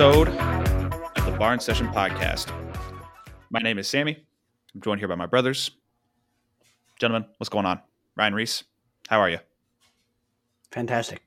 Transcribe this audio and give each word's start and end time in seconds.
episode 0.00 0.28
of 0.28 1.24
the 1.26 1.36
Barn 1.38 1.60
Session 1.60 1.88
Podcast. 1.88 2.50
My 3.50 3.60
name 3.60 3.78
is 3.78 3.86
Sammy. 3.86 4.24
I'm 4.74 4.80
joined 4.80 5.00
here 5.00 5.08
by 5.08 5.14
my 5.14 5.26
brothers. 5.26 5.70
Gentlemen, 6.98 7.28
what's 7.38 7.50
going 7.50 7.66
on? 7.66 7.80
Ryan 8.16 8.34
Reese, 8.34 8.64
how 9.08 9.20
are 9.20 9.28
you? 9.28 9.38
Fantastic. 10.70 11.20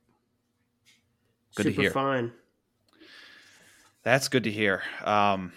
Good 1.56 1.64
to 1.64 1.70
Super 1.70 1.82
hear. 1.84 1.92
fine. 1.92 2.32
That's 4.04 4.28
good 4.28 4.44
to 4.46 4.52
hear. 4.52 4.82
Um, 5.04 5.54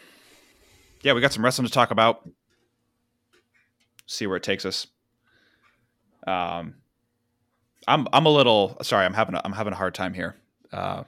yeah, 1.02 1.12
we 1.14 1.20
got 1.20 1.32
some 1.32 1.44
wrestling 1.44 1.66
to 1.66 1.72
talk 1.72 1.90
about. 1.90 2.28
See 4.06 4.26
where 4.26 4.36
it 4.36 4.42
takes 4.42 4.64
us. 4.64 4.86
Um, 6.26 6.74
I'm 7.88 8.06
I'm 8.12 8.26
a 8.26 8.30
little 8.30 8.76
sorry. 8.82 9.04
I'm 9.04 9.14
having 9.14 9.34
a, 9.34 9.40
I'm 9.44 9.52
having 9.52 9.72
a 9.72 9.76
hard 9.76 9.94
time 9.94 10.14
here. 10.14 10.36
Uh, 10.72 11.04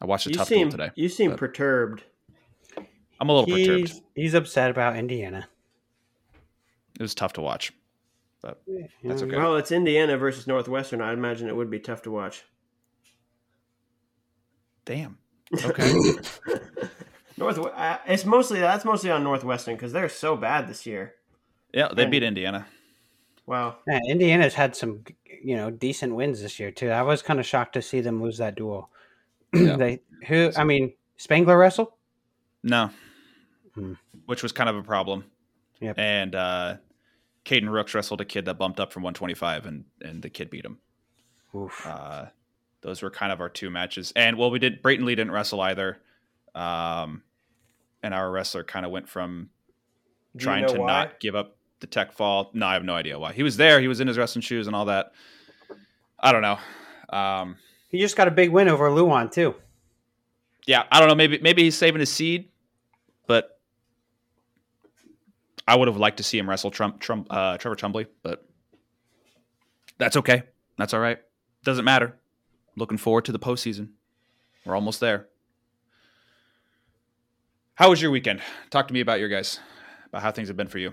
I 0.00 0.06
watched 0.06 0.26
a 0.26 0.30
You 0.30 0.36
tough 0.36 0.48
seem 0.48 0.68
duel 0.68 0.70
today. 0.72 0.90
you 0.96 1.08
seem 1.08 1.30
but- 1.30 1.38
perturbed. 1.38 2.02
I'm 3.20 3.28
a 3.28 3.32
little 3.32 3.46
perturbed. 3.56 3.88
He's, 3.88 4.00
he's 4.14 4.34
upset 4.34 4.70
about 4.70 4.96
Indiana. 4.96 5.48
It 6.98 7.02
was 7.02 7.14
tough 7.14 7.32
to 7.34 7.40
watch. 7.40 7.72
But 8.42 8.60
That's 9.02 9.22
okay. 9.22 9.36
Well, 9.36 9.56
it's 9.56 9.72
Indiana 9.72 10.18
versus 10.18 10.46
Northwestern. 10.46 11.00
I'd 11.00 11.12
imagine 11.14 11.48
it 11.48 11.56
would 11.56 11.70
be 11.70 11.78
tough 11.78 12.02
to 12.02 12.10
watch. 12.10 12.44
Damn. 14.84 15.18
Okay. 15.64 15.92
North. 17.36 17.58
Uh, 17.58 17.98
it's 18.06 18.24
mostly 18.24 18.60
that's 18.60 18.84
mostly 18.84 19.10
on 19.10 19.24
Northwestern 19.24 19.74
because 19.74 19.92
they're 19.92 20.08
so 20.08 20.36
bad 20.36 20.68
this 20.68 20.86
year. 20.86 21.14
yeah, 21.72 21.88
they 21.94 22.02
And- 22.02 22.10
beat 22.10 22.22
Indiana. 22.22 22.66
Wow. 23.46 23.76
Yeah, 23.86 24.00
Indiana's 24.08 24.54
had 24.54 24.74
some, 24.74 25.04
you 25.42 25.54
know, 25.54 25.70
decent 25.70 26.14
wins 26.14 26.40
this 26.40 26.58
year 26.58 26.70
too. 26.70 26.88
I 26.88 27.02
was 27.02 27.20
kind 27.20 27.38
of 27.38 27.44
shocked 27.44 27.74
to 27.74 27.82
see 27.82 28.00
them 28.00 28.22
lose 28.22 28.38
that 28.38 28.54
duel. 28.54 28.88
Yeah. 29.54 29.76
they 29.76 30.00
who 30.26 30.50
I 30.56 30.64
mean, 30.64 30.94
Spangler 31.18 31.58
wrestle. 31.58 31.96
No. 32.62 32.90
Hmm. 33.74 33.92
Which 34.26 34.42
was 34.42 34.50
kind 34.52 34.70
of 34.70 34.76
a 34.76 34.82
problem. 34.82 35.24
Yep. 35.80 35.98
And 35.98 36.34
uh 36.34 36.76
Caden 37.44 37.68
Rooks 37.70 37.94
wrestled 37.94 38.22
a 38.22 38.24
kid 38.24 38.46
that 38.46 38.54
bumped 38.58 38.80
up 38.80 38.92
from 38.92 39.02
125 39.02 39.66
and 39.66 39.84
and 40.00 40.22
the 40.22 40.30
kid 40.30 40.48
beat 40.50 40.64
him. 40.64 40.78
Oof. 41.54 41.86
Uh 41.86 42.26
those 42.84 43.02
were 43.02 43.10
kind 43.10 43.32
of 43.32 43.40
our 43.40 43.48
two 43.48 43.70
matches. 43.70 44.12
And 44.14 44.38
well 44.38 44.50
we 44.52 44.60
did 44.60 44.80
Brayton 44.82 45.04
Lee 45.04 45.16
didn't 45.16 45.32
wrestle 45.32 45.60
either. 45.60 45.98
Um 46.54 47.22
and 48.02 48.14
our 48.14 48.30
wrestler 48.30 48.62
kind 48.62 48.84
of 48.86 48.92
went 48.92 49.08
from 49.08 49.48
Do 50.36 50.42
you 50.42 50.44
trying 50.44 50.62
know 50.66 50.74
to 50.74 50.80
why? 50.82 50.86
not 50.86 51.18
give 51.20 51.34
up 51.34 51.56
the 51.80 51.86
tech 51.88 52.12
fall. 52.12 52.50
No, 52.54 52.66
I 52.66 52.74
have 52.74 52.84
no 52.84 52.94
idea 52.94 53.18
why. 53.18 53.32
He 53.32 53.42
was 53.42 53.56
there, 53.56 53.80
he 53.80 53.88
was 53.88 54.00
in 54.00 54.06
his 54.06 54.16
wrestling 54.18 54.42
shoes 54.42 54.66
and 54.68 54.76
all 54.76 54.84
that. 54.84 55.12
I 56.20 56.30
don't 56.30 56.42
know. 56.42 56.58
Um 57.08 57.56
he 57.88 57.98
just 57.98 58.16
got 58.16 58.28
a 58.28 58.30
big 58.30 58.50
win 58.50 58.68
over 58.68 58.88
Lewan 58.90 59.30
too. 59.32 59.54
yeah, 60.66 60.84
I 60.92 61.00
don't 61.00 61.08
know. 61.08 61.14
Maybe 61.14 61.38
maybe 61.40 61.62
he's 61.62 61.76
saving 61.76 62.00
his 62.00 62.12
seed, 62.12 62.50
but 63.26 63.58
I 65.66 65.76
would 65.76 65.88
have 65.88 65.96
liked 65.96 66.18
to 66.18 66.22
see 66.22 66.36
him 66.38 66.48
wrestle 66.50 66.70
Trump, 66.70 67.00
Trump, 67.00 67.26
uh, 67.30 67.56
Trevor 67.56 67.76
Chumbley, 67.76 68.06
but 68.22 68.46
that's 69.96 70.16
okay. 70.18 70.42
That's 70.76 70.92
all 70.92 71.00
right. 71.00 71.18
Doesn't 71.62 71.84
matter. 71.86 72.16
Looking 72.76 72.98
forward 72.98 73.24
to 73.26 73.32
the 73.32 73.38
postseason. 73.38 73.90
We're 74.64 74.74
almost 74.74 75.00
there. 75.00 75.28
How 77.74 77.90
was 77.90 78.00
your 78.00 78.10
weekend? 78.10 78.40
Talk 78.70 78.88
to 78.88 78.94
me 78.94 79.00
about 79.00 79.20
your 79.20 79.28
guys, 79.28 79.60
about 80.08 80.22
how 80.22 80.30
things 80.30 80.48
have 80.48 80.56
been 80.56 80.68
for 80.68 80.78
you. 80.78 80.92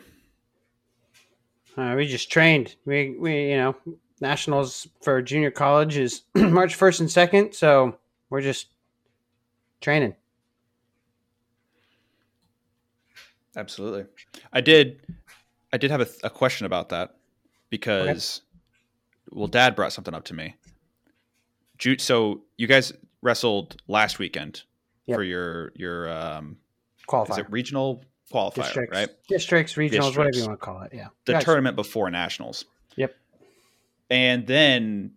Uh, 1.77 1.93
we 1.95 2.05
just 2.07 2.31
trained. 2.31 2.75
We 2.85 3.15
we 3.17 3.51
you 3.51 3.57
know 3.57 3.75
nationals 4.19 4.87
for 5.01 5.21
junior 5.21 5.51
college 5.51 5.97
is 5.97 6.23
March 6.35 6.75
first 6.75 6.99
and 6.99 7.09
second, 7.09 7.53
so 7.53 7.97
we're 8.29 8.41
just 8.41 8.67
training. 9.79 10.15
Absolutely. 13.55 14.05
I 14.53 14.61
did. 14.61 15.01
I 15.73 15.77
did 15.77 15.91
have 15.91 16.01
a, 16.01 16.07
a 16.23 16.29
question 16.29 16.65
about 16.65 16.89
that 16.89 17.15
because, 17.69 18.41
well, 19.29 19.47
Dad 19.47 19.75
brought 19.75 19.93
something 19.93 20.13
up 20.13 20.25
to 20.25 20.33
me. 20.33 20.55
So 21.97 22.41
you 22.57 22.67
guys 22.67 22.93
wrestled 23.21 23.81
last 23.87 24.19
weekend 24.19 24.63
Yep. 25.07 25.17
for 25.17 25.23
your 25.23 25.71
your 25.75 26.09
um, 26.09 26.57
is 27.29 27.37
it 27.39 27.49
regional 27.49 28.03
qualifier, 28.31 28.55
districts, 28.55 28.95
right? 28.97 29.09
districts, 29.27 29.73
regionals, 29.73 30.15
whatever 30.15 30.37
you 30.37 30.45
want 30.45 30.59
to 30.59 30.65
call 30.65 30.81
it. 30.83 30.91
Yeah. 30.93 31.07
The 31.25 31.33
Guys, 31.33 31.43
tournament 31.43 31.75
before 31.75 32.09
nationals. 32.11 32.65
Yep. 32.95 33.15
And 34.09 34.45
then 34.47 35.13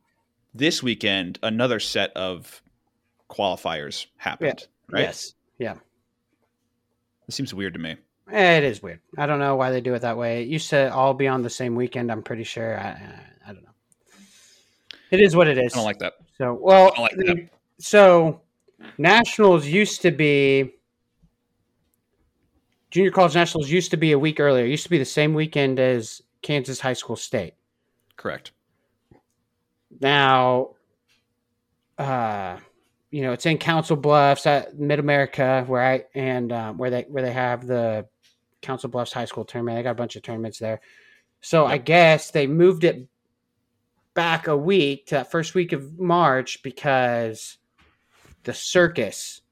this 0.55 0.83
weekend, 0.83 1.39
another 1.43 1.79
set 1.81 2.13
of 2.17 2.63
qualifiers 3.31 4.07
happened. 4.17 4.67
Right. 4.91 5.03
Yes. 5.03 5.35
Yeah. 5.59 5.75
It 7.29 7.35
seems 7.35 7.55
weird 7.55 7.75
to 7.75 7.81
me. 7.81 7.97
Eh, 8.33 8.59
It 8.59 8.65
is 8.65 8.83
weird. 8.83 9.01
I 9.19 9.27
don't 9.27 9.39
know 9.39 9.55
why 9.57 9.71
they 9.71 9.81
do 9.81 9.95
it 9.95 10.01
that 10.01 10.17
way. 10.17 10.43
It 10.43 10.49
used 10.49 10.71
to 10.71 10.93
all 10.93 11.15
be 11.15 11.29
on 11.29 11.43
the 11.43 11.51
same 11.51 11.75
weekend. 11.75 12.11
I'm 12.11 12.23
pretty 12.23 12.45
sure. 12.45 12.79
I, 12.79 12.89
I, 12.89 13.21
I 13.51 13.53
don't 13.53 13.63
know. 13.63 13.69
It 15.15 15.21
is 15.21 15.37
what 15.37 15.47
it 15.47 15.59
is. 15.59 15.73
I 15.73 15.77
don't 15.77 15.85
like 15.85 15.99
that. 16.01 16.15
so 16.37 16.59
well. 16.61 16.93
Like 16.99 17.15
that. 17.17 17.49
So 17.79 18.41
nationals 18.99 19.67
used 19.67 20.03
to 20.03 20.11
be 20.11 20.75
junior 22.91 23.11
college 23.11 23.35
nationals 23.35 23.71
used 23.71 23.91
to 23.91 23.97
be 23.97 24.13
a 24.13 24.19
week 24.19 24.41
earlier. 24.41 24.65
It 24.65 24.71
used 24.71 24.85
to 24.85 24.91
be 24.91 24.99
the 24.99 25.05
same 25.05 25.35
weekend 25.35 25.81
as 25.81 26.23
Kansas 26.43 26.81
High 26.81 26.93
School 26.93 27.17
State. 27.17 27.55
Correct. 28.17 28.53
Now, 30.01 30.71
uh, 31.99 32.59
you 33.11 33.23
know, 33.23 33.33
it's 33.33 33.47
in 33.47 33.59
Council 33.59 33.97
Bluffs 33.97 34.47
at 34.47 34.79
Mid 34.79 34.99
America, 34.99 35.65
where 35.67 35.83
I 35.83 36.05
and 36.15 36.53
uh, 36.53 36.73
where 36.73 36.91
they 36.91 37.03
where 37.09 37.23
they 37.23 37.33
have 37.33 37.67
the 37.67 38.07
Council 38.63 38.89
Bluffs 38.89 39.13
High 39.13 39.25
School 39.27 39.45
tournament. 39.45 39.79
They 39.79 39.83
got 39.83 39.93
a 39.93 39.95
bunch 39.95 40.17
of 40.17 40.23
tournaments 40.23 40.59
there. 40.59 40.81
So 41.41 41.67
I 41.67 41.79
guess 41.79 42.31
they 42.31 42.47
moved 42.47 42.85
it 42.85 43.07
back 44.15 44.47
a 44.47 44.57
week 44.57 45.07
to 45.07 45.17
that 45.17 45.31
first 45.31 45.55
week 45.55 45.73
of 45.73 45.99
March 45.99 46.63
because 46.63 47.59
the 48.45 48.55
circus 48.55 49.43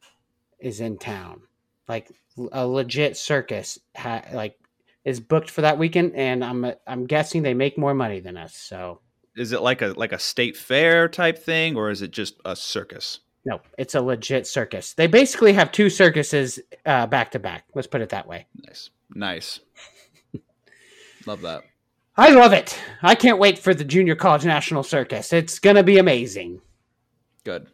is 0.58 0.80
in 0.80 0.98
town, 0.98 1.42
like 1.88 2.10
a 2.52 2.66
legit 2.66 3.16
circus, 3.16 3.78
ha- 3.96 4.24
like 4.32 4.56
is 5.04 5.20
booked 5.20 5.50
for 5.50 5.62
that 5.62 5.78
weekend, 5.78 6.14
and 6.14 6.44
I'm 6.44 6.72
I'm 6.86 7.06
guessing 7.06 7.42
they 7.42 7.54
make 7.54 7.76
more 7.76 7.94
money 7.94 8.20
than 8.20 8.36
us. 8.36 8.54
So. 8.54 9.00
Is 9.34 9.52
it 9.52 9.62
like 9.62 9.80
a 9.80 9.88
like 9.96 10.12
a 10.12 10.18
state 10.18 10.56
fair 10.56 11.08
type 11.08 11.38
thing, 11.38 11.76
or 11.76 11.90
is 11.90 12.02
it 12.02 12.10
just 12.10 12.34
a 12.44 12.54
circus? 12.54 13.20
No, 13.46 13.60
it's 13.78 13.94
a 13.94 14.00
legit 14.00 14.46
circus. 14.46 14.92
They 14.92 15.06
basically 15.06 15.54
have 15.54 15.72
two 15.72 15.88
circuses 15.88 16.60
uh, 16.84 17.06
back 17.06 17.30
to 17.32 17.38
back. 17.38 17.64
Let's 17.74 17.88
put 17.88 18.02
it 18.02 18.10
that 18.10 18.28
way. 18.28 18.46
Nice, 18.66 18.90
nice. 19.14 19.60
Love 21.26 21.40
that. 21.40 21.64
I 22.16 22.30
love 22.30 22.52
it. 22.52 22.78
I 23.02 23.14
can't 23.14 23.38
wait 23.38 23.58
for 23.58 23.72
the 23.72 23.84
Junior 23.84 24.14
College 24.14 24.44
National 24.44 24.82
Circus. 24.82 25.32
It's 25.32 25.58
gonna 25.58 25.82
be 25.82 25.98
amazing. 25.98 26.60
Good. 27.44 27.68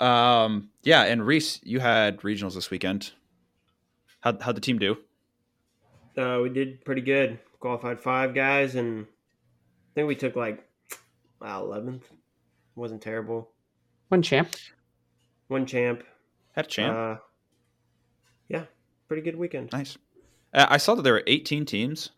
Um, 0.00 0.70
yeah, 0.82 1.04
and 1.04 1.24
Reese, 1.24 1.60
you 1.62 1.78
had 1.78 2.18
regionals 2.22 2.54
this 2.54 2.70
weekend. 2.70 3.12
How 4.20 4.36
how'd 4.40 4.56
the 4.56 4.60
team 4.60 4.78
do? 4.78 4.98
Uh, 6.16 6.40
we 6.42 6.48
did 6.48 6.84
pretty 6.84 7.02
good. 7.02 7.38
Qualified 7.60 8.00
five 8.00 8.34
guys, 8.34 8.74
and 8.74 9.04
I 9.04 9.90
think 9.94 10.08
we 10.08 10.16
took 10.16 10.34
like 10.34 10.66
wow 11.40 11.62
eleventh. 11.62 12.08
Wasn't 12.74 13.00
terrible. 13.00 13.50
One 14.08 14.22
champ. 14.22 14.56
One 15.48 15.66
champ. 15.66 16.02
Had 16.52 16.64
a 16.66 16.68
champ. 16.68 16.96
Uh, 16.96 17.16
yeah, 18.48 18.64
pretty 19.06 19.22
good 19.22 19.36
weekend. 19.36 19.70
nice. 19.72 19.96
Uh, 20.52 20.66
I 20.68 20.76
saw 20.76 20.94
that 20.94 21.02
there 21.02 21.14
were 21.14 21.22
18 21.26 21.64
teams. 21.64 22.10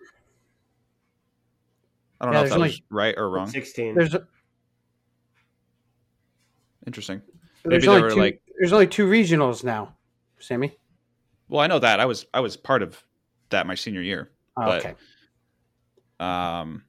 I 2.24 2.26
don't 2.26 2.34
Yeah, 2.34 2.40
know 2.40 2.44
if 2.44 2.50
there's 2.50 2.50
that 2.50 2.56
only- 2.56 2.68
was 2.70 2.82
right 2.90 3.14
or 3.18 3.30
wrong. 3.30 3.48
Sixteen. 3.48 3.94
There's 3.94 4.16
Interesting. 6.86 7.22
there's 7.64 7.82
Maybe 7.82 7.86
there 7.86 7.90
only 7.90 8.02
were 8.02 8.10
two, 8.10 8.20
like, 8.20 8.42
there's 8.58 8.72
only 8.72 8.86
two 8.86 9.06
regionals 9.08 9.64
now. 9.64 9.94
Sammy. 10.38 10.76
well, 11.48 11.60
I 11.62 11.66
know 11.66 11.78
that 11.78 12.00
I 12.00 12.04
was 12.06 12.26
I 12.34 12.40
was 12.40 12.56
part 12.56 12.82
of 12.82 13.02
that 13.50 13.66
my 13.66 13.74
senior 13.74 14.02
year. 14.02 14.30
Oh, 14.56 14.64
But- 14.66 14.84
okay. 14.86 14.94
Um, 16.20 16.84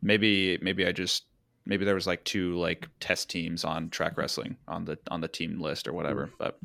maybe 0.00 0.58
maybe 0.62 0.86
I 0.86 0.92
just 0.92 1.24
maybe 1.66 1.84
there 1.84 1.94
was 1.94 2.06
like 2.06 2.24
two 2.24 2.56
like 2.56 2.88
test 3.00 3.28
teams 3.30 3.64
on 3.64 3.90
track 3.90 4.16
wrestling 4.16 4.56
on 4.68 4.84
the 4.84 4.98
on 5.10 5.20
the 5.20 5.28
team 5.28 5.60
list 5.60 5.88
or 5.88 5.92
whatever. 5.92 6.30
But 6.38 6.58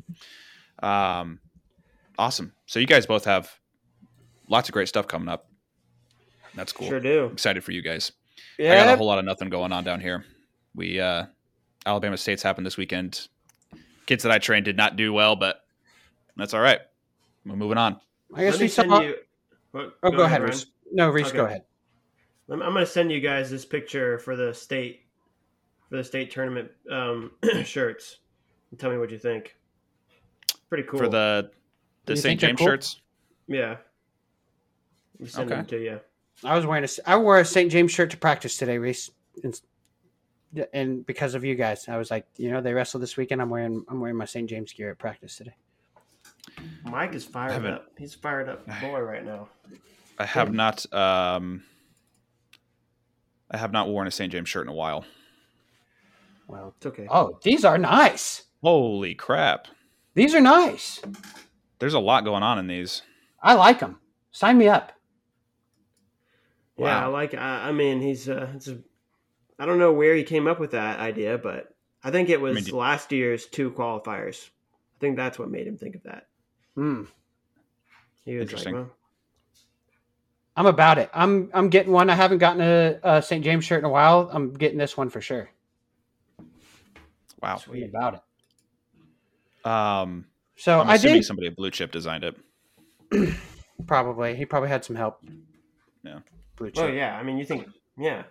um, 0.82 1.40
awesome. 2.18 2.52
So 2.66 2.78
you 2.78 2.86
guys 2.86 3.06
both 3.06 3.24
have 3.24 3.52
lots 4.48 4.68
of 4.68 4.72
great 4.72 4.88
stuff 4.88 5.06
coming 5.08 5.28
up. 5.28 5.50
That's 6.58 6.72
cool. 6.72 6.88
Sure 6.88 6.98
do. 7.00 7.26
excited 7.32 7.62
for 7.62 7.70
you 7.72 7.82
guys. 7.82 8.10
Yeah. 8.58 8.72
I 8.72 8.76
got 8.84 8.94
a 8.94 8.96
whole 8.96 9.06
lot 9.06 9.18
of 9.20 9.24
nothing 9.24 9.48
going 9.48 9.72
on 9.72 9.84
down 9.84 10.00
here. 10.00 10.24
We 10.74 10.98
uh 11.00 11.26
Alabama 11.86 12.16
State's 12.16 12.42
happened 12.42 12.66
this 12.66 12.76
weekend. 12.76 13.28
Kids 14.06 14.24
that 14.24 14.32
I 14.32 14.38
trained 14.38 14.64
did 14.64 14.76
not 14.76 14.96
do 14.96 15.12
well, 15.12 15.36
but 15.36 15.60
that's 16.36 16.52
all 16.54 16.60
right. 16.60 16.80
We're 17.46 17.54
moving 17.56 17.78
on. 17.78 18.00
I 18.34 18.42
guess 18.42 18.54
Let 18.54 18.60
we 18.62 18.68
send 18.68 18.90
saw. 18.90 19.00
you. 19.00 19.14
What- 19.70 19.96
oh, 20.02 20.10
go, 20.10 20.22
ahead, 20.22 20.40
Ryan. 20.40 20.50
Reese. 20.52 20.66
No, 20.92 21.08
Reese, 21.10 21.30
go 21.32 21.44
ahead. 21.44 21.62
I'm, 22.50 22.62
I'm 22.62 22.72
going 22.72 22.84
to 22.84 22.90
send 22.90 23.12
you 23.12 23.20
guys 23.20 23.50
this 23.50 23.64
picture 23.64 24.18
for 24.18 24.34
the 24.34 24.52
state 24.52 25.02
for 25.88 25.96
the 25.98 26.04
state 26.04 26.30
tournament 26.30 26.70
um, 26.90 27.30
shirts. 27.64 28.18
Tell 28.78 28.90
me 28.90 28.98
what 28.98 29.10
you 29.10 29.18
think. 29.18 29.54
Pretty 30.68 30.84
cool. 30.88 30.98
For 30.98 31.08
the 31.08 31.50
the 32.06 32.16
St. 32.16 32.40
James 32.40 32.58
cool? 32.58 32.66
shirts. 32.66 33.00
yeah. 33.46 33.76
We 35.18 35.26
send 35.26 35.50
Okay. 35.50 35.56
them 35.60 35.66
to 35.66 35.82
you. 35.82 36.00
I 36.44 36.54
was 36.56 36.64
wearing 36.66 36.84
a. 36.84 36.88
I 37.06 37.16
wore 37.16 37.38
a 37.38 37.44
St. 37.44 37.70
James 37.70 37.90
shirt 37.92 38.10
to 38.10 38.16
practice 38.16 38.56
today, 38.56 38.78
Reese, 38.78 39.10
and, 39.42 39.60
and 40.72 41.04
because 41.06 41.34
of 41.34 41.44
you 41.44 41.54
guys, 41.54 41.88
I 41.88 41.96
was 41.96 42.10
like, 42.10 42.26
you 42.36 42.50
know, 42.50 42.60
they 42.60 42.72
wrestled 42.72 43.02
this 43.02 43.16
weekend. 43.16 43.42
I'm 43.42 43.50
wearing. 43.50 43.84
I'm 43.88 44.00
wearing 44.00 44.16
my 44.16 44.24
St. 44.24 44.48
James 44.48 44.72
gear 44.72 44.90
at 44.90 44.98
practice 44.98 45.36
today. 45.36 45.54
Mike 46.84 47.14
is 47.14 47.24
fired 47.24 47.66
up. 47.66 47.86
He's 47.98 48.14
fired 48.14 48.48
up 48.48 48.66
boy 48.80 49.00
right 49.00 49.24
now. 49.24 49.48
I 50.18 50.24
have 50.26 50.52
not 50.52 50.90
um 50.92 51.62
I 53.50 53.56
have 53.56 53.72
not 53.72 53.88
worn 53.88 54.06
a 54.06 54.10
St. 54.10 54.32
James 54.32 54.48
shirt 54.48 54.66
in 54.66 54.72
a 54.72 54.74
while. 54.74 55.04
Well, 56.46 56.74
It's 56.78 56.86
okay. 56.86 57.06
oh, 57.10 57.38
these 57.42 57.64
are 57.64 57.78
nice. 57.78 58.44
Holy 58.62 59.14
crap. 59.14 59.68
These 60.14 60.34
are 60.34 60.40
nice. 60.40 61.00
There's 61.78 61.94
a 61.94 61.98
lot 62.00 62.24
going 62.24 62.42
on 62.42 62.58
in 62.58 62.66
these. 62.66 63.02
I 63.42 63.54
like 63.54 63.80
them. 63.80 63.98
Sign 64.32 64.58
me 64.58 64.66
up. 64.68 64.92
Yeah, 66.78 67.04
I 67.04 67.06
like. 67.06 67.34
I, 67.34 67.68
I 67.68 67.72
mean, 67.72 68.00
he's. 68.00 68.28
Uh, 68.28 68.50
it's 68.54 68.68
a, 68.68 68.78
I 69.58 69.66
don't 69.66 69.78
know 69.78 69.92
where 69.92 70.14
he 70.14 70.22
came 70.22 70.46
up 70.46 70.60
with 70.60 70.70
that 70.72 71.00
idea, 71.00 71.36
but 71.38 71.74
I 72.02 72.10
think 72.10 72.28
it 72.28 72.40
was 72.40 72.54
mean, 72.54 72.64
do- 72.64 72.76
last 72.76 73.10
year's 73.12 73.46
two 73.46 73.70
qualifiers. 73.72 74.46
I 74.46 74.98
think 75.00 75.16
that's 75.16 75.38
what 75.38 75.50
made 75.50 75.66
him 75.66 75.76
think 75.76 75.96
of 75.96 76.04
that. 76.04 76.26
Hmm. 76.74 77.04
He 78.24 78.34
was 78.36 78.42
Interesting. 78.42 78.74
like, 78.74 78.84
well, 78.84 78.94
I'm 80.56 80.66
about 80.66 80.98
it. 80.98 81.10
I'm. 81.12 81.50
I'm 81.52 81.68
getting 81.70 81.92
one. 81.92 82.10
I 82.10 82.14
haven't 82.14 82.38
gotten 82.38 82.62
a, 82.62 82.98
a 83.02 83.22
St. 83.22 83.44
James 83.44 83.64
shirt 83.64 83.80
in 83.80 83.84
a 83.84 83.90
while. 83.90 84.28
I'm 84.32 84.52
getting 84.52 84.78
this 84.78 84.96
one 84.96 85.08
for 85.10 85.20
sure. 85.20 85.48
Wow. 87.42 87.56
Sweet. 87.56 87.84
about 87.84 88.14
it. 88.14 88.20
Um 89.68 90.26
So 90.56 90.80
I'm 90.80 90.88
I 90.90 90.96
did 90.96 91.24
somebody 91.24 91.48
at 91.48 91.56
Blue 91.56 91.70
Chip 91.70 91.92
designed 91.92 92.24
it. 92.24 92.36
probably. 93.86 94.34
He 94.36 94.44
probably 94.44 94.68
had 94.68 94.84
some 94.84 94.96
help. 94.96 95.22
Yeah. 96.04 96.20
Blue 96.58 96.70
chip. 96.70 96.84
Oh, 96.84 96.86
yeah. 96.88 97.16
I 97.16 97.22
mean, 97.22 97.38
you 97.38 97.44
think, 97.44 97.66
yeah. 97.98 98.24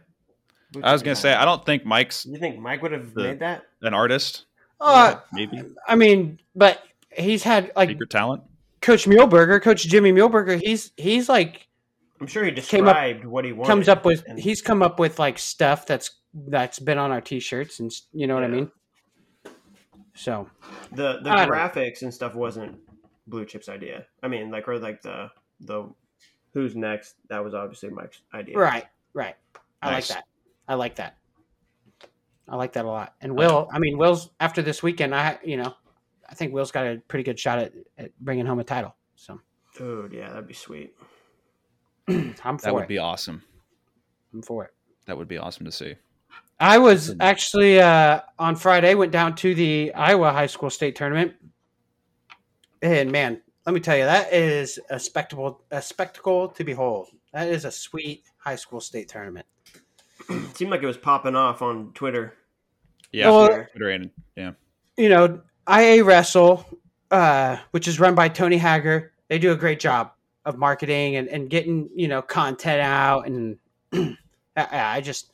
I 0.83 0.91
was 0.91 1.01
gonna 1.01 1.15
say 1.15 1.33
I 1.33 1.45
don't 1.45 1.65
think 1.65 1.85
Mike's 1.85 2.25
You 2.25 2.37
think 2.37 2.59
Mike 2.59 2.81
would 2.81 2.91
have 2.91 3.13
The- 3.13 3.23
made 3.23 3.39
that? 3.39 3.63
an 3.81 3.93
artist. 3.93 4.45
Uh, 4.81 5.15
Maybe 5.33 5.63
I 5.87 5.95
mean, 5.95 6.39
but 6.55 6.83
he's 7.17 7.41
had 7.43 7.71
like 7.75 7.89
secret 7.89 8.09
talent. 8.09 8.43
Coach 8.81 9.05
Muehlberger, 9.05 9.61
Coach 9.61 9.85
Jimmy 9.87 10.11
Muehlberger. 10.11 10.61
He's 10.61 10.91
he's 10.97 11.29
like 11.29 11.67
I'm 12.19 12.27
sure 12.27 12.43
he 12.43 12.51
Came 12.51 12.85
up- 12.87 12.95
described 12.95 13.25
what 13.25 13.45
he 13.45 13.53
wanted. 13.53 13.69
comes 13.69 13.87
up 13.87 14.03
with 14.05 14.23
and- 14.27 14.37
he's 14.39 14.61
come 14.61 14.83
up 14.83 14.99
with 14.99 15.17
like 15.19 15.39
stuff 15.39 15.85
that's 15.87 16.11
that's 16.33 16.79
been 16.79 16.97
on 16.97 17.11
our 17.11 17.21
t-shirts 17.21 17.79
and 17.79 17.91
you 18.11 18.27
know 18.27 18.35
what 18.35 18.43
I 18.43 18.47
mean. 18.49 18.69
So 20.15 20.49
the 20.91 21.19
the 21.23 21.29
I 21.31 21.45
don't- 21.45 21.49
graphics 21.55 22.01
and 22.01 22.13
stuff 22.13 22.35
wasn't 22.35 22.77
Blue 23.27 23.45
Chip's 23.45 23.69
idea. 23.69 24.05
I 24.21 24.27
mean, 24.27 24.51
like 24.51 24.67
or 24.67 24.77
like 24.79 25.01
the 25.01 25.29
the 25.61 25.89
who's 26.57 26.75
next. 26.75 27.15
That 27.29 27.43
was 27.43 27.53
obviously 27.53 27.89
Mike's 27.89 28.21
idea. 28.33 28.57
right, 28.57 28.85
right. 29.13 29.35
I 29.81 29.91
Nice. 29.91 30.09
like 30.09 30.17
that. 30.17 30.25
I 30.67 30.73
like 30.73 30.95
that. 30.95 31.17
I 32.49 32.55
like 32.55 32.73
that 32.73 32.85
a 32.85 32.87
lot. 32.87 33.13
And 33.21 33.35
Will, 33.37 33.69
I 33.71 33.77
mean, 33.77 33.97
Will's 33.97 34.29
after 34.39 34.61
this 34.63 34.81
weekend. 34.81 35.13
I 35.13 35.37
you 35.43 35.57
know, 35.57 35.75
I 36.27 36.33
think 36.33 36.53
Will's 36.53 36.71
got 36.71 36.87
a 36.87 37.01
pretty 37.07 37.23
good 37.23 37.39
shot 37.39 37.59
at, 37.59 37.73
at 37.97 38.11
bringing 38.19 38.45
home 38.47 38.59
a 38.59 38.63
title. 38.63 38.95
So 39.15 39.39
Dude, 39.77 40.13
yeah, 40.13 40.29
that'd 40.29 40.47
be 40.47 40.53
sweet. 40.55 40.95
I'm 42.07 42.33
for 42.57 42.57
That 42.63 42.73
would 42.73 42.83
it. 42.83 42.89
be 42.89 42.97
awesome. 42.97 43.43
I'm 44.33 44.41
for 44.41 44.65
it. 44.65 44.73
That 45.05 45.17
would 45.17 45.27
be 45.27 45.37
awesome 45.37 45.65
to 45.65 45.71
see. 45.71 45.95
I 46.59 46.79
was 46.79 47.15
actually 47.19 47.79
uh, 47.79 48.21
on 48.39 48.55
Friday 48.55 48.95
went 48.95 49.11
down 49.11 49.35
to 49.35 49.53
the 49.53 49.93
Iowa 49.93 50.31
High 50.31 50.47
School 50.47 50.71
State 50.71 50.95
Tournament, 50.95 51.33
and 52.81 53.11
man, 53.11 53.41
let 53.67 53.73
me 53.73 53.81
tell 53.81 53.97
you, 53.97 54.05
that 54.05 54.31
is 54.31 54.79
a 54.89 54.97
spectacle, 54.97 55.61
a 55.71 55.81
spectacle 55.81 56.47
to 56.47 56.63
behold. 56.63 57.09
That 57.33 57.49
is 57.49 57.65
a 57.65 57.71
sweet 57.71 58.23
high 58.37 58.55
school 58.55 58.79
state 58.79 59.09
tournament. 59.09 59.45
It 60.29 60.41
seemed 60.55 60.71
like 60.71 60.81
it 60.81 60.85
was 60.85 60.95
popping 60.95 61.35
off 61.35 61.61
on 61.61 61.91
Twitter. 61.93 62.35
Yeah. 63.11 63.29
Well, 63.29 63.47
Twitter 63.47 63.89
and- 63.89 64.09
yeah. 64.37 64.51
You 64.95 65.09
know, 65.09 65.41
IA 65.69 66.01
Wrestle, 66.01 66.65
uh, 67.11 67.57
which 67.71 67.89
is 67.89 67.99
run 67.99 68.15
by 68.15 68.29
Tony 68.29 68.57
Hager, 68.57 69.11
they 69.27 69.37
do 69.37 69.51
a 69.51 69.55
great 69.55 69.81
job 69.81 70.13
of 70.45 70.57
marketing 70.57 71.17
and, 71.17 71.27
and 71.27 71.49
getting 71.49 71.89
you 71.93 72.07
know 72.07 72.21
content 72.21 72.79
out, 72.79 73.27
and 73.27 73.57
I, 73.93 74.17
I 74.55 75.01
just, 75.01 75.29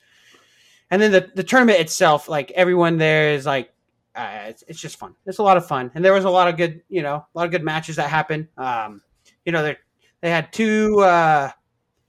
and 0.90 1.00
then 1.00 1.12
the 1.12 1.30
the 1.36 1.44
tournament 1.44 1.78
itself, 1.78 2.28
like 2.28 2.50
everyone 2.50 2.98
there 2.98 3.32
is 3.32 3.46
like 3.46 3.72
uh, 4.14 4.44
it's, 4.46 4.62
it's 4.68 4.80
just 4.80 4.96
fun. 4.96 5.14
It's 5.26 5.38
a 5.38 5.42
lot 5.42 5.56
of 5.56 5.66
fun, 5.66 5.90
and 5.94 6.04
there 6.04 6.12
was 6.12 6.24
a 6.24 6.30
lot 6.30 6.48
of 6.48 6.56
good, 6.56 6.82
you 6.88 7.02
know, 7.02 7.16
a 7.16 7.28
lot 7.34 7.46
of 7.46 7.50
good 7.50 7.64
matches 7.64 7.96
that 7.96 8.08
happened. 8.08 8.48
Um, 8.56 9.02
you 9.44 9.52
know, 9.52 9.62
they 9.62 9.76
they 10.20 10.30
had 10.30 10.52
two 10.52 11.00
uh, 11.00 11.50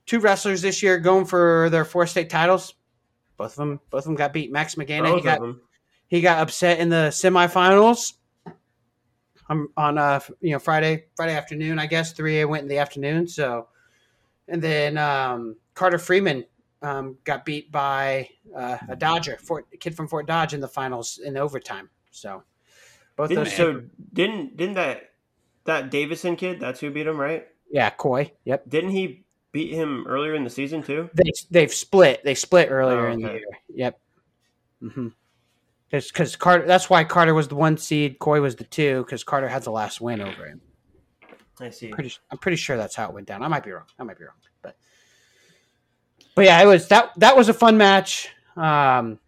two 0.06 0.20
wrestlers 0.20 0.62
this 0.62 0.82
year 0.82 0.98
going 0.98 1.24
for 1.24 1.68
their 1.70 1.84
four 1.84 2.06
state 2.06 2.30
titles. 2.30 2.74
Both 3.36 3.52
of 3.52 3.56
them, 3.56 3.80
both 3.90 4.00
of 4.00 4.04
them 4.04 4.14
got 4.14 4.32
beat. 4.32 4.52
Max 4.52 4.76
McGann, 4.76 5.14
he 5.16 5.20
got 5.20 5.40
he 6.06 6.20
got 6.20 6.38
upset 6.38 6.78
in 6.78 6.88
the 6.88 7.08
semifinals. 7.10 8.14
I'm 9.48 9.68
on 9.76 9.98
uh 9.98 10.20
you 10.40 10.52
know 10.52 10.58
Friday 10.58 11.04
Friday 11.16 11.34
afternoon, 11.34 11.78
I 11.78 11.86
guess 11.86 12.12
three 12.12 12.40
A 12.40 12.48
went 12.48 12.62
in 12.62 12.68
the 12.68 12.78
afternoon. 12.78 13.26
So, 13.28 13.68
and 14.48 14.62
then 14.62 14.96
um, 14.96 15.56
Carter 15.74 15.98
Freeman 15.98 16.44
um, 16.82 17.18
got 17.24 17.44
beat 17.44 17.70
by 17.70 18.28
uh, 18.56 18.78
a 18.88 18.96
Dodger, 18.96 19.38
Fort, 19.42 19.66
a 19.72 19.76
kid 19.76 19.94
from 19.94 20.08
Fort 20.08 20.26
Dodge 20.26 20.54
in 20.54 20.60
the 20.60 20.68
finals 20.68 21.20
in 21.24 21.36
overtime. 21.36 21.90
So, 22.16 22.42
both 23.16 23.28
Didn't, 23.28 23.44
those 23.44 23.54
so 23.54 23.82
didn't 24.12 24.56
didn't 24.56 24.74
that 24.74 25.10
that 25.64 25.90
Davison 25.90 26.36
kid? 26.36 26.60
That's 26.60 26.80
who 26.80 26.90
beat 26.90 27.06
him, 27.06 27.18
right? 27.18 27.46
yeah, 27.70 27.90
Coy. 27.90 28.32
Yep. 28.44 28.68
Didn't 28.68 28.90
he 28.90 29.24
beat 29.52 29.72
him 29.72 30.06
earlier 30.06 30.34
in 30.34 30.44
the 30.44 30.50
season 30.50 30.82
too? 30.82 31.10
They 31.14 31.30
they've 31.50 31.72
split. 31.72 32.22
They 32.24 32.34
split 32.34 32.70
earlier 32.70 33.08
Oh, 33.08 33.12
in 33.12 33.20
the 33.20 33.32
year. 33.32 33.44
Yep. 33.74 34.00
Mm-hmm. 34.82 35.08
Because 35.90 36.36
Carter, 36.36 36.66
that's 36.66 36.90
why 36.90 37.04
Carter 37.04 37.32
was 37.32 37.48
the 37.48 37.54
one 37.54 37.78
seed, 37.78 38.18
Coy 38.18 38.40
was 38.40 38.56
the 38.56 38.64
two, 38.64 39.04
because 39.04 39.22
Carter 39.24 39.48
had 39.48 39.62
the 39.62 39.70
last 39.70 40.00
win 40.00 40.20
over 40.20 40.46
him. 40.46 40.60
I 41.60 41.70
see. 41.70 41.88
pretty 41.88 42.12
I'm 42.30 42.38
pretty 42.38 42.56
sure 42.56 42.76
that's 42.76 42.94
how 42.94 43.06
it 43.08 43.14
went 43.14 43.26
down. 43.26 43.42
I 43.42 43.48
might 43.48 43.64
be 43.64 43.70
wrong. 43.70 43.86
I 43.98 44.02
might 44.02 44.18
be 44.18 44.24
wrong. 44.24 44.34
But 44.62 44.76
but 46.34 46.44
yeah, 46.44 46.60
it 46.62 46.66
was 46.66 46.88
that 46.88 47.12
that 47.18 47.36
was 47.36 47.48
a 47.48 47.54
fun 47.54 47.78
match. 47.78 48.28
Um 48.56 49.18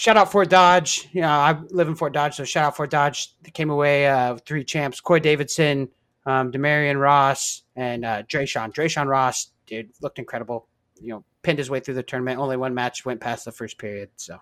shout 0.00 0.16
out 0.16 0.32
Fort 0.32 0.48
Dodge. 0.48 1.08
You 1.12 1.20
know, 1.20 1.28
I 1.28 1.60
live 1.68 1.86
in 1.86 1.94
Fort 1.94 2.14
Dodge, 2.14 2.34
so 2.34 2.44
shout 2.44 2.64
out 2.64 2.74
Fort 2.76 2.90
Dodge. 2.90 3.34
They 3.42 3.50
came 3.50 3.68
away 3.68 4.08
uh 4.08 4.36
three 4.46 4.64
champs, 4.64 4.98
Coy 4.98 5.18
Davidson, 5.18 5.90
um, 6.24 6.50
Demarion 6.50 6.98
Ross, 6.98 7.62
and 7.76 8.04
uh 8.04 8.22
Drayshawn. 8.22 8.72
Drayshawn 8.72 9.06
Ross, 9.06 9.50
dude, 9.66 9.90
looked 10.00 10.18
incredible. 10.18 10.66
You 11.00 11.10
know, 11.10 11.24
pinned 11.42 11.58
his 11.58 11.68
way 11.68 11.80
through 11.80 11.94
the 11.94 12.02
tournament. 12.02 12.38
Only 12.40 12.56
one 12.56 12.74
match 12.74 13.04
went 13.04 13.20
past 13.20 13.44
the 13.44 13.52
first 13.52 13.76
period, 13.76 14.08
so 14.16 14.38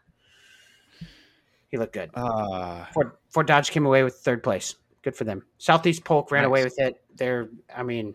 he 1.71 1.77
looked 1.77 1.93
good. 1.93 2.11
Uh, 2.15 2.85
Fort, 2.93 3.19
Fort 3.29 3.47
Dodge 3.49 3.71
came 3.71 3.85
away 3.85 4.05
with 4.05 4.15
third 4.15 4.43
place. 4.45 4.77
Good 5.03 5.17
for 5.17 5.25
them. 5.25 5.45
Southeast 5.59 6.05
Polk 6.05 6.31
ran 6.31 6.43
Nice. 6.43 6.49
away 6.49 6.65
with 6.65 6.79
it. 6.79 7.00
They're, 7.15 7.49
I 7.75 7.83
mean, 7.83 8.15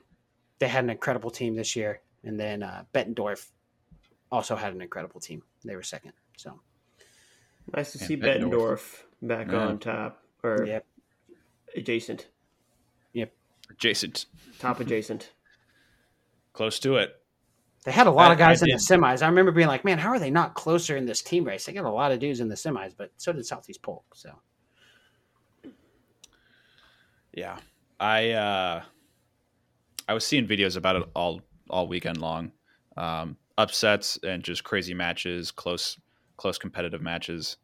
they 0.60 0.68
had 0.68 0.84
an 0.84 0.90
incredible 0.90 1.30
team 1.30 1.56
this 1.56 1.76
year, 1.76 2.02
and 2.24 2.38
then 2.40 2.64
uh, 2.64 2.84
Bettendorf 2.94 3.52
also 4.32 4.56
had 4.56 4.74
an 4.74 4.82
incredible 4.82 5.22
team. 5.22 5.44
They 5.64 5.76
were 5.76 5.84
second. 5.84 6.14
So 6.38 6.60
Nice 7.76 7.92
to 7.94 7.98
see 8.00 8.18
Bettendorf. 8.18 8.50
Bettendorf 8.50 9.02
back 9.22 9.48
Yeah. 9.52 9.58
on 9.68 9.80
top 9.80 10.24
or 10.44 10.82
adjacent. 11.76 12.28
yep, 13.14 13.32
adjacent, 13.70 14.26
top 14.60 14.80
adjacent. 14.80 15.32
close 16.54 16.80
to 16.80 16.98
it. 16.98 17.16
they 17.86 17.92
had 17.92 18.08
a 18.08 18.12
lot 18.12 18.30
I- 18.30 18.34
of 18.34 18.38
guys 18.40 18.62
I 18.62 18.66
in 18.68 18.72
the 18.72 18.78
semis. 18.78 19.22
I 19.24 19.28
remember 19.28 19.52
being 19.52 19.68
like, 19.68 19.84
man, 19.86 19.98
how 19.98 20.10
are 20.10 20.20
they 20.20 20.30
not 20.32 20.54
closer 20.56 20.96
in 20.98 21.06
this 21.06 21.22
team 21.22 21.46
race? 21.46 21.66
They 21.66 21.74
got 21.74 21.86
a 21.86 21.90
lot 21.92 22.12
of 22.12 22.20
dudes 22.20 22.40
in 22.42 22.48
the 22.50 22.56
semis, 22.56 22.94
but 22.98 23.12
so 23.18 23.34
did 23.34 23.46
Southeast 23.46 23.82
Polk. 23.82 24.04
So 24.16 24.32
Yeah. 27.34 27.58
I 28.00 28.32
uh 28.32 28.84
I 30.08 30.14
was 30.14 30.26
seeing 30.26 30.48
videos 30.48 30.78
about 30.78 30.96
it 30.98 31.04
all 31.16 31.42
all 31.70 31.88
weekend 31.88 32.18
long. 32.20 32.52
Um 32.98 33.38
upsets 33.58 34.20
and 34.24 34.44
just 34.44 34.64
crazy 34.64 34.94
matches, 34.94 35.52
close 35.52 35.98
close 36.38 36.58
competitive 36.58 37.02
matches. 37.02 37.58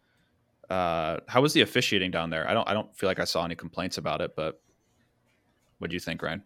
Uh 0.69 1.17
how 1.27 1.41
was 1.41 1.53
the 1.53 1.61
officiating 1.61 2.11
down 2.11 2.29
there? 2.29 2.47
I 2.49 2.53
don't 2.53 2.67
I 2.67 2.73
don't 2.73 2.95
feel 2.95 3.09
like 3.09 3.19
I 3.19 3.25
saw 3.25 3.43
any 3.43 3.55
complaints 3.55 3.97
about 3.97 4.21
it, 4.21 4.35
but 4.35 4.61
what 5.79 5.89
do 5.89 5.95
you 5.95 5.99
think, 5.99 6.21
Ryan? 6.21 6.43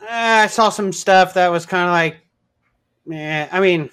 Uh, 0.00 0.06
I 0.10 0.46
saw 0.46 0.68
some 0.68 0.92
stuff 0.92 1.34
that 1.34 1.48
was 1.48 1.64
kind 1.64 1.84
of 1.88 1.92
like, 1.92 2.18
yeah. 3.06 3.48
I 3.50 3.60
mean, 3.60 3.88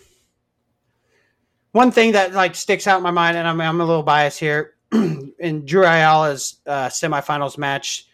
one 1.72 1.92
thing 1.92 2.12
that 2.12 2.34
like 2.34 2.56
sticks 2.56 2.86
out 2.86 2.98
in 2.98 3.04
my 3.04 3.12
mind, 3.12 3.38
and 3.38 3.48
I'm 3.48 3.60
I'm 3.62 3.82
a 3.82 3.86
little 3.86 4.04
biased 4.04 4.40
here. 4.40 4.74
in 5.40 5.66
Drew 5.66 5.86
Ayala's 5.86 6.60
uh, 6.66 6.88
semifinals 6.88 7.58
match. 7.58 8.08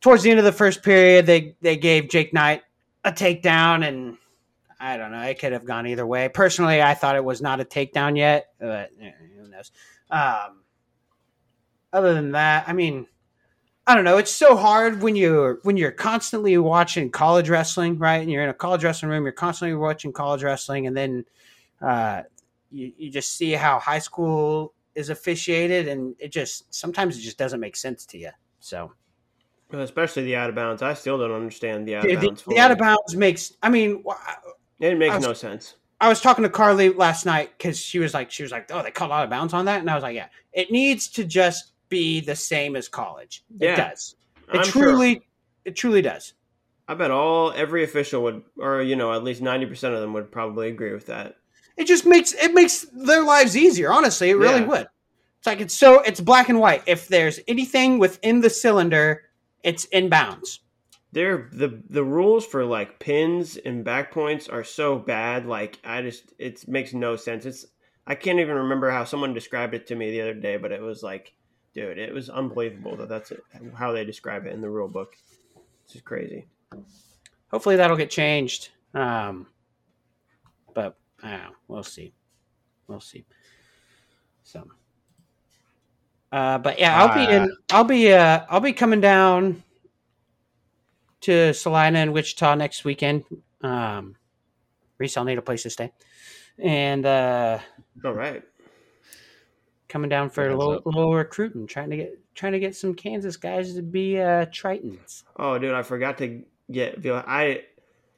Towards 0.00 0.22
the 0.22 0.30
end 0.30 0.38
of 0.38 0.44
the 0.44 0.52
first 0.52 0.82
period, 0.82 1.26
they 1.26 1.56
they 1.60 1.76
gave 1.76 2.08
Jake 2.08 2.32
Knight 2.32 2.62
a 3.04 3.12
takedown, 3.12 3.86
and 3.86 4.16
I 4.80 4.96
don't 4.96 5.12
know. 5.12 5.20
It 5.20 5.38
could 5.38 5.52
have 5.52 5.66
gone 5.66 5.86
either 5.86 6.06
way. 6.06 6.30
Personally, 6.30 6.80
I 6.80 6.94
thought 6.94 7.14
it 7.14 7.24
was 7.24 7.42
not 7.42 7.60
a 7.60 7.64
takedown 7.64 8.16
yet, 8.16 8.46
but 8.58 8.90
eh, 9.00 9.10
who 9.36 9.46
knows? 9.48 9.70
Um, 10.10 10.62
other 11.92 12.14
than 12.14 12.32
that, 12.32 12.66
I 12.66 12.72
mean, 12.72 13.06
I 13.86 13.94
don't 13.94 14.04
know. 14.04 14.16
It's 14.16 14.30
so 14.30 14.56
hard 14.56 15.02
when 15.02 15.16
you're 15.16 15.58
when 15.62 15.76
you're 15.76 15.90
constantly 15.90 16.56
watching 16.56 17.10
college 17.10 17.50
wrestling, 17.50 17.98
right? 17.98 18.22
And 18.22 18.30
you're 18.30 18.42
in 18.42 18.48
a 18.48 18.54
college 18.54 18.82
wrestling 18.82 19.10
room, 19.10 19.24
you're 19.24 19.32
constantly 19.32 19.76
watching 19.76 20.12
college 20.12 20.42
wrestling, 20.42 20.86
and 20.86 20.96
then 20.96 21.24
uh, 21.82 22.22
you 22.70 22.92
you 22.96 23.10
just 23.10 23.36
see 23.36 23.52
how 23.52 23.78
high 23.78 23.98
school 23.98 24.72
is 24.94 25.10
officiated, 25.10 25.88
and 25.88 26.14
it 26.18 26.32
just 26.32 26.72
sometimes 26.72 27.18
it 27.18 27.20
just 27.20 27.36
doesn't 27.36 27.60
make 27.60 27.76
sense 27.76 28.06
to 28.06 28.18
you. 28.18 28.30
So 28.60 28.92
Especially 29.72 30.24
the 30.24 30.36
out 30.36 30.48
of 30.48 30.56
bounds. 30.56 30.82
I 30.82 30.94
still 30.94 31.18
don't 31.18 31.32
understand 31.32 31.86
the 31.86 31.96
out 31.96 32.04
of 32.04 32.20
the, 32.20 32.26
bounds. 32.26 32.44
the 32.44 32.58
out 32.58 32.70
of 32.70 32.78
bounds 32.78 33.14
makes. 33.14 33.52
I 33.62 33.68
mean, 33.68 34.02
It 34.80 34.98
makes 34.98 35.14
was- 35.16 35.24
no 35.24 35.32
sense. 35.34 35.74
I 36.02 36.08
was 36.08 36.22
talking 36.22 36.42
to 36.44 36.48
Carly 36.48 36.88
last 36.88 37.26
night 37.26 37.50
because 37.58 37.78
she 37.78 37.98
was 37.98 38.14
like, 38.14 38.30
she 38.30 38.42
was 38.42 38.50
like, 38.50 38.70
oh, 38.72 38.82
they 38.82 38.90
called 38.90 39.12
out 39.12 39.22
of 39.24 39.28
bounds 39.28 39.52
on 39.52 39.66
that, 39.66 39.80
and 39.80 39.90
I 39.90 39.94
was 39.94 40.02
like, 40.02 40.14
yeah, 40.16 40.28
it 40.54 40.70
needs 40.70 41.08
to 41.08 41.24
just 41.24 41.72
be 41.90 42.20
the 42.20 42.34
same 42.34 42.74
as 42.74 42.88
college. 42.88 43.44
It 43.60 43.66
Yeah. 43.66 43.76
does. 43.90 44.14
It 44.52 44.60
I'm 44.60 44.64
truly, 44.64 45.14
sure. 45.16 45.22
it 45.66 45.76
truly 45.76 46.00
does. 46.00 46.32
I 46.88 46.94
bet 46.94 47.10
all 47.10 47.52
every 47.52 47.84
official 47.84 48.22
would, 48.22 48.42
or 48.56 48.80
you 48.80 48.96
know, 48.96 49.12
at 49.12 49.22
least 49.22 49.42
ninety 49.42 49.66
percent 49.66 49.94
of 49.94 50.00
them 50.00 50.14
would 50.14 50.32
probably 50.32 50.68
agree 50.68 50.92
with 50.94 51.06
that. 51.06 51.36
It 51.76 51.84
just 51.86 52.06
makes 52.06 52.32
it 52.32 52.54
makes 52.54 52.86
their 52.94 53.22
lives 53.22 53.54
easier. 53.56 53.92
Honestly, 53.92 54.30
it 54.30 54.36
really 54.38 54.60
Yeah. 54.60 54.66
would. 54.66 54.86
It's 55.38 55.46
like 55.46 55.60
it's 55.60 55.76
so 55.76 56.00
it's 56.00 56.20
black 56.20 56.48
and 56.48 56.58
white. 56.58 56.82
If 56.86 57.08
there's 57.08 57.38
anything 57.46 57.98
within 57.98 58.40
the 58.40 58.50
cylinder, 58.50 59.24
it's 59.62 59.84
in 59.86 60.08
bounds. 60.08 60.60
They're 61.12 61.48
the 61.52 61.82
the 61.90 62.04
rules 62.04 62.46
for 62.46 62.64
like 62.64 63.00
pins 63.00 63.56
and 63.56 63.84
back 63.84 64.12
points 64.12 64.48
are 64.48 64.62
so 64.62 64.98
bad. 64.98 65.46
Like 65.46 65.78
I 65.84 66.02
just 66.02 66.32
it 66.38 66.66
makes 66.68 66.92
no 66.92 67.16
sense. 67.16 67.46
It's 67.46 67.66
I 68.06 68.14
can't 68.14 68.38
even 68.38 68.56
remember 68.56 68.90
how 68.90 69.04
someone 69.04 69.34
described 69.34 69.74
it 69.74 69.86
to 69.88 69.96
me 69.96 70.10
the 70.10 70.20
other 70.20 70.34
day, 70.34 70.56
but 70.56 70.72
it 70.72 70.80
was 70.80 71.02
like, 71.02 71.32
dude, 71.74 71.98
it 71.98 72.14
was 72.14 72.30
unbelievable 72.30 72.96
that 72.96 73.08
that's 73.08 73.32
it, 73.32 73.42
how 73.74 73.92
they 73.92 74.04
describe 74.04 74.46
it 74.46 74.52
in 74.52 74.60
the 74.60 74.70
rule 74.70 74.88
book. 74.88 75.16
It's 75.84 75.94
just 75.94 76.04
crazy. 76.04 76.46
Hopefully 77.50 77.76
that'll 77.76 77.96
get 77.96 78.10
changed. 78.10 78.70
Um, 78.94 79.48
but 80.74 80.96
I 81.22 81.30
don't 81.30 81.40
know. 81.40 81.50
We'll 81.66 81.82
see. 81.82 82.12
We'll 82.86 83.00
see. 83.00 83.24
So, 84.44 84.66
uh, 86.30 86.58
but 86.58 86.78
yeah, 86.78 87.02
I'll 87.02 87.14
be 87.14 87.32
in. 87.32 87.56
I'll 87.70 87.84
be. 87.84 88.12
Uh, 88.12 88.44
I'll 88.48 88.60
be 88.60 88.72
coming 88.72 89.00
down 89.00 89.62
to 91.22 91.52
Salina 91.54 91.98
and 91.98 92.12
Wichita 92.12 92.54
next 92.54 92.84
weekend. 92.84 93.24
Um, 93.62 94.16
Reese, 94.98 95.16
I'll 95.16 95.24
need 95.24 95.38
a 95.38 95.42
place 95.42 95.62
to 95.64 95.70
stay, 95.70 95.92
and 96.58 97.04
uh, 97.06 97.58
All 98.04 98.12
right. 98.12 98.42
coming 99.88 100.08
down 100.10 100.30
for 100.30 100.44
a 100.44 100.48
Heads 100.48 100.58
little, 100.58 100.74
up. 100.74 100.86
little 100.86 101.14
recruiting, 101.14 101.66
trying 101.66 101.90
to 101.90 101.96
get 101.96 102.18
trying 102.34 102.52
to 102.52 102.60
get 102.60 102.74
some 102.76 102.94
Kansas 102.94 103.36
guys 103.36 103.74
to 103.74 103.82
be 103.82 104.18
uh, 104.18 104.46
Tritons. 104.46 105.24
Oh, 105.36 105.58
dude, 105.58 105.74
I 105.74 105.82
forgot 105.82 106.18
to 106.18 106.42
get. 106.70 107.04
I 107.06 107.62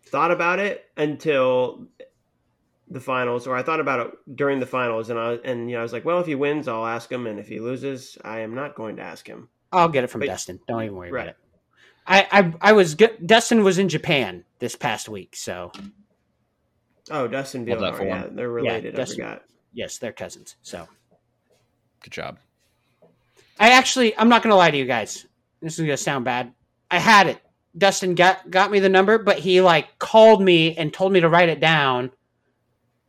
thought 0.07 0.31
about 0.31 0.59
it 0.59 0.85
until 0.97 1.87
the 2.89 3.01
finals, 3.01 3.47
or 3.47 3.57
I 3.57 3.63
thought 3.63 3.81
about 3.81 4.07
it 4.07 4.37
during 4.37 4.61
the 4.61 4.67
finals, 4.67 5.09
and 5.11 5.19
I 5.19 5.35
and 5.45 5.69
you 5.71 5.75
know 5.77 5.81
I 5.81 5.83
was 5.83 5.93
like, 5.93 6.05
well, 6.05 6.21
if 6.21 6.27
he 6.27 6.35
wins, 6.35 6.69
I'll 6.69 6.87
ask 6.87 7.11
him, 7.11 7.27
and 7.27 7.39
if 7.39 7.49
he 7.49 7.59
loses, 7.61 8.19
I 8.25 8.41
am 8.41 8.55
not 8.55 8.75
going 8.75 8.97
to 8.97 9.03
ask 9.03 9.27
him. 9.27 9.49
I'll 9.73 9.89
get 9.89 10.05
it 10.05 10.09
from 10.09 10.21
But- 10.21 10.27
Dustin. 10.27 10.61
Don't 10.69 10.83
even 10.83 10.97
worry 10.97 11.11
right. 11.11 11.23
about 11.23 11.31
it. 11.31 11.37
I, 12.07 12.27
I 12.33 12.71
I 12.71 12.73
was 12.73 12.95
good. 12.95 13.17
Dustin 13.27 13.63
was 13.63 13.79
in 13.79 13.89
Japan 13.89 14.45
this 14.59 14.75
past 14.77 15.09
week, 15.09 15.37
so 15.37 15.71
Oh, 17.11 17.27
Dustin 17.29 17.67
Love 17.67 17.81
that 17.81 17.85
Villar, 17.85 17.97
for 17.97 18.07
yeah, 18.07 18.23
him. 18.25 18.37
they're 18.37 18.49
related. 18.51 18.95
I 18.95 18.97
Dustin. 18.97 19.17
forgot. 19.25 19.43
yes, 19.73 19.99
they're 19.99 20.13
cousins. 20.13 20.57
So 20.63 20.89
Good 22.03 22.13
job. 22.13 22.39
I 23.61 23.71
actually, 23.71 24.17
I'm 24.19 24.29
not 24.29 24.43
gonna 24.43 24.57
lie 24.57 24.71
to 24.71 24.77
you 24.77 24.87
guys. 24.87 25.27
This 25.61 25.79
is 25.79 25.85
gonna 25.85 25.97
sound 25.97 26.25
bad. 26.25 26.53
I 26.91 26.99
had 26.99 27.29
it. 27.29 27.39
Dustin 27.79 28.15
got 28.15 28.51
got 28.51 28.71
me 28.71 28.81
the 28.81 28.89
number, 28.89 29.19
but 29.19 29.39
he 29.39 29.61
like 29.61 29.99
called 29.99 30.43
me 30.43 30.77
and 30.77 30.93
told 30.93 31.13
me 31.13 31.21
to 31.21 31.29
write 31.29 31.49
it 31.49 31.61
down. 31.61 32.11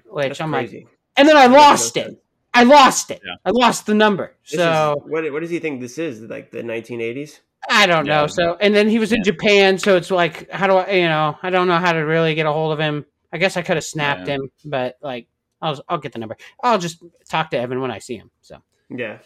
Which 0.06 0.28
That's 0.28 0.42
I'm 0.42 0.52
crazy. 0.52 0.80
like, 0.86 0.88
and 1.18 1.28
then 1.28 1.36
I 1.36 1.48
Makes 1.48 1.60
lost 1.60 1.98
it. 1.98 2.24
I 2.54 2.64
lost 2.64 3.10
it. 3.10 3.20
Yeah. 3.26 3.34
I 3.46 3.50
lost 3.50 3.88
the 3.88 3.96
number. 3.96 4.36
This 4.50 4.60
so 4.60 5.02
is, 5.04 5.12
what 5.12 5.32
what 5.34 5.40
does 5.42 5.50
he 5.50 5.58
think 5.60 5.82
this 5.82 5.98
is? 5.98 6.22
Like 6.22 6.52
the 6.52 6.60
1980s? 6.62 7.40
I 7.76 7.86
don't 7.88 8.06
know. 8.06 8.22
Yeah. 8.22 8.28
So, 8.28 8.58
and 8.62 8.74
then 8.76 8.90
he 8.90 9.00
was 9.00 9.12
in 9.12 9.20
Yeah. 9.20 9.24
Japan, 9.32 9.78
so 9.78 9.96
it's 9.98 10.12
like, 10.12 10.50
how 10.52 10.68
do 10.68 10.76
I, 10.76 10.92
you 10.92 11.08
know, 11.08 11.38
I 11.42 11.50
don't 11.50 11.68
know 11.68 11.78
how 11.80 11.92
to 11.94 12.00
really 12.00 12.36
get 12.36 12.46
a 12.46 12.52
hold 12.52 12.72
of 12.74 12.80
him. 12.80 13.06
I 13.32 13.38
guess 13.38 13.58
I 13.58 13.62
could 13.64 13.76
have 13.78 13.84
snapped 13.84 14.28
Yeah. 14.28 14.36
him, 14.36 14.52
but 14.66 14.98
like, 15.02 15.28
I'll 15.62 15.82
I'll 15.90 15.98
get 15.98 16.12
the 16.14 16.20
number. 16.20 16.38
I'll 16.62 16.78
just 16.78 17.04
talk 17.30 17.50
to 17.52 17.58
Evan 17.58 17.82
when 17.82 17.90
I 17.92 18.00
see 18.00 18.16
him. 18.18 18.30
So, 18.42 18.58
Yeah. 18.90 19.20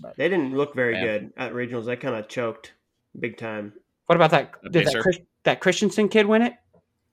But- 0.00 0.16
They 0.16 0.28
didn't 0.28 0.56
look 0.56 0.74
very 0.74 0.94
good 1.00 1.32
at 1.36 1.52
regionals. 1.52 1.86
They 1.86 1.96
kind 1.96 2.14
of 2.14 2.28
choked 2.28 2.72
big 3.18 3.36
time. 3.36 3.72
what 4.06 4.16
about 4.16 4.30
that? 4.30 4.52
A 4.64 4.68
Did 4.70 4.86
that? 4.86 5.02
Chris, 5.02 5.18
that 5.44 5.60
Christensen 5.60 6.08
kid 6.08 6.26
win 6.26 6.42
it? 6.42 6.54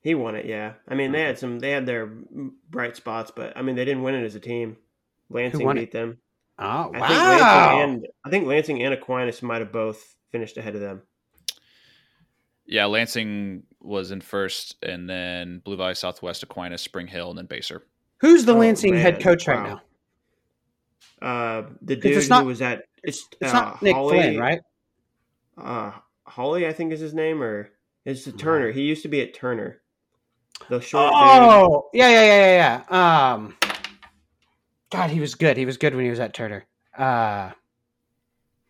He 0.02 0.16
won 0.16 0.36
it, 0.36 0.46
yeah. 0.46 0.74
I 0.88 0.96
mean, 0.96 1.12
they 1.12 1.22
had 1.22 1.38
some. 1.38 1.60
They 1.60 1.72
had 1.72 1.86
their 1.86 2.06
bright 2.70 2.96
spots, 2.96 3.32
but 3.36 3.58
I 3.58 3.62
mean, 3.62 3.76
they 3.76 3.84
didn't 3.86 4.04
win 4.04 4.16
it 4.16 4.24
as 4.24 4.36
a 4.36 4.40
team. 4.40 4.78
Lansing 5.30 5.66
won 5.66 5.78
it? 5.78 5.82
beat 5.82 5.92
them. 5.92 6.20
Oh 6.60 6.92
I 6.94 7.00
think 7.00 7.02
wow! 7.02 7.78
Lansing 7.78 7.94
and 7.96 8.08
I 8.26 8.30
think 8.30 8.48
Lansing 8.48 8.84
and 8.84 8.94
Aquinas 8.94 9.42
might 9.44 9.62
have 9.62 9.72
both 9.72 10.16
finished 10.32 10.58
ahead 10.58 10.76
of 10.76 10.82
them. 10.82 11.02
Yeah, 12.66 12.86
Lansing 12.86 13.64
was 13.80 14.12
in 14.12 14.22
first, 14.22 14.76
and 14.84 15.10
then 15.10 15.60
Blue 15.64 15.78
Valley 15.78 15.96
Southwest, 15.96 16.44
Aquinas, 16.44 16.82
Spring 16.82 17.08
Hill, 17.08 17.30
and 17.30 17.38
then 17.38 17.48
Basehor. 17.48 17.82
Who's 18.20 18.44
the 18.46 18.54
Oh, 18.54 18.58
Lansing 18.58 18.96
head 18.96 19.16
man. 19.16 19.22
coach 19.22 19.48
right 19.48 19.64
now? 19.70 19.82
Uh, 21.22 21.70
the 21.82 21.94
It's 21.94 22.02
dude 22.04 22.30
not- 22.30 22.42
who 22.42 22.48
was 22.48 22.62
at 22.62 22.84
It's 23.04 23.28
it's 23.40 23.54
uh, 23.54 23.62
not 23.62 23.82
Nick 23.82 23.94
Holly- 23.96 24.18
Flynn, 24.20 24.38
right? 24.40 24.62
uh, 25.58 25.92
Holly, 26.26 26.68
I 26.68 26.74
think 26.74 26.92
is 26.92 27.00
his 27.00 27.14
name, 27.14 27.42
or 27.42 27.70
it's 28.06 28.30
Turner. 28.34 28.72
He 28.72 28.82
used 28.82 29.04
to 29.04 29.08
be 29.08 29.22
at 29.22 29.34
Turner. 29.34 29.82
The 30.70 30.82
short. 30.82 31.12
Oh, 31.16 31.90
yeah, 31.94 32.10
yeah, 32.10 32.24
yeah, 32.24 32.36
yeah, 32.36 32.84
yeah. 32.90 33.34
Um, 33.34 33.56
God, 34.92 35.10
he 35.10 35.20
was 35.20 35.36
good. 35.36 35.58
He 35.58 35.66
was 35.66 35.78
good 35.78 35.96
when 35.96 36.06
he 36.06 36.10
was 36.10 36.20
at 36.20 36.34
Turner. 36.34 36.66
Uh, 36.98 37.52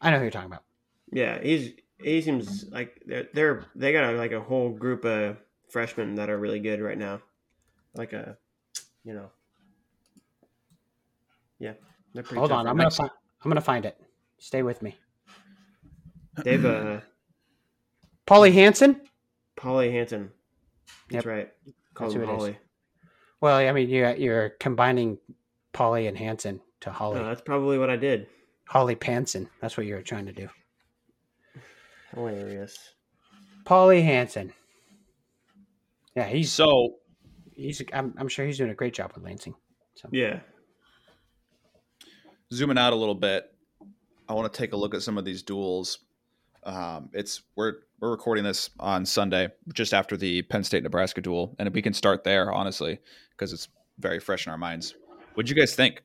I 0.02 0.12
know 0.12 0.18
who 0.18 0.24
you're 0.24 0.32
talking 0.32 0.48
about. 0.52 0.64
Yeah, 1.12 1.42
he's 1.42 1.74
he 2.00 2.22
seems 2.22 2.66
like 2.72 3.02
they're, 3.06 3.28
they're 3.34 3.66
they 3.76 3.92
got 3.94 4.14
a, 4.14 4.18
like 4.18 4.32
a 4.32 4.42
whole 4.42 4.70
group 4.70 5.06
of 5.06 5.38
freshmen 5.70 6.16
that 6.16 6.30
are 6.30 6.38
really 6.38 6.60
good 6.60 6.82
right 6.82 6.98
now. 6.98 7.22
Like 7.96 8.14
a, 8.14 8.38
you 9.04 9.14
know, 9.14 9.30
yeah, 11.60 11.74
they're 12.14 12.24
pretty. 12.24 12.40
Hold 12.40 12.52
on, 12.52 12.68
I'm 12.68 12.78
gonna 12.78 12.92
find. 12.92 13.12
I'm 13.44 13.50
gonna 13.50 13.62
find 13.62 13.86
it. 13.86 14.00
Stay 14.40 14.64
with 14.64 14.82
me. 14.82 14.98
They've 16.44 16.64
uh, 16.64 17.00
Paulie 18.28 18.54
Hansen. 18.54 19.02
Polly 19.56 19.92
Hansen. 19.92 20.32
That's 21.10 21.26
Yep. 21.26 21.34
right. 21.34 21.50
Call 21.94 22.08
That's 22.08 22.16
him 22.16 22.22
who 22.22 22.28
it 22.28 22.34
is. 22.36 22.42
Holly. 22.42 22.58
Well, 23.42 23.58
I 23.58 23.72
mean, 23.72 23.90
you're 23.90 24.16
you're 24.16 24.50
combining 24.50 25.18
Paulie 25.78 26.08
and 26.08 26.18
Hansen 26.18 26.60
to 26.82 26.92
Holly. 26.92 27.20
No, 27.20 27.28
that's 27.28 27.42
probably 27.42 27.78
what 27.78 27.92
I 27.92 27.98
did. 27.98 28.26
Holly 28.68 28.96
Panson. 28.96 29.48
That's 29.62 29.78
what 29.78 29.86
you 29.86 29.94
were 29.94 30.02
trying 30.02 30.26
to 30.26 30.34
do. 30.34 30.50
Hilarious. 32.16 32.94
Paulie 33.64 34.04
Hanson. 34.04 34.52
Yeah, 36.16 36.26
he's 36.26 36.52
So 36.52 36.96
he's. 37.54 37.82
I'm, 37.94 38.16
I'm 38.18 38.28
sure 38.28 38.44
he's 38.46 38.58
doing 38.58 38.72
a 38.72 38.76
great 38.76 38.96
job 38.96 39.12
with 39.14 39.24
Lansing. 39.24 39.54
So. 39.94 40.10
Yeah. 40.12 40.40
zooming 42.52 42.80
out 42.80 42.94
a 42.94 42.96
little 42.96 43.16
bit, 43.16 43.54
I 44.28 44.34
want 44.34 44.52
to 44.52 44.58
take 44.58 44.74
a 44.74 44.78
look 44.78 44.96
at 44.96 45.04
some 45.04 45.18
of 45.18 45.26
these 45.26 45.44
duels. 45.44 46.00
Um, 46.64 47.10
it's 47.14 47.44
we're 47.56 47.76
we're 48.00 48.10
recording 48.10 48.44
this 48.44 48.72
on 48.80 49.06
Sunday, 49.06 49.50
just 49.74 49.94
after 49.94 50.18
the 50.18 50.42
Penn 50.42 50.64
State 50.64 50.82
Nebraska 50.82 51.22
duel, 51.22 51.56
and 51.60 51.72
we 51.72 51.84
can 51.84 51.94
start 51.94 52.24
there 52.24 52.52
honestly 52.52 52.98
because 53.32 53.54
it's 53.54 53.68
very 54.00 54.20
fresh 54.20 54.48
in 54.48 54.52
our 54.52 54.58
minds. 54.58 54.96
What'd 55.38 55.52
you 55.52 55.56
guys 55.56 55.76
think? 55.76 56.02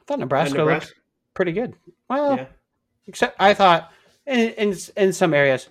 I 0.00 0.04
thought 0.06 0.18
Nebraska, 0.18 0.58
And 0.58 0.66
looked 0.66 0.94
pretty 1.34 1.52
good. 1.52 1.74
Well, 2.08 2.36
Yeah. 2.38 2.46
except 3.06 3.36
I 3.38 3.52
thought 3.52 3.92
in, 4.26 4.48
in 4.54 4.76
in 4.96 5.12
some 5.12 5.34
areas, 5.34 5.68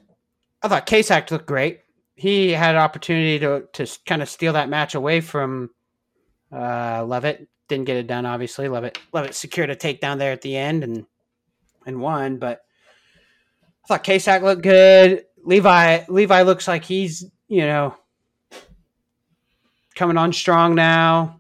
I 0.61 0.67
thought 0.67 0.85
Kasak 0.85 1.31
looked 1.31 1.47
great. 1.47 1.79
He 2.13 2.51
had 2.51 2.75
an 2.75 2.81
opportunity 2.81 3.39
to 3.39 3.63
to 3.73 3.87
kind 4.05 4.21
of 4.21 4.29
steal 4.29 4.53
that 4.53 4.69
match 4.69 4.93
away 4.93 5.19
from 5.21 5.71
uh, 6.51 7.03
Lovett. 7.07 7.47
Didn't 7.69 7.85
get 7.85 7.97
it 7.97 8.05
done, 8.05 8.27
obviously. 8.27 8.67
Lovett 8.67 8.99
Lovett 9.11 9.33
secured 9.33 9.71
a 9.71 9.75
takedown 9.75 10.19
there 10.19 10.31
at 10.31 10.41
the 10.43 10.55
end 10.55 10.83
and 10.83 11.07
and 11.87 11.99
won. 11.99 12.37
But 12.37 12.61
I 13.83 13.87
thought 13.87 14.03
Kasak 14.03 14.43
looked 14.43 14.61
good. 14.61 15.25
Levi 15.43 16.03
Levi 16.07 16.43
looks 16.43 16.67
like 16.67 16.85
he's 16.85 17.25
you 17.47 17.61
know 17.65 17.95
coming 19.99 20.15
on 20.17 20.31
strong 20.31 20.75
now. 20.75 21.37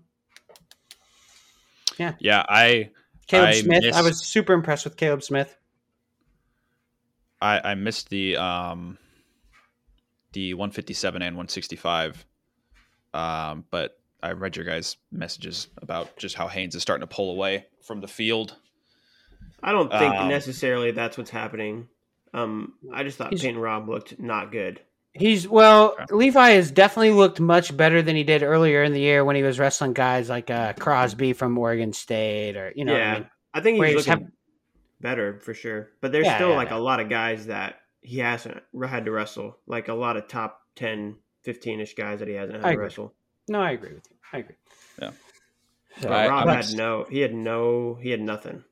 Yeah. 1.97 2.13
Yeah, 2.19 2.45
I 2.47 2.91
Caleb 3.27 3.47
I 3.49 3.61
Smith. 3.61 3.93
I 3.95 4.01
was 4.01 4.21
super 4.25 4.51
impressed 4.53 4.83
with 4.83 4.97
Caleb 4.97 5.23
Smith. 5.23 5.55
I, 7.41 7.71
I 7.71 7.75
missed 7.75 8.09
the 8.09 8.35
um 8.35 8.97
the 10.33 10.53
157 10.55 11.21
and 11.21 11.35
165. 11.37 12.25
Um, 13.13 13.63
but 13.71 13.97
I 14.21 14.33
read 14.33 14.57
your 14.57 14.65
guys' 14.65 14.97
messages 15.11 15.67
about 15.81 16.17
just 16.17 16.35
how 16.35 16.47
Haines 16.47 16.75
is 16.75 16.81
starting 16.81 17.07
to 17.07 17.15
pull 17.15 17.31
away 17.31 17.65
from 17.81 18.01
the 18.01 18.07
field. 18.07 18.55
I 19.63 19.71
don't 19.71 19.89
think 19.89 20.13
Um, 20.15 20.27
necessarily 20.27 20.91
that's 20.91 21.17
what's 21.17 21.31
happening. 21.31 21.87
Um, 22.33 22.73
I 22.93 23.03
just 23.03 23.17
thought 23.17 23.29
He's- 23.31 23.41
Peyton 23.41 23.57
Robb 23.59 23.87
looked 23.87 24.19
not 24.19 24.51
good. 24.51 24.81
He's 25.19 25.47
well, 25.47 25.91
Okay. 25.99 26.05
Levi 26.15 26.49
has 26.51 26.71
definitely 26.71 27.11
looked 27.11 27.39
much 27.39 27.75
better 27.75 28.01
than 28.01 28.15
he 28.15 28.23
did 28.23 28.41
earlier 28.41 28.83
in 28.83 28.93
the 28.93 28.99
year 29.01 29.23
when 29.25 29.35
he 29.35 29.43
was 29.43 29.59
wrestling 29.59 29.93
guys 29.93 30.29
like 30.29 30.49
uh, 30.49 30.73
Crosby 30.73 31.33
from 31.33 31.57
Oregon 31.57 31.93
State 31.93 32.55
or 32.55 32.71
you 32.75 32.85
know 32.85 32.95
yeah, 32.95 33.11
I 33.11 33.19
mean. 33.19 33.29
I 33.53 33.61
think 33.61 33.77
he's 33.83 33.87
he's 33.87 34.07
looking 34.07 34.23
have- 34.23 34.31
better 35.01 35.39
for 35.41 35.53
sure. 35.53 35.89
But 36.01 36.11
there's 36.11 36.25
Yeah, 36.25 36.35
still 36.35 36.49
yeah, 36.51 36.55
like 36.57 36.69
yeah. 36.69 36.77
a 36.77 36.79
lot 36.79 36.99
of 36.99 37.09
guys 37.09 37.47
that 37.47 37.75
he 38.01 38.19
hasn't 38.19 38.61
had 38.87 39.05
to 39.05 39.11
wrestle. 39.11 39.57
Like 39.67 39.87
a 39.89 39.93
lot 39.93 40.17
of 40.17 40.27
top 40.27 40.61
10, 40.75 41.15
15 41.43 41.79
ish 41.81 41.93
guys 41.95 42.19
that 42.19 42.27
he 42.27 42.33
hasn't 42.35 42.57
had 42.57 42.65
I 42.65 42.69
to 42.69 42.73
agree. 42.73 42.83
wrestle. 42.85 43.13
No, 43.49 43.59
I 43.61 43.71
agree 43.71 43.93
with 43.93 44.07
you. 44.09 44.15
I 44.33 44.37
agree. 44.39 44.55
Yeah. 45.01 45.11
So, 46.01 46.09
I- 46.09 46.27
Robb 46.29 46.47
I'm- 46.47 46.63
had 46.63 46.73
no, 46.75 47.05
he 47.09 47.19
had 47.19 47.33
no, 47.33 47.95
he 48.01 48.09
had 48.11 48.21
nothing 48.21 48.63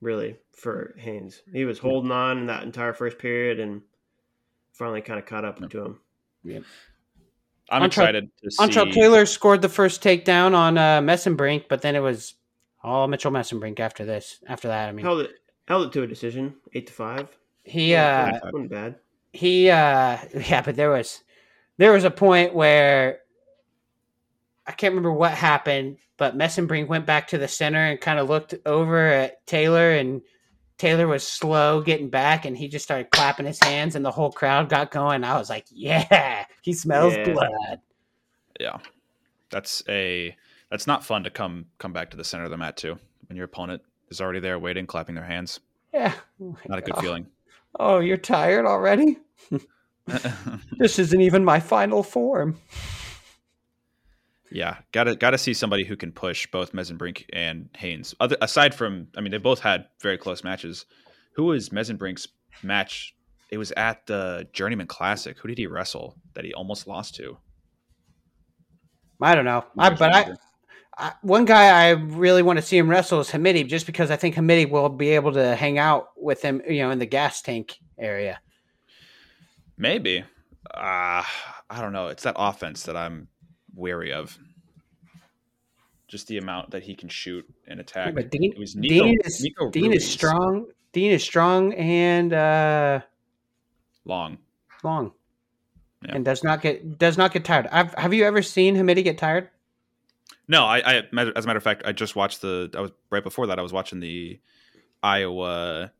really 0.00 0.36
for 0.52 0.94
Haines. 0.98 1.42
He 1.52 1.64
was 1.64 1.78
holding 1.78 2.10
on 2.12 2.38
in 2.38 2.46
that 2.46 2.62
entire 2.62 2.92
first 2.92 3.18
period 3.18 3.58
and 3.58 3.82
finally 4.76 5.00
kind 5.02 5.18
of 5.18 5.26
caught 5.26 5.44
up 5.44 5.58
to 5.70 5.84
him. 5.84 6.00
Yeah. 6.44 6.60
I'm 7.68 7.82
Antrell- 7.82 7.86
excited 7.86 8.30
to 8.44 8.50
see. 8.50 8.62
Antrell 8.64 8.92
Taylor 8.92 9.26
scored 9.26 9.60
the 9.62 9.68
first 9.68 10.02
takedown 10.02 10.54
on 10.54 10.78
uh, 10.78 11.00
Mesenbrink, 11.00 11.64
but 11.68 11.82
then 11.82 11.96
it 11.96 12.00
was 12.00 12.34
all 12.82 13.08
Mitchell 13.08 13.32
Mesenbrink 13.32 13.80
after 13.80 14.04
this. 14.04 14.38
After 14.46 14.68
that, 14.68 14.88
I 14.88 14.92
mean, 14.92 15.04
Held 15.04 15.20
it, 15.22 15.32
held 15.66 15.86
it 15.86 15.92
to 15.92 16.02
a 16.02 16.06
decision, 16.06 16.54
eight 16.74 16.86
to 16.86 16.92
five. 16.92 17.28
he 17.64 17.94
uh, 17.96 18.26
wasn't, 18.32 18.44
wasn't 18.52 18.70
bad. 18.70 18.94
he 19.32 19.68
uh 19.70 20.16
yeah 20.46 20.62
but 20.62 20.76
there 20.76 20.90
was 20.90 21.24
there 21.78 21.90
was 21.92 22.04
a 22.04 22.10
point 22.10 22.54
where 22.54 23.18
i 24.66 24.72
can't 24.72 24.92
remember 24.92 25.12
what 25.12 25.32
happened 25.32 25.96
but 26.16 26.38
mesenbrink 26.38 26.86
went 26.86 27.04
back 27.06 27.26
to 27.28 27.36
the 27.38 27.48
center 27.48 27.78
and 27.80 28.00
kind 28.00 28.18
of 28.20 28.28
looked 28.28 28.54
over 28.64 29.04
at 29.08 29.44
taylor 29.46 29.90
and 29.92 30.22
taylor 30.78 31.06
was 31.06 31.26
slow 31.26 31.80
getting 31.80 32.08
back 32.10 32.44
and 32.44 32.56
he 32.56 32.68
just 32.68 32.84
started 32.84 33.10
clapping 33.10 33.46
his 33.46 33.58
hands 33.62 33.94
and 33.96 34.04
the 34.04 34.10
whole 34.10 34.30
crowd 34.30 34.68
got 34.68 34.90
going 34.90 35.24
i 35.24 35.38
was 35.38 35.48
like 35.50 35.64
yeah 35.70 36.44
he 36.62 36.72
smells 36.72 37.14
Yeah. 37.16 37.32
blood 37.32 37.80
Yeah, 38.60 38.78
that's 39.50 39.82
a 39.88 40.36
that's 40.70 40.86
not 40.86 41.04
fun 41.04 41.24
to 41.24 41.30
come 41.30 41.66
come 41.78 41.92
back 41.92 42.10
to 42.10 42.16
the 42.16 42.24
center 42.24 42.44
of 42.44 42.50
the 42.50 42.56
mat 42.56 42.76
too 42.76 42.98
when 43.28 43.36
your 43.36 43.44
opponent 43.46 43.82
is 44.10 44.20
already 44.20 44.38
there 44.40 44.58
waiting, 44.58 44.86
clapping 44.86 45.14
their 45.14 45.24
hands. 45.24 45.60
yeah 45.92 46.12
Oh 46.42 46.56
Not 46.68 46.78
a 46.78 46.82
good 46.82 46.94
God. 46.94 47.00
feeling. 47.02 47.26
oh 47.80 48.00
you're 48.00 48.16
tired 48.16 48.66
already 48.66 49.18
this 50.78 50.98
isn't 50.98 51.20
even 51.20 51.44
my 51.44 51.58
final 51.60 52.02
form 52.02 52.58
yeah, 54.50 54.78
gotta 54.92 55.16
gotta 55.16 55.38
see 55.38 55.54
somebody 55.54 55.84
who 55.84 55.96
can 55.96 56.12
push 56.12 56.46
both 56.46 56.72
Mesenbrink 56.72 57.24
and 57.32 57.68
Haines. 57.76 58.14
Other 58.20 58.36
aside 58.40 58.74
from, 58.74 59.08
I 59.16 59.20
mean, 59.20 59.30
they 59.30 59.38
both 59.38 59.60
had 59.60 59.86
very 60.00 60.18
close 60.18 60.44
matches. 60.44 60.86
Who 61.34 61.44
was 61.44 61.70
Mesenbrink's 61.70 62.28
match? 62.62 63.14
It 63.50 63.58
was 63.58 63.72
at 63.72 64.06
the 64.06 64.48
Journeyman 64.52 64.86
Classic. 64.86 65.38
Who 65.38 65.48
did 65.48 65.58
he 65.58 65.66
wrestle 65.66 66.16
that 66.34 66.44
he 66.44 66.54
almost 66.54 66.86
lost 66.86 67.14
to? 67.16 67.38
i 69.18 69.34
don't 69.34 69.46
know 69.46 69.64
I, 69.78 69.88
but 69.88 70.14
i? 70.14 70.36
I, 70.98 71.12
one 71.22 71.44
guy 71.44 71.88
I 71.88 71.90
really 71.90 72.42
want 72.42 72.58
to 72.58 72.62
see 72.62 72.78
him 72.78 72.88
wrestle 72.88 73.20
is 73.20 73.30
Hamiti, 73.30 73.66
just 73.66 73.84
because 73.84 74.10
I 74.10 74.16
think 74.16 74.34
Hamiti 74.34 74.68
will 74.68 74.88
be 74.88 75.10
able 75.10 75.32
to 75.32 75.54
hang 75.54 75.78
out 75.78 76.08
with 76.16 76.40
him, 76.40 76.62
you 76.66 76.78
know, 76.78 76.90
in 76.90 76.98
the 76.98 77.06
gas 77.06 77.42
tank 77.42 77.78
area. 77.98 78.40
maybe. 79.76 80.24
Uh, 80.74 81.22
I 81.68 81.80
don't 81.80 81.92
know. 81.92 82.08
It's 82.08 82.22
that 82.22 82.36
offense 82.38 82.84
that 82.84 82.96
I'm 82.96 83.28
wary 83.76 84.12
of. 84.12 84.36
Just 86.08 86.28
the 86.28 86.38
amount 86.38 86.70
that 86.70 86.82
he 86.84 86.94
can 86.94 87.08
shoot 87.08 87.44
and 87.66 87.80
attack. 87.80 88.14
But 88.14 88.30
Dean, 88.30 88.52
it 88.52 88.58
was 88.58 88.76
Nico, 88.76 89.04
Dean 89.04 89.20
is 89.24 89.40
Nico 89.42 89.70
Dean 89.70 89.92
is 89.92 90.08
strong. 90.08 90.66
Dean 90.92 91.10
is 91.10 91.22
strong 91.22 91.74
and 91.74 92.32
uh, 92.32 93.00
long. 94.04 94.38
long, 94.84 95.12
Yeah. 96.02 96.14
and 96.14 96.24
does 96.24 96.44
not 96.44 96.62
get 96.62 96.98
does 96.98 97.18
not 97.18 97.32
get 97.32 97.44
tired. 97.44 97.66
I've, 97.72 97.92
have 97.94 98.14
you 98.14 98.24
ever 98.24 98.40
seen 98.40 98.76
Hamiti 98.76 99.02
get 99.02 99.18
tired? 99.18 99.50
No, 100.48 100.64
I, 100.64 100.78
I 100.78 100.94
as 101.34 101.44
a 101.44 101.46
matter 101.48 101.56
of 101.56 101.64
fact, 101.64 101.82
I 101.84 101.90
just 101.92 102.14
watched 102.14 102.40
the. 102.40 102.70
I 102.76 102.80
was 102.82 102.92
right 103.10 103.24
before 103.24 103.48
that. 103.48 103.58
I 103.58 103.62
was 103.62 103.72
watching 103.72 103.98
the 103.98 104.38
Iowa 105.02 105.90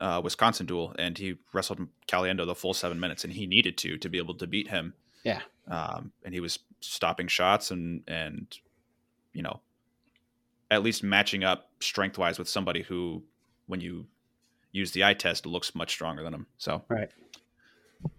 uh, 0.00 0.20
Wisconsin 0.22 0.66
duel, 0.66 0.94
and 0.96 1.18
he 1.18 1.36
wrestled 1.52 1.88
Caliendo 2.06 2.46
the 2.46 2.54
full 2.54 2.72
seven 2.72 3.00
minutes, 3.00 3.24
and 3.24 3.32
he 3.32 3.46
needed 3.48 3.76
to 3.78 3.98
to 3.98 4.08
be 4.08 4.18
able 4.18 4.34
to 4.36 4.46
beat 4.46 4.68
him. 4.68 4.94
Yeah. 5.24 5.40
um, 5.68 6.12
and 6.24 6.32
he 6.34 6.40
was 6.40 6.58
stopping 6.80 7.28
shots 7.28 7.70
and 7.70 8.02
and 8.06 8.46
you 9.32 9.42
know 9.42 9.60
at 10.70 10.82
least 10.82 11.02
matching 11.02 11.44
up 11.44 11.70
strength 11.80 12.18
wise 12.18 12.38
with 12.38 12.48
somebody 12.48 12.82
who, 12.82 13.22
when 13.66 13.80
you 13.80 14.06
use 14.72 14.90
the 14.90 15.04
eye 15.04 15.14
test, 15.14 15.46
looks 15.46 15.74
much 15.74 15.90
stronger 15.90 16.22
than 16.22 16.34
him. 16.34 16.46
So 16.58 16.82
Right. 16.88 17.10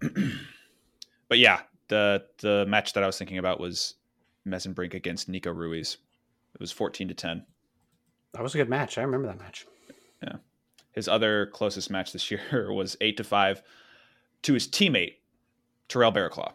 but 1.28 1.38
yeah, 1.38 1.60
the 1.88 2.24
the 2.38 2.64
match 2.66 2.92
that 2.94 3.04
I 3.04 3.06
was 3.06 3.18
thinking 3.18 3.38
about 3.38 3.60
was 3.60 3.94
Mesenbrink 4.46 4.94
against 4.94 5.28
Nico 5.28 5.52
Ruiz. 5.52 5.98
It 6.54 6.60
was 6.60 6.72
fourteen 6.72 7.08
to 7.08 7.14
ten. 7.14 7.44
That 8.32 8.42
was 8.42 8.54
a 8.54 8.58
good 8.58 8.68
match. 8.68 8.98
I 8.98 9.02
remember 9.02 9.28
that 9.28 9.38
match. 9.38 9.66
Yeah. 10.22 10.36
His 10.92 11.08
other 11.08 11.46
closest 11.46 11.90
match 11.90 12.12
this 12.12 12.30
year 12.30 12.72
was 12.72 12.96
eight 13.00 13.16
to 13.18 13.24
five 13.24 13.62
to 14.42 14.54
his 14.54 14.66
teammate 14.66 15.16
Terrell 15.88 16.12
Bearclaw. 16.12 16.52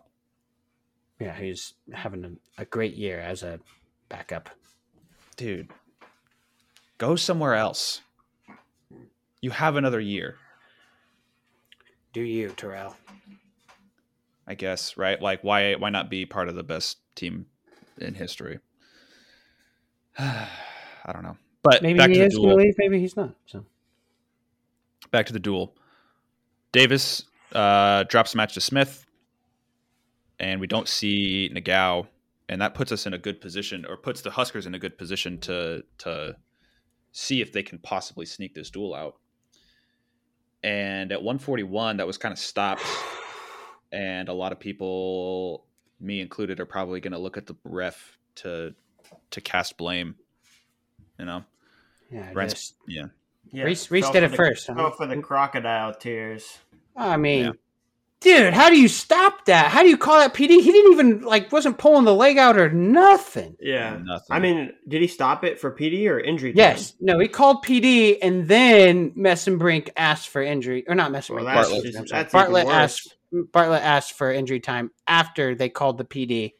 Yeah, 1.21 1.35
he's 1.35 1.75
having 1.93 2.25
a, 2.57 2.61
a 2.63 2.65
great 2.65 2.95
year 2.95 3.19
as 3.19 3.43
a 3.43 3.59
backup. 4.09 4.49
Dude, 5.37 5.69
go 6.97 7.15
somewhere 7.15 7.53
else. 7.53 8.01
You 9.39 9.51
have 9.51 9.75
another 9.75 9.99
year, 9.99 10.37
Do 12.13 12.21
you, 12.21 12.49
Terrell? 12.49 12.95
I 14.47 14.55
guess, 14.55 14.97
right? 14.97 15.21
Like, 15.21 15.43
why 15.43 15.75
why 15.75 15.91
not 15.91 16.09
be 16.09 16.25
part 16.25 16.49
of 16.49 16.55
the 16.55 16.63
best 16.63 16.97
team 17.15 17.45
in 17.99 18.15
history? 18.15 18.59
I 20.17 20.47
don't 21.13 21.23
know. 21.23 21.37
But 21.63 21.83
Maybe 21.83 21.99
back 21.99 22.09
he 22.09 22.15
to 22.15 22.19
the 22.21 22.25
is 22.25 22.33
duel. 22.33 22.55
leave. 22.55 22.73
Maybe 22.79 22.99
he's 22.99 23.15
not. 23.15 23.35
So 23.45 23.63
back 25.11 25.27
to 25.27 25.33
the 25.33 25.39
duel. 25.39 25.75
Davis 26.71 27.23
uh, 27.53 28.03
drops 28.03 28.31
the 28.31 28.37
match 28.37 28.55
to 28.55 28.61
Smith, 28.61 29.05
and 30.41 30.59
we 30.59 30.65
don't 30.67 30.87
see 30.89 31.49
Nagao, 31.53 32.07
and 32.49 32.59
that 32.61 32.73
puts 32.73 32.91
us 32.91 33.05
in 33.05 33.13
a 33.13 33.17
good 33.17 33.39
position, 33.39 33.85
or 33.87 33.95
puts 33.95 34.21
the 34.21 34.31
Huskers 34.31 34.65
in 34.65 34.73
a 34.75 34.79
good 34.79 34.97
position 34.97 35.37
to 35.41 35.83
to 35.99 36.35
see 37.13 37.39
if 37.41 37.53
they 37.53 37.63
can 37.63 37.77
possibly 37.77 38.25
sneak 38.25 38.55
this 38.55 38.69
duel 38.69 38.93
out. 38.95 39.15
And 40.63 41.11
at 41.11 41.21
141, 41.23 41.97
that 41.97 42.07
was 42.07 42.17
kind 42.17 42.31
of 42.33 42.39
stopped, 42.39 42.83
and 43.91 44.29
a 44.29 44.33
lot 44.33 44.51
of 44.51 44.59
people, 44.59 45.65
me 45.99 46.19
included, 46.21 46.59
are 46.59 46.65
probably 46.65 46.99
going 46.99 47.13
to 47.13 47.19
look 47.19 47.37
at 47.37 47.45
the 47.45 47.55
ref 47.63 48.17
to 48.35 48.73
to 49.29 49.41
cast 49.41 49.77
blame. 49.77 50.15
You 51.19 51.25
know, 51.25 51.43
yeah, 52.11 52.33
Brent's- 52.33 52.73
yeah. 52.87 53.05
Yeah, 53.53 53.65
Reese- 53.65 53.91
Reese 53.91 54.09
did 54.09 54.23
it 54.23 54.31
the- 54.31 54.37
first, 54.37 54.67
huh? 54.67 54.91
For 54.91 55.05
the 55.05 55.21
crocodile 55.21 55.93
tears. 55.93 56.59
I 56.95 57.17
mean, 57.17 57.45
Yeah. 57.45 57.51
Dude, 58.21 58.53
how 58.53 58.69
do 58.69 58.79
you 58.79 58.87
stop 58.87 59.45
that? 59.45 59.71
How 59.71 59.81
do 59.81 59.89
you 59.89 59.97
call 59.97 60.19
that 60.19 60.35
PD? 60.35 60.61
He 60.61 60.71
didn't 60.71 60.93
even 60.93 61.21
like 61.21 61.51
wasn't 61.51 61.79
pulling 61.79 62.05
the 62.05 62.13
leg 62.13 62.37
out 62.37 62.55
or 62.55 62.69
nothing. 62.69 63.57
Yeah. 63.59 63.97
nothing. 63.97 64.27
I 64.29 64.37
mean, 64.37 64.73
did 64.87 65.01
he 65.01 65.07
stop 65.07 65.43
it 65.43 65.59
for 65.59 65.75
PD 65.75 66.07
or 66.07 66.19
injury? 66.19 66.51
time? 66.51 66.57
Yes, 66.57 66.93
no, 66.99 67.17
he 67.17 67.27
called 67.27 67.65
PD 67.65 68.19
and 68.21 68.47
then 68.47 69.09
Mesenbrink 69.11 69.89
asked 69.97 70.29
for 70.29 70.43
injury 70.43 70.85
or 70.87 70.93
not 70.93 71.11
Mesenbrink. 71.11 71.35
Well, 71.37 71.45
that's, 71.45 71.69
Bartlett, 71.69 71.83
just, 71.83 71.97
I'm 71.97 72.05
that's 72.05 72.31
Bartlett 72.31 72.67
asked 72.67 73.15
Bartlett 73.51 73.81
asked 73.81 74.13
for 74.13 74.31
injury 74.31 74.59
time 74.59 74.91
after 75.07 75.55
they 75.55 75.69
called 75.69 75.97
the 75.97 76.05
PD. 76.05 76.53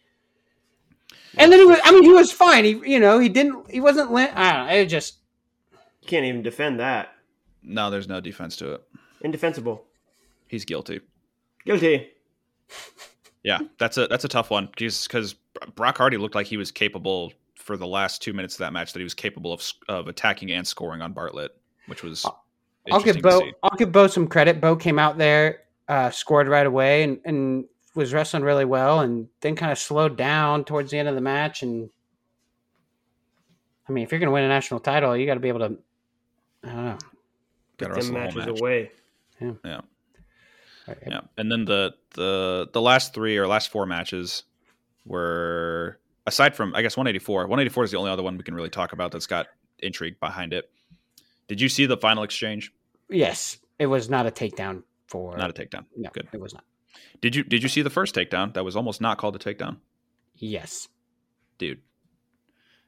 And 1.37 1.51
then 1.51 1.59
he 1.59 1.65
was 1.65 1.79
I 1.83 1.91
mean 1.91 2.03
he 2.03 2.11
was 2.11 2.31
fine. 2.31 2.65
He 2.65 2.71
you 2.91 2.99
know, 2.99 3.19
he 3.19 3.29
didn't 3.29 3.69
he 3.69 3.79
wasn't 3.79 4.09
I 4.11 4.51
don't 4.51 4.65
know, 4.67 4.73
it 4.73 4.87
just 4.87 5.19
You 6.01 6.07
can't 6.07 6.25
even 6.25 6.41
defend 6.41 6.79
that. 6.79 7.09
no, 7.61 7.91
there's 7.91 8.07
no 8.07 8.19
defense 8.19 8.55
to 8.57 8.73
it. 8.73 8.83
Indefensible. 9.21 9.85
He's 10.47 10.65
guilty. 10.65 11.01
Guilty. 11.65 12.09
Yeah, 13.43 13.59
that's 13.79 13.97
a 13.97 14.07
that's 14.07 14.23
a 14.23 14.27
tough 14.27 14.49
one 14.51 14.69
because 14.77 15.35
Brock 15.75 15.97
Hardy 15.97 16.17
looked 16.17 16.35
like 16.35 16.47
he 16.47 16.57
was 16.57 16.71
capable 16.71 17.33
for 17.55 17.77
the 17.77 17.87
last 17.87 18.21
two 18.21 18.33
minutes 18.33 18.55
of 18.55 18.59
that 18.59 18.73
match 18.73 18.93
that 18.93 18.99
he 18.99 19.03
was 19.03 19.13
capable 19.13 19.53
of 19.53 19.63
of 19.87 20.07
attacking 20.07 20.51
and 20.51 20.65
scoring 20.65 21.01
on 21.01 21.13
Bartlett, 21.13 21.51
which 21.87 22.03
was 22.03 22.25
I'll 22.91 23.01
give 23.01 23.21
Beau 23.21 23.39
see. 23.39 23.53
I'll 23.63 23.77
give 23.77 23.91
Beau 23.91 24.07
some 24.07 24.27
credit. 24.27 24.61
Beau 24.61 24.75
came 24.75 24.99
out 24.99 25.17
there, 25.17 25.63
uh, 25.87 26.09
scored 26.09 26.47
right 26.47 26.65
away, 26.65 27.03
and, 27.03 27.19
and 27.25 27.65
was 27.95 28.13
wrestling 28.13 28.43
really 28.43 28.65
well, 28.65 29.01
and 29.01 29.27
then 29.41 29.55
kind 29.55 29.71
of 29.71 29.77
slowed 29.77 30.17
down 30.17 30.63
towards 30.63 30.91
the 30.91 30.97
end 30.97 31.09
of 31.09 31.15
the 31.15 31.21
match. 31.21 31.63
And 31.63 31.89
I 33.87 33.91
mean, 33.91 34.03
if 34.03 34.11
you're 34.11 34.19
going 34.19 34.27
to 34.27 34.33
win 34.33 34.43
a 34.43 34.47
national 34.47 34.79
title, 34.79 35.15
you 35.15 35.25
got 35.25 35.35
to 35.35 35.39
be 35.39 35.49
able 35.49 35.59
to. 35.59 35.77
I 36.63 36.67
don't 36.67 36.85
know. 36.85 36.97
Got 37.77 37.87
to 37.87 37.93
wrestle 37.93 38.13
the 38.13 38.19
whole 38.19 38.27
matches 38.27 38.45
match. 38.45 38.59
away. 38.59 38.91
Yeah, 39.39 39.81
and 41.37 41.51
then 41.51 41.65
the 41.65 41.93
the 42.15 42.69
the 42.73 42.81
last 42.81 43.13
three 43.13 43.37
or 43.37 43.47
last 43.47 43.69
four 43.69 43.85
matches 43.85 44.43
were 45.05 45.99
aside 46.27 46.55
from 46.55 46.73
I 46.75 46.81
guess 46.81 46.95
184. 46.97 47.41
184 47.47 47.83
is 47.85 47.91
the 47.91 47.97
only 47.97 48.11
other 48.11 48.23
one 48.23 48.37
we 48.37 48.43
can 48.43 48.53
really 48.55 48.69
talk 48.69 48.93
about 48.93 49.11
that's 49.11 49.27
got 49.27 49.47
intrigue 49.79 50.19
behind 50.19 50.53
it. 50.53 50.69
Did 51.47 51.59
you 51.61 51.69
see 51.69 51.85
the 51.85 51.97
final 51.97 52.23
exchange? 52.23 52.71
Yes, 53.09 53.57
it 53.79 53.87
was 53.87 54.09
not 54.09 54.25
a 54.25 54.31
takedown 54.31 54.83
for. 55.07 55.35
Not 55.37 55.49
a 55.49 55.53
takedown. 55.53 55.85
no, 55.97 56.09
good. 56.13 56.27
it 56.31 56.39
was 56.39 56.53
not. 56.53 56.63
Did 57.21 57.35
you 57.35 57.43
did 57.43 57.63
you 57.63 57.69
see 57.69 57.81
the 57.81 57.89
first 57.89 58.15
takedown? 58.15 58.53
That 58.53 58.63
was 58.63 58.75
almost 58.75 59.01
not 59.01 59.17
called 59.17 59.35
a 59.35 59.39
takedown, 59.39 59.77
Yes, 60.35 60.87
dude. 61.57 61.79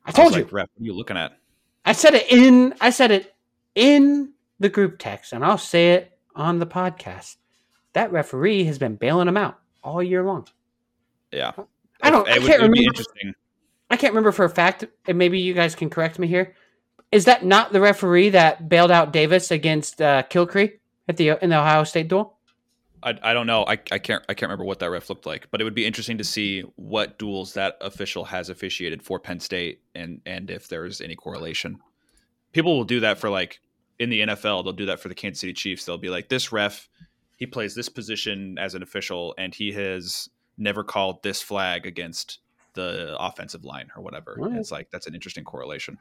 I 0.05 0.09
was 0.09 0.15
told 0.15 0.35
you. 0.35 0.43
like, 0.43 0.51
Ref, 0.51 0.69
what 0.75 0.81
are 0.81 0.85
you 0.85 0.93
looking 0.93 1.17
at? 1.17 1.37
I 1.85 1.93
said 1.93 2.13
it 2.13 2.31
in. 2.31 2.73
I 2.79 2.89
said 2.89 3.11
it 3.11 3.33
in 3.75 4.33
the 4.59 4.69
group 4.69 4.97
text, 4.99 5.33
and 5.33 5.43
I'll 5.43 5.57
say 5.57 5.93
it 5.93 6.17
on 6.35 6.59
the 6.59 6.65
podcast. 6.65 7.35
That 7.93 8.11
referee 8.11 8.63
has 8.65 8.77
been 8.77 8.95
bailing 8.95 9.27
him 9.27 9.37
out 9.37 9.59
all 9.83 10.01
year 10.01 10.23
long. 10.23 10.47
Yeah, 11.31 11.51
I 12.01 12.09
don't. 12.09 12.27
I 12.27 12.35
It 12.35 12.41
would, 12.41 12.47
can't 12.49 12.61
would 12.61 12.71
be 12.71 12.79
remember. 12.79 12.99
interesting. 12.99 13.33
I 13.89 13.97
can't 13.97 14.13
remember 14.13 14.31
for 14.31 14.45
a 14.45 14.49
fact, 14.49 14.85
and 15.07 15.17
maybe 15.17 15.39
you 15.39 15.53
guys 15.53 15.75
can 15.75 15.89
correct 15.89 16.17
me 16.19 16.27
here. 16.27 16.55
Is 17.11 17.25
that 17.25 17.45
not 17.45 17.71
the 17.71 17.79
referee 17.81 18.29
that 18.29 18.67
bailed 18.69 18.89
out 18.91 19.13
Davis 19.13 19.51
against 19.51 20.01
uh, 20.01 20.23
Kilcree 20.29 20.79
at 21.07 21.17
the 21.17 21.29
in 21.43 21.49
the 21.49 21.59
Ohio 21.59 21.83
State 21.83 22.07
duel? 22.07 22.37
I, 23.03 23.19
I 23.21 23.33
don't 23.33 23.45
know. 23.47 23.63
I, 23.67 23.73
I 23.91 23.99
can't 23.99 24.23
I 24.29 24.33
can't 24.33 24.43
remember 24.43 24.63
what 24.63 24.79
that 24.79 24.89
ref 24.89 25.09
looked 25.09 25.25
like, 25.25 25.51
but 25.51 25.61
it 25.61 25.65
would 25.65 25.75
be 25.75 25.85
interesting 25.85 26.17
to 26.17 26.23
see 26.23 26.61
what 26.75 27.19
duels 27.19 27.53
that 27.53 27.77
official 27.81 28.23
has 28.25 28.49
officiated 28.49 29.03
for 29.03 29.19
Penn 29.19 29.39
State 29.39 29.81
and 29.93 30.21
and 30.25 30.49
if 30.49 30.67
there's 30.67 31.01
any 31.01 31.15
correlation. 31.15 31.77
People 32.53 32.77
will 32.77 32.85
do 32.85 33.01
that 33.01 33.19
for 33.19 33.29
like 33.29 33.59
in 33.99 34.09
the 34.09 34.21
NFL, 34.21 34.63
they'll 34.63 34.73
do 34.73 34.87
that 34.87 34.99
for 34.99 35.09
the 35.09 35.15
Kansas 35.15 35.41
City 35.41 35.53
Chiefs. 35.53 35.85
They'll 35.85 35.97
be 35.97 36.09
like, 36.09 36.29
this 36.29 36.51
ref, 36.51 36.89
he 37.43 37.47
plays 37.47 37.75
this 37.75 37.89
position 37.89 38.57
as 38.57 38.73
an 38.73 38.81
official, 38.81 39.35
and 39.37 39.53
he 39.53 39.73
has 39.73 40.29
never 40.57 40.81
called 40.81 41.21
this 41.23 41.41
flag 41.41 41.85
against 41.85 42.39
the 42.73 43.17
offensive 43.19 43.65
line 43.65 43.91
or 43.97 44.01
whatever. 44.01 44.37
Right. 44.37 44.57
it's 44.57 44.71
like 44.71 44.89
that's 44.91 45.07
an 45.07 45.13
interesting 45.13 45.43
correlation. 45.43 45.97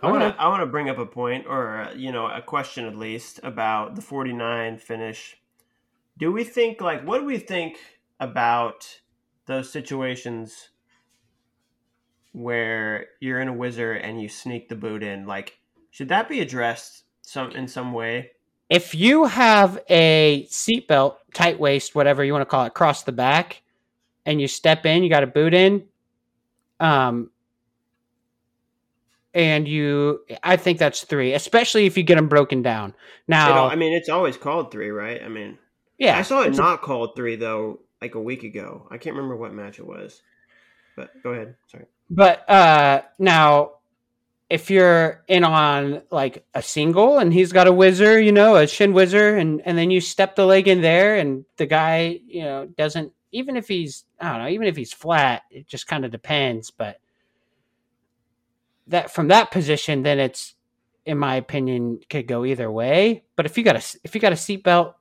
I 0.00 0.10
want 0.10 0.22
Alright. 0.22 0.38
to 0.38 0.42
I 0.42 0.48
want 0.48 0.62
to 0.62 0.66
bring 0.66 0.88
up 0.88 0.96
a 0.96 1.04
point 1.04 1.44
or 1.46 1.82
uh, 1.82 1.92
you 1.92 2.12
know 2.12 2.28
a 2.28 2.40
question 2.40 2.86
at 2.86 2.96
least 2.96 3.40
about 3.42 3.94
the 3.94 4.00
49 4.00 4.78
finish. 4.78 5.36
Do 6.16 6.32
we 6.32 6.44
think 6.44 6.80
like 6.80 7.06
what 7.06 7.18
do 7.18 7.26
we 7.26 7.36
think 7.36 7.76
about 8.18 9.00
those 9.44 9.70
situations 9.70 10.70
where 12.32 13.08
you're 13.20 13.42
in 13.42 13.48
a 13.48 13.52
whizzer 13.52 13.92
and 13.92 14.18
you 14.18 14.30
sneak 14.30 14.70
the 14.70 14.76
boot 14.76 15.02
in? 15.02 15.26
Like 15.26 15.58
should 15.90 16.08
that 16.08 16.26
be 16.26 16.40
addressed 16.40 17.04
some 17.20 17.50
in 17.50 17.68
some 17.68 17.92
way? 17.92 18.30
If 18.72 18.94
you 18.94 19.26
have 19.26 19.78
a 19.90 20.46
seatbelt, 20.48 21.16
tight 21.34 21.60
waist, 21.60 21.94
whatever 21.94 22.24
you 22.24 22.32
want 22.32 22.42
to 22.42 22.46
call 22.46 22.64
it, 22.64 22.68
across 22.68 23.02
the 23.02 23.12
back, 23.12 23.62
and 24.24 24.40
you 24.40 24.48
step 24.48 24.86
in, 24.86 25.02
you 25.02 25.10
got 25.10 25.22
a 25.22 25.26
boot 25.26 25.52
in, 25.52 25.84
um, 26.80 27.30
and 29.34 29.68
you, 29.68 30.20
I 30.42 30.56
think 30.56 30.78
that's 30.78 31.04
three, 31.04 31.34
especially 31.34 31.86
if 31.86 31.96
you 31.96 32.02
get 32.02 32.16
them 32.16 32.28
broken 32.28 32.62
down. 32.62 32.94
Now, 33.28 33.66
I 33.66 33.76
mean, 33.76 33.92
it's 33.92 34.08
always 34.08 34.36
called 34.36 34.70
3, 34.70 34.90
right? 34.90 35.22
I 35.22 35.28
mean, 35.28 35.58
yeah, 35.98 36.18
I 36.18 36.22
saw 36.22 36.42
it 36.42 36.54
not 36.56 36.82
called 36.82 37.14
3 37.14 37.36
though 37.36 37.80
like 38.00 38.14
a 38.16 38.20
week 38.20 38.42
ago. 38.42 38.88
I 38.90 38.98
can't 38.98 39.14
remember 39.14 39.36
what 39.36 39.54
match 39.54 39.78
it 39.78 39.86
was. 39.86 40.20
But 40.96 41.10
go 41.22 41.30
ahead. 41.30 41.54
Sorry. 41.68 41.86
But 42.10 42.48
uh 42.50 43.02
now 43.18 43.72
if 44.52 44.70
you're 44.70 45.24
in 45.28 45.44
on 45.44 46.02
like 46.10 46.44
a 46.52 46.60
single 46.60 47.18
and 47.18 47.32
he's 47.32 47.52
got 47.52 47.66
a 47.66 47.72
whizzer, 47.72 48.20
you 48.20 48.32
know, 48.32 48.56
a 48.56 48.66
shin 48.66 48.92
whizzer, 48.92 49.34
and 49.38 49.62
and 49.64 49.78
then 49.78 49.90
you 49.90 49.98
step 49.98 50.36
the 50.36 50.44
leg 50.44 50.68
in 50.68 50.82
there 50.82 51.16
and 51.16 51.46
the 51.56 51.64
guy, 51.64 52.20
you 52.26 52.42
know, 52.42 52.66
doesn't 52.66 53.14
even 53.32 53.56
if 53.56 53.66
he's 53.66 54.04
I 54.20 54.30
don't 54.30 54.42
know, 54.42 54.48
even 54.50 54.66
if 54.66 54.76
he's 54.76 54.92
flat, 54.92 55.44
it 55.50 55.66
just 55.66 55.86
kind 55.86 56.04
of 56.04 56.10
depends. 56.10 56.70
But 56.70 56.98
that 58.88 59.10
from 59.10 59.28
that 59.28 59.50
position, 59.50 60.02
then 60.02 60.18
it's 60.18 60.54
in 61.06 61.16
my 61.16 61.36
opinion 61.36 62.00
could 62.10 62.28
go 62.28 62.44
either 62.44 62.70
way. 62.70 63.24
But 63.36 63.46
if 63.46 63.56
you 63.56 63.64
got 63.64 63.76
a 63.76 63.98
if 64.04 64.14
you 64.14 64.20
got 64.20 64.32
a 64.32 64.36
seatbelt 64.36 64.92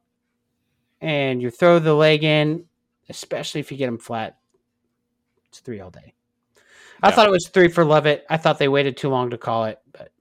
and 1.02 1.42
you 1.42 1.50
throw 1.50 1.80
the 1.80 1.94
leg 1.94 2.24
in, 2.24 2.68
especially 3.10 3.60
if 3.60 3.70
you 3.70 3.78
get 3.78 3.90
him 3.90 3.98
flat, 3.98 4.38
it's 5.50 5.60
three 5.60 5.82
all 5.82 5.92
day. 5.92 6.14
I 7.02 7.10
Yeah. 7.10 7.16
thought 7.16 7.28
it 7.28 7.32
was 7.32 7.48
three 7.48 7.68
for 7.68 7.84
Lovett. 7.84 8.26
I 8.30 8.38
thought 8.38 8.60
they 8.60 8.68
waited 8.68 8.98
too 8.98 9.10
long 9.10 9.30
to 9.32 9.38
call 9.38 9.66
it, 9.66 9.80
but 9.92 10.12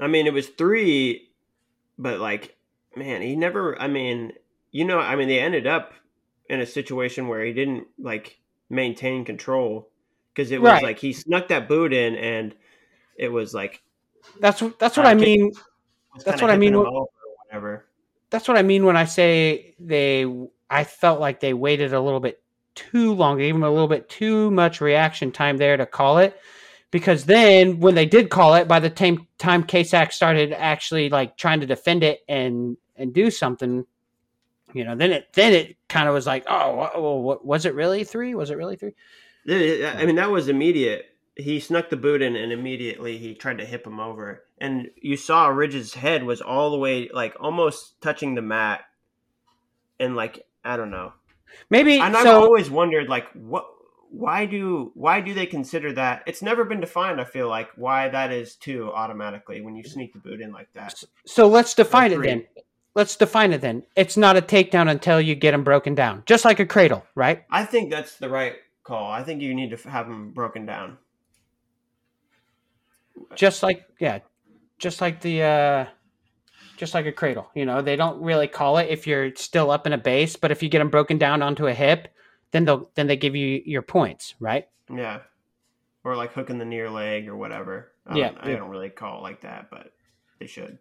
I 0.00 0.06
mean, 0.06 0.26
it 0.26 0.32
was 0.32 0.48
three, 0.48 1.30
but 1.98 2.18
like, 2.20 2.56
man, 2.96 3.22
he 3.22 3.36
never. 3.36 3.80
I 3.80 3.88
mean, 3.88 4.32
you 4.70 4.84
know, 4.84 4.98
I 4.98 5.16
mean, 5.16 5.28
they 5.28 5.38
ended 5.40 5.66
up 5.66 5.92
in 6.48 6.60
a 6.60 6.66
situation 6.66 7.28
where 7.28 7.44
he 7.44 7.52
didn't 7.52 7.86
like 7.98 8.38
maintain 8.70 9.24
control 9.24 9.88
because 10.32 10.50
it 10.50 10.60
was 10.60 10.72
Right. 10.72 10.82
like 10.82 10.98
he 10.98 11.12
snuck 11.12 11.48
that 11.48 11.68
boot 11.68 11.92
in, 11.92 12.16
and 12.16 12.54
it 13.16 13.28
was 13.28 13.54
like 13.54 13.82
that's 14.40 14.60
what 14.62 14.78
that's 14.78 14.96
what 14.96 15.06
I 15.06 15.14
mean. 15.14 15.52
That's 16.24 16.40
what 16.42 16.50
I 16.50 16.56
mean 16.56 16.72
hipping 16.72 16.84
when- 16.84 16.92
him 16.92 16.96
over 16.96 17.06
or 17.06 17.34
whatever. 17.46 17.86
That's 18.30 18.48
what 18.48 18.56
I 18.56 18.62
mean 18.62 18.84
when 18.84 18.96
I 18.96 19.04
say 19.04 19.74
they. 19.78 20.26
I 20.70 20.82
felt 20.84 21.20
like 21.20 21.38
they 21.40 21.54
waited 21.54 21.92
a 21.92 22.00
little 22.00 22.20
bit 22.20 22.42
too 22.74 23.14
long, 23.14 23.38
gave 23.38 23.54
him 23.54 23.62
a 23.62 23.70
little 23.70 23.88
bit 23.88 24.08
too 24.08 24.50
much 24.50 24.80
reaction 24.80 25.32
time 25.32 25.56
there 25.56 25.76
to 25.76 25.86
call 25.86 26.18
it. 26.18 26.38
Because 26.90 27.24
then, 27.24 27.80
when 27.80 27.96
they 27.96 28.06
did 28.06 28.30
call 28.30 28.54
it, 28.54 28.68
by 28.68 28.78
the 28.78 28.90
time 28.90 29.26
time 29.38 29.64
Kasak 29.64 30.12
started 30.12 30.52
actually 30.52 31.08
like 31.08 31.36
trying 31.36 31.60
to 31.60 31.66
defend 31.66 32.04
it 32.04 32.20
and 32.28 32.76
and 32.96 33.12
do 33.12 33.30
something, 33.30 33.84
you 34.72 34.84
know, 34.84 34.94
then 34.94 35.10
it 35.10 35.32
then 35.32 35.52
it 35.52 35.76
kind 35.88 36.08
of 36.08 36.14
was 36.14 36.26
like, 36.26 36.44
oh, 36.48 37.18
what 37.20 37.44
was 37.44 37.66
it 37.66 37.74
really 37.74 38.04
three? 38.04 38.34
Was 38.34 38.50
it 38.50 38.56
really 38.56 38.76
three? 38.76 38.94
I 39.48 40.04
mean, 40.06 40.16
that 40.16 40.30
was 40.30 40.48
immediate. 40.48 41.06
He 41.36 41.58
snuck 41.58 41.90
the 41.90 41.96
boot 41.96 42.22
in, 42.22 42.36
and 42.36 42.52
immediately 42.52 43.18
he 43.18 43.34
tried 43.34 43.58
to 43.58 43.64
hip 43.66 43.86
him 43.86 43.98
over. 43.98 44.44
And 44.58 44.90
you 44.96 45.16
saw 45.16 45.48
Ridge's 45.48 45.94
head 45.94 46.22
was 46.22 46.40
all 46.40 46.70
the 46.70 46.78
way, 46.78 47.10
like, 47.12 47.34
almost 47.40 48.00
touching 48.00 48.36
the 48.36 48.42
mat. 48.42 48.82
And 49.98 50.14
like, 50.14 50.46
I 50.64 50.76
don't 50.76 50.92
know. 50.92 51.12
Maybe 51.70 51.98
And 51.98 52.16
I've 52.16 52.26
always 52.26 52.70
wondered, 52.70 53.08
like, 53.08 53.26
what? 53.32 53.66
Why 54.10 54.46
do 54.46 54.92
why 54.94 55.20
do 55.20 55.34
they 55.34 55.44
consider 55.44 55.92
that? 55.94 56.22
It's 56.24 56.40
never 56.40 56.64
been 56.64 56.80
defined. 56.80 57.20
I 57.20 57.24
feel 57.24 57.48
like 57.48 57.70
why 57.74 58.08
that 58.08 58.30
is 58.30 58.54
too 58.54 58.92
automatically 58.92 59.60
when 59.60 59.74
you 59.74 59.82
sneak 59.82 60.12
the 60.12 60.20
boot 60.20 60.40
in 60.40 60.52
like 60.52 60.72
that. 60.74 61.02
So 61.26 61.48
let's 61.48 61.74
define 61.74 62.12
it 62.12 62.22
then. 62.22 62.46
Let's 62.94 63.16
define 63.16 63.52
it 63.52 63.60
then. 63.60 63.82
It's 63.96 64.16
not 64.16 64.36
a 64.36 64.40
takedown 64.40 64.88
until 64.88 65.20
you 65.20 65.34
get 65.34 65.50
them 65.50 65.64
broken 65.64 65.96
down, 65.96 66.22
just 66.26 66.44
like 66.44 66.60
a 66.60 66.66
cradle, 66.66 67.04
right? 67.16 67.42
I 67.50 67.64
think 67.64 67.90
that's 67.90 68.16
the 68.18 68.28
right 68.28 68.54
call. 68.84 69.10
I 69.10 69.24
think 69.24 69.42
you 69.42 69.52
need 69.52 69.76
to 69.76 69.90
have 69.90 70.06
them 70.06 70.30
broken 70.30 70.64
down. 70.64 70.98
Just 73.34 73.64
like 73.64 73.84
yeah, 73.98 74.20
just 74.78 75.00
like 75.00 75.20
the 75.20 75.42
uh 75.42 75.86
just 76.84 76.94
like 76.94 77.06
a 77.06 77.12
cradle. 77.12 77.48
You 77.54 77.64
know, 77.66 77.82
they 77.82 77.96
don't 77.96 78.22
really 78.22 78.46
call 78.46 78.78
it 78.78 78.88
if 78.90 79.06
you're 79.06 79.34
still 79.36 79.70
up 79.70 79.86
in 79.86 79.92
a 79.92 79.98
base, 79.98 80.36
but 80.36 80.50
if 80.50 80.62
you 80.62 80.68
get 80.68 80.78
them 80.80 80.90
broken 80.90 81.18
down 81.18 81.42
onto 81.42 81.66
a 81.66 81.74
hip, 81.74 82.08
then 82.50 82.64
they'll 82.64 82.90
then 82.94 83.06
they 83.06 83.16
give 83.16 83.34
you 83.34 83.62
your 83.64 83.82
points, 83.82 84.34
right? 84.38 84.68
Yeah, 84.94 85.20
or 86.04 86.14
like 86.16 86.32
hooking 86.32 86.58
the 86.58 86.64
near 86.64 86.90
leg 86.90 87.28
or 87.28 87.36
whatever. 87.36 87.92
I 88.06 88.16
Yeah, 88.18 88.30
don't, 88.30 88.44
I 88.44 88.50
yeah. 88.50 88.56
don't 88.56 88.70
really 88.70 88.90
call 88.90 89.18
it 89.18 89.22
like 89.22 89.40
that, 89.40 89.70
but 89.70 89.92
they 90.38 90.46
should. 90.46 90.78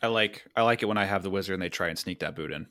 I 0.00 0.06
like 0.08 0.44
I 0.56 0.62
like 0.62 0.82
it 0.82 0.86
when 0.86 0.98
I 0.98 1.04
have 1.04 1.22
the 1.22 1.30
whizzer 1.30 1.52
and 1.54 1.62
they 1.62 1.68
try 1.68 1.88
and 1.88 1.98
sneak 1.98 2.20
that 2.20 2.34
boot 2.34 2.50
in. 2.52 2.66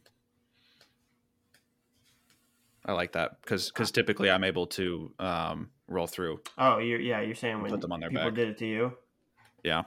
I 2.86 2.93
like 2.93 3.12
that 3.13 3.41
because 3.41 3.71
typically 3.91 4.32
I'm 4.32 4.43
able 4.43 4.65
to 4.67 5.13
um, 5.19 5.69
roll 5.88 6.08
through. 6.08 6.41
Oh, 6.58 6.80
you're 6.80 7.00
yeah, 7.00 7.21
you're 7.21 7.36
saying 7.36 7.62
when 7.62 7.69
Put 7.71 7.82
them 7.82 7.91
on 7.91 8.00
their 8.00 8.10
people 8.10 8.26
back. 8.26 8.34
did 8.34 8.50
it 8.50 8.58
to 8.58 8.65
you. 8.65 8.93
Yeah, 9.63 9.84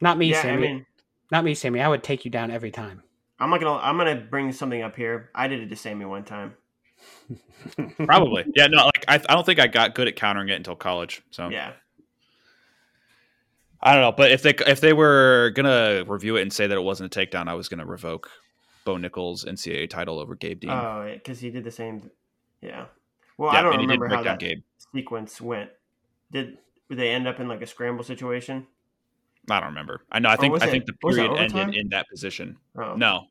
Not 0.00 0.18
me, 0.18 0.30
yeah, 0.30 0.42
Sammy. 0.42 0.68
I 0.68 0.72
mean, 0.72 0.86
Not 1.30 1.44
me, 1.44 1.54
Sammy. 1.54 1.80
I 1.80 1.88
would 1.88 2.02
take 2.02 2.24
you 2.24 2.30
down 2.30 2.50
every 2.50 2.70
time. 2.70 3.02
I'm 3.38 3.50
not 3.50 3.60
gonna 3.60 3.80
I'm 3.82 3.98
gonna 3.98 4.16
bring 4.16 4.52
something 4.52 4.82
up 4.82 4.96
here. 4.96 5.30
I 5.34 5.48
did 5.48 5.60
it 5.60 5.68
to 5.68 5.76
Sammy 5.76 6.04
one 6.04 6.24
time. 6.24 6.54
probably. 8.06 8.44
yeah, 8.54 8.66
no, 8.68 8.84
like 8.86 9.04
I, 9.08 9.14
I 9.28 9.34
don't 9.34 9.44
think 9.44 9.60
I 9.60 9.66
got 9.66 9.94
good 9.94 10.08
at 10.08 10.16
countering 10.16 10.48
it 10.48 10.54
until 10.54 10.74
college. 10.76 11.22
So 11.30 11.48
Yeah, 11.48 11.72
I 13.82 13.92
don't 13.92 14.02
know, 14.02 14.12
but 14.12 14.30
if 14.30 14.42
they 14.42 14.54
if 14.66 14.80
they 14.80 14.92
were 14.92 15.52
gonna 15.54 16.04
review 16.06 16.36
it 16.36 16.42
and 16.42 16.52
say 16.52 16.66
that 16.66 16.74
it 16.76 16.80
wasn't 16.82 17.14
a 17.14 17.18
takedown, 17.18 17.48
I 17.48 17.54
was 17.54 17.68
gonna 17.68 17.84
revoke 17.84 18.30
Bo 18.84 18.96
Nickal's 18.96 19.44
NCAA 19.44 19.90
title 19.90 20.18
over 20.18 20.34
Gabe 20.34 20.60
Dean. 20.60 20.70
oh, 20.70 21.10
because 21.12 21.40
he 21.40 21.50
did 21.50 21.64
the 21.64 21.70
same. 21.70 22.10
Yeah. 22.62 22.86
Well, 23.36 23.52
yeah, 23.52 23.58
I 23.58 23.62
don't 23.62 23.72
and 23.74 23.80
he 23.82 23.86
did 23.86 24.00
remember 24.00 24.08
break 24.08 24.18
how 24.18 24.32
that 24.32 24.38
Gabe. 24.38 24.62
sequence 24.94 25.40
went. 25.40 25.70
Did 26.32 26.56
did 26.88 26.98
they 26.98 27.10
end 27.10 27.28
up 27.28 27.38
in 27.38 27.48
like 27.48 27.60
a 27.60 27.66
scramble 27.66 28.04
situation? 28.04 28.66
I 29.50 29.60
don't 29.60 29.68
remember. 29.70 30.02
I 30.10 30.18
know. 30.18 30.28
I 30.28 30.36
think 30.36 30.60
I 30.62 30.66
it- 30.66 30.70
think 30.70 30.86
the 30.86 30.92
period 30.94 31.30
ended 31.36 31.74
in 31.74 31.88
that 31.90 32.08
position. 32.08 32.56
Oh, 32.76 32.94
No, 32.96 33.26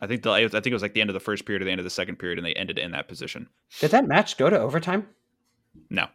I 0.00 0.06
think 0.06 0.22
the 0.22 0.30
I 0.30 0.46
think 0.48 0.66
it 0.66 0.72
was 0.72 0.82
like 0.82 0.94
the 0.94 1.00
end 1.00 1.10
of 1.10 1.14
the 1.14 1.20
first 1.20 1.44
period 1.44 1.62
or 1.62 1.64
the 1.64 1.70
end 1.72 1.80
of 1.80 1.84
the 1.84 1.90
second 1.90 2.16
period, 2.16 2.38
and 2.38 2.46
they 2.46 2.54
ended 2.54 2.78
in 2.78 2.92
that 2.92 3.08
position. 3.08 3.48
Did 3.80 3.90
that 3.90 4.06
match 4.06 4.36
go 4.36 4.48
to 4.50 4.58
overtime? 4.58 5.08
No, 5.90 6.06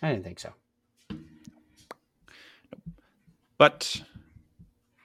I 0.00 0.12
didn't 0.12 0.24
think 0.24 0.38
so. 0.40 0.52
But 3.58 4.02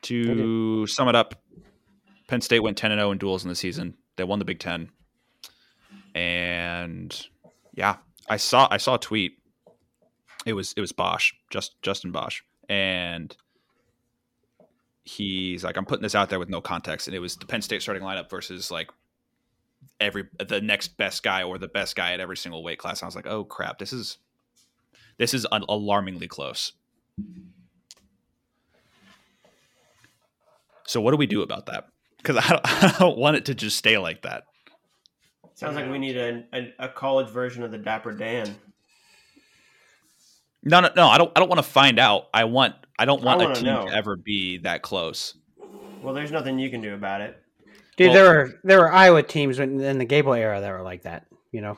to 0.04 0.88
sum 0.88 1.08
it 1.10 1.16
up, 1.16 1.36
Penn 2.28 2.42
State 2.42 2.60
went 2.62 2.78
10 2.78 2.92
and 2.92 3.00
0 3.00 3.12
in 3.12 3.18
duels 3.18 3.44
in 3.44 3.50
the 3.50 3.56
season. 3.56 3.96
They 4.16 4.24
won 4.24 4.40
the 4.40 4.46
Big 4.46 4.60
10. 4.60 4.90
And 6.16 7.28
yeah, 7.74 7.98
I 8.30 8.38
saw 8.38 8.68
I 8.72 8.78
saw 8.78 8.96
a 8.96 9.00
tweet. 9.00 9.38
It 10.46 10.54
was 10.54 10.74
it 10.76 10.82
was 10.82 10.92
Bosch, 10.92 11.34
just 11.52 11.80
Justin 11.82 12.12
Bosch. 12.12 12.42
And 12.70 13.36
he's 15.08 15.64
like, 15.64 15.78
I'm 15.78 15.86
putting 15.86 16.04
this 16.04 16.16
out 16.16 16.30
there 16.30 16.40
with 16.40 16.50
no 16.50 16.62
context. 16.62 17.08
And 17.08 17.16
it 17.16 17.20
was 17.20 17.36
the 17.38 17.46
Penn 17.46 17.62
State 17.62 17.82
starting 17.82 18.04
lineup 18.04 18.30
versus 18.30 18.70
like 18.70 18.92
every 20.00 20.26
the 20.46 20.62
next 20.62 20.98
best 20.98 21.24
guy 21.24 21.44
or 21.44 21.58
the 21.58 21.68
best 21.68 21.96
guy 21.96 22.14
at 22.14 22.20
every 22.20 22.38
single 22.38 22.64
weight 22.64 22.80
class. 22.80 23.02
And 23.02 23.06
I 23.06 23.08
was 23.08 23.16
like, 23.16 23.28
oh 23.28 23.44
crap, 23.44 23.80
this 23.80 23.94
is 23.94 24.18
this 25.18 25.34
is 25.34 25.48
alarmingly 25.52 26.28
close. 26.28 26.74
So 30.86 31.02
what 31.02 31.12
do 31.12 31.18
we 31.18 31.28
do 31.28 31.42
about 31.42 31.66
that? 31.68 31.88
Because 32.18 32.38
I 32.38 32.50
don't, 32.50 32.62
I 32.66 33.00
don't 33.00 33.18
want 33.18 33.38
it 33.38 33.46
to 33.46 33.56
just 33.56 33.78
stay 33.78 33.98
like 33.98 34.24
that. 34.24 34.44
Sounds 35.56 35.76
like 35.76 35.90
we 35.90 35.98
need 35.98 36.18
a, 36.18 36.44
a, 36.54 36.74
a 36.80 36.90
college 36.90 37.30
version 37.30 37.64
of 37.64 37.72
the 37.72 37.80
Dapper 37.80 38.12
Dan. 38.12 38.56
No, 40.64 40.82
no, 40.82 40.90
no. 40.96 41.08
I 41.08 41.18
don't. 41.18 41.32
I 41.36 41.40
don't 41.40 41.50
want 41.50 41.60
to 41.60 41.70
find 41.70 41.98
out. 41.98 42.28
I 42.34 42.44
want. 42.44 42.76
I 43.00 43.06
don't 43.06 43.22
want 43.24 43.42
I 43.42 43.52
a 43.52 43.56
team 43.56 43.66
know. 43.66 43.86
to 43.88 43.94
ever 43.94 44.16
be 44.16 44.58
that 44.60 44.82
close. 44.82 45.36
Well, 46.02 46.14
there's 46.14 46.32
nothing 46.32 46.60
you 46.60 46.70
can 46.70 46.82
do 46.82 46.94
about 46.94 47.22
it. 47.22 47.42
Dude, 47.96 48.08
Well- 48.10 48.16
there 48.16 48.26
were 48.26 48.60
there 48.64 48.80
were 48.80 48.92
Iowa 48.92 49.24
teams 49.24 49.60
in, 49.60 49.80
in 49.82 49.98
the 49.98 50.06
Gable 50.06 50.34
era 50.34 50.60
that 50.62 50.72
were 50.72 50.82
like 50.84 51.04
that. 51.04 51.26
You 51.52 51.62
know, 51.62 51.78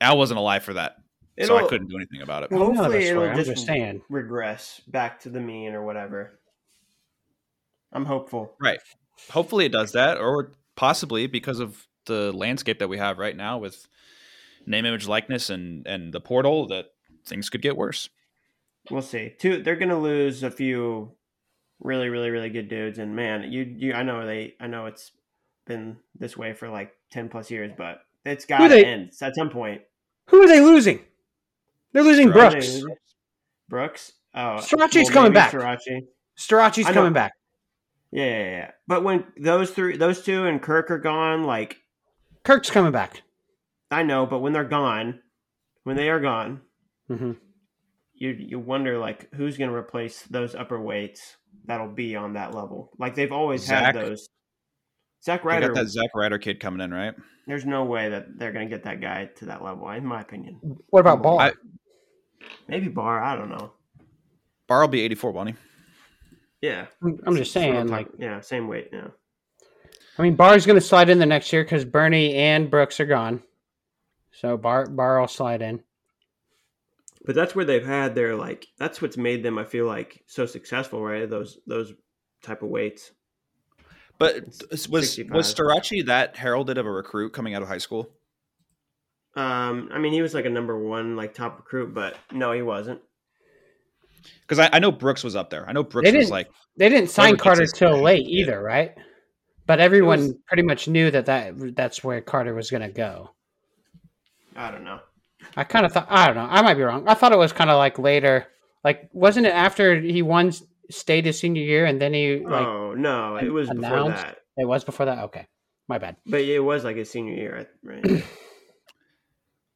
I 0.00 0.14
wasn't 0.14 0.38
alive 0.38 0.62
for 0.64 0.74
that, 0.74 0.96
so 1.44 1.56
I 1.56 1.66
couldn't 1.66 1.88
do 1.88 1.96
anything 1.96 2.22
about 2.22 2.44
it. 2.44 2.50
Well, 2.50 2.64
Hopefully, 2.72 3.06
it'll. 3.06 3.24
I'm 3.24 3.36
just, 3.36 3.50
just 3.50 3.66
saying. 3.66 4.02
regress 4.08 4.80
back 4.86 5.20
to 5.20 5.30
the 5.30 5.40
mean 5.40 5.74
or 5.74 5.84
whatever. 5.84 6.38
I'm 7.92 8.04
hopeful. 8.04 8.54
Right. 8.60 8.80
Hopefully 9.30 9.64
it 9.66 9.72
does 9.72 9.92
that, 9.92 10.18
or 10.18 10.52
possibly 10.76 11.26
because 11.26 11.60
of 11.60 11.86
the 12.06 12.32
landscape 12.32 12.78
that 12.78 12.88
we 12.88 12.98
have 12.98 13.18
right 13.18 13.36
now 13.36 13.58
with 13.58 13.86
name, 14.66 14.86
image, 14.86 15.06
likeness, 15.06 15.50
and 15.50 15.86
and 15.86 16.12
the 16.12 16.20
portal, 16.20 16.66
that 16.68 16.86
things 17.26 17.50
could 17.50 17.62
get 17.62 17.76
worse. 17.76 18.08
We'll 18.90 19.02
see. 19.02 19.34
Two, 19.38 19.62
they're 19.62 19.76
gonna 19.76 19.98
lose 19.98 20.42
a 20.42 20.50
few 20.50 21.12
really, 21.80 22.08
really, 22.08 22.30
really 22.30 22.50
good 22.50 22.68
dudes. 22.68 22.98
And 22.98 23.14
man, 23.14 23.52
you, 23.52 23.62
you, 23.62 23.94
I 23.94 24.02
know 24.02 24.26
they, 24.26 24.54
I 24.60 24.66
know 24.66 24.86
it's 24.86 25.12
been 25.66 25.96
this 26.18 26.36
way 26.36 26.52
for 26.54 26.68
like 26.68 26.92
ten 27.10 27.28
plus 27.28 27.50
years, 27.50 27.72
but 27.76 28.00
it's 28.24 28.44
got 28.44 28.68
to 28.68 28.86
end 28.86 29.12
at 29.20 29.34
some 29.34 29.50
point. 29.50 29.82
Who 30.28 30.42
are 30.42 30.48
they 30.48 30.60
losing? 30.60 31.00
They're 31.92 32.02
losing 32.02 32.32
Sure. 32.32 32.50
Brooks. 32.50 32.82
Brooks. 33.68 34.12
Oh, 34.34 34.58
Starocci's 34.60 35.10
coming 35.10 35.32
back. 35.32 35.52
Starocci. 35.52 36.06
Starocci's 36.38 36.86
coming 36.86 37.12
back. 37.12 37.32
Yeah, 38.10 38.24
yeah, 38.24 38.50
yeah. 38.50 38.70
But 38.86 39.04
when 39.04 39.24
those 39.38 39.70
three, 39.70 39.96
those 39.96 40.22
two, 40.22 40.46
and 40.46 40.62
Kirk 40.62 40.90
are 40.90 40.98
gone, 40.98 41.44
like 41.44 41.78
Kirk's 42.44 42.70
coming 42.70 42.92
back. 42.92 43.22
I 43.90 44.02
know, 44.02 44.26
but 44.26 44.40
when 44.40 44.52
they're 44.52 44.64
gone, 44.64 45.20
when 45.84 45.96
they 45.96 46.08
are 46.10 46.20
gone, 46.20 46.60
hmm 47.08 47.32
you 48.18 48.30
you 48.30 48.58
wonder 48.58 48.98
like 48.98 49.32
who's 49.34 49.56
going 49.56 49.70
to 49.70 49.76
replace 49.76 50.22
those 50.24 50.54
upper 50.54 50.80
weights 50.80 51.36
that'll 51.66 51.88
be 51.88 52.16
on 52.16 52.34
that 52.34 52.54
level. 52.54 52.90
Like 52.98 53.14
they've 53.14 53.32
always 53.32 53.64
Zach. 53.64 53.94
had 53.94 54.04
those. 54.04 54.28
Zach 55.24 55.42
They 55.42 55.48
Ryder, 55.48 55.68
got 55.68 55.74
that 55.82 55.88
Zach 55.88 56.10
Ryder 56.14 56.38
kid 56.38 56.60
coming 56.60 56.80
in, 56.80 56.92
right? 56.92 57.14
there's 57.46 57.64
no 57.64 57.84
way 57.84 58.10
that 58.10 58.38
they're 58.38 58.52
going 58.52 58.68
to 58.68 58.74
get 58.74 58.84
that 58.84 59.00
guy 59.00 59.24
to 59.36 59.46
that 59.46 59.64
level, 59.64 59.88
in 59.90 60.04
my 60.04 60.20
opinion. 60.20 60.60
What 60.90 61.00
about 61.00 61.22
Ball? 61.22 61.40
I- 61.40 61.52
Maybe 62.68 62.88
Barr, 62.88 63.22
I 63.22 63.34
don't 63.34 63.48
know. 63.48 63.72
Barr 64.68 64.82
will 64.82 64.88
be 64.88 65.00
84, 65.00 65.32
won't 65.32 65.48
he? 65.50 65.54
Yeah, 66.60 66.86
I'm 67.02 67.36
just 67.36 67.52
saying, 67.52 67.88
like, 67.88 68.08
yeah, 68.18 68.40
same 68.40 68.68
weight. 68.68 68.90
Yeah, 68.92 69.08
I 70.18 70.22
mean, 70.22 70.36
Barr's 70.36 70.66
going 70.66 70.78
to 70.78 70.84
slide 70.84 71.08
in 71.08 71.18
the 71.18 71.26
next 71.26 71.52
year 71.52 71.64
because 71.64 71.84
Bernie 71.84 72.34
and 72.34 72.70
Brooks 72.70 73.00
are 73.00 73.06
gone. 73.06 73.42
So 74.32 74.56
Barr 74.56 74.86
Barr 74.86 75.20
will 75.20 75.28
slide 75.28 75.62
in. 75.62 75.82
But 77.24 77.34
that's 77.34 77.54
where 77.54 77.64
they've 77.64 77.84
had 77.84 78.14
their 78.14 78.36
like. 78.36 78.66
That's 78.78 79.02
what's 79.02 79.16
made 79.16 79.42
them. 79.42 79.58
I 79.58 79.64
feel 79.64 79.86
like 79.86 80.22
so 80.26 80.46
successful, 80.46 81.02
right? 81.02 81.28
Those 81.28 81.58
those 81.66 81.92
type 82.42 82.62
of 82.62 82.68
weights. 82.68 83.10
But 84.18 84.36
It's 84.70 84.88
was 84.88 85.10
65. 85.12 85.34
was 85.36 85.54
Starocci 85.54 86.06
that 86.06 86.36
heralded 86.36 86.78
of 86.78 86.86
a 86.86 86.90
recruit 86.90 87.32
coming 87.32 87.54
out 87.54 87.62
of 87.62 87.68
high 87.68 87.78
school? 87.78 88.08
Um, 89.36 89.90
I 89.92 89.98
mean, 89.98 90.12
he 90.12 90.22
was 90.22 90.34
like 90.34 90.44
a 90.46 90.50
number 90.50 90.76
one, 90.78 91.14
like 91.16 91.34
top 91.34 91.58
recruit, 91.58 91.94
but 91.94 92.16
no, 92.32 92.50
he 92.52 92.62
wasn't. 92.62 93.00
Because 94.42 94.58
I, 94.58 94.70
I 94.72 94.78
know 94.80 94.90
Brooks 94.90 95.22
was 95.22 95.36
up 95.36 95.50
there. 95.50 95.68
I 95.68 95.72
know 95.72 95.84
Brooks 95.84 96.10
They 96.10 96.16
was 96.16 96.24
didn't- 96.26 96.32
like 96.32 96.48
They 96.76 96.88
didn't 96.88 97.10
sign 97.10 97.36
Carter 97.36 97.66
till 97.66 97.94
guy, 97.96 98.00
late 98.00 98.26
yeah. 98.26 98.42
either, 98.42 98.60
right? 98.62 98.94
But 99.66 99.78
everyone 99.80 100.18
was- 100.18 100.34
pretty 100.48 100.62
much 100.64 100.88
knew 100.88 101.10
that, 101.12 101.26
that 101.26 101.76
that's 101.76 102.02
where 102.02 102.20
Carter 102.20 102.54
was 102.54 102.70
going 102.70 102.82
to 102.82 102.88
go. 102.88 103.30
I 104.56 104.70
don't 104.72 104.82
know. 104.84 104.98
I 105.58 105.64
kind 105.64 105.84
of 105.84 105.92
thought 105.92 106.06
I 106.08 106.26
don't 106.26 106.36
know. 106.36 106.46
I 106.48 106.62
might 106.62 106.74
be 106.74 106.82
wrong. 106.82 107.08
I 107.08 107.14
thought 107.14 107.32
it 107.32 107.38
was 107.38 107.52
kind 107.52 107.68
of 107.68 107.76
like 107.76 107.98
later. 107.98 108.46
Like 108.84 109.10
wasn't 109.12 109.46
it 109.46 109.52
after 109.54 110.00
he 110.00 110.22
won 110.22 110.52
state 110.90 111.24
his 111.24 111.38
senior 111.38 111.62
year 111.62 111.84
and 111.84 112.00
then 112.00 112.14
he 112.14 112.38
like 112.38 112.64
oh 112.66 112.94
no, 112.94 113.36
it 113.36 113.50
was 113.52 113.68
before 113.68 114.08
that. 114.08 114.38
it 114.56 114.66
was 114.68 114.84
before 114.84 115.06
that? 115.06 115.18
Okay. 115.24 115.46
My 115.88 115.98
bad. 115.98 116.16
But 116.24 116.42
it 116.42 116.60
was 116.60 116.84
like 116.84 116.96
his 116.96 117.10
senior 117.10 117.34
year, 117.34 117.68
right? 117.82 118.04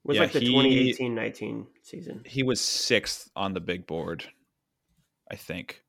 It 0.04 0.08
was 0.08 0.16
Yeah, 0.16 0.22
like 0.22 0.32
the 0.32 0.40
he- 0.40 0.94
2018-19 0.98 1.66
season. 1.82 2.22
he 2.26 2.42
was 2.42 2.60
sixth 2.60 3.30
on 3.36 3.54
the 3.54 3.60
big 3.60 3.86
board, 3.86 4.24
I 5.30 5.36
think. 5.36 5.80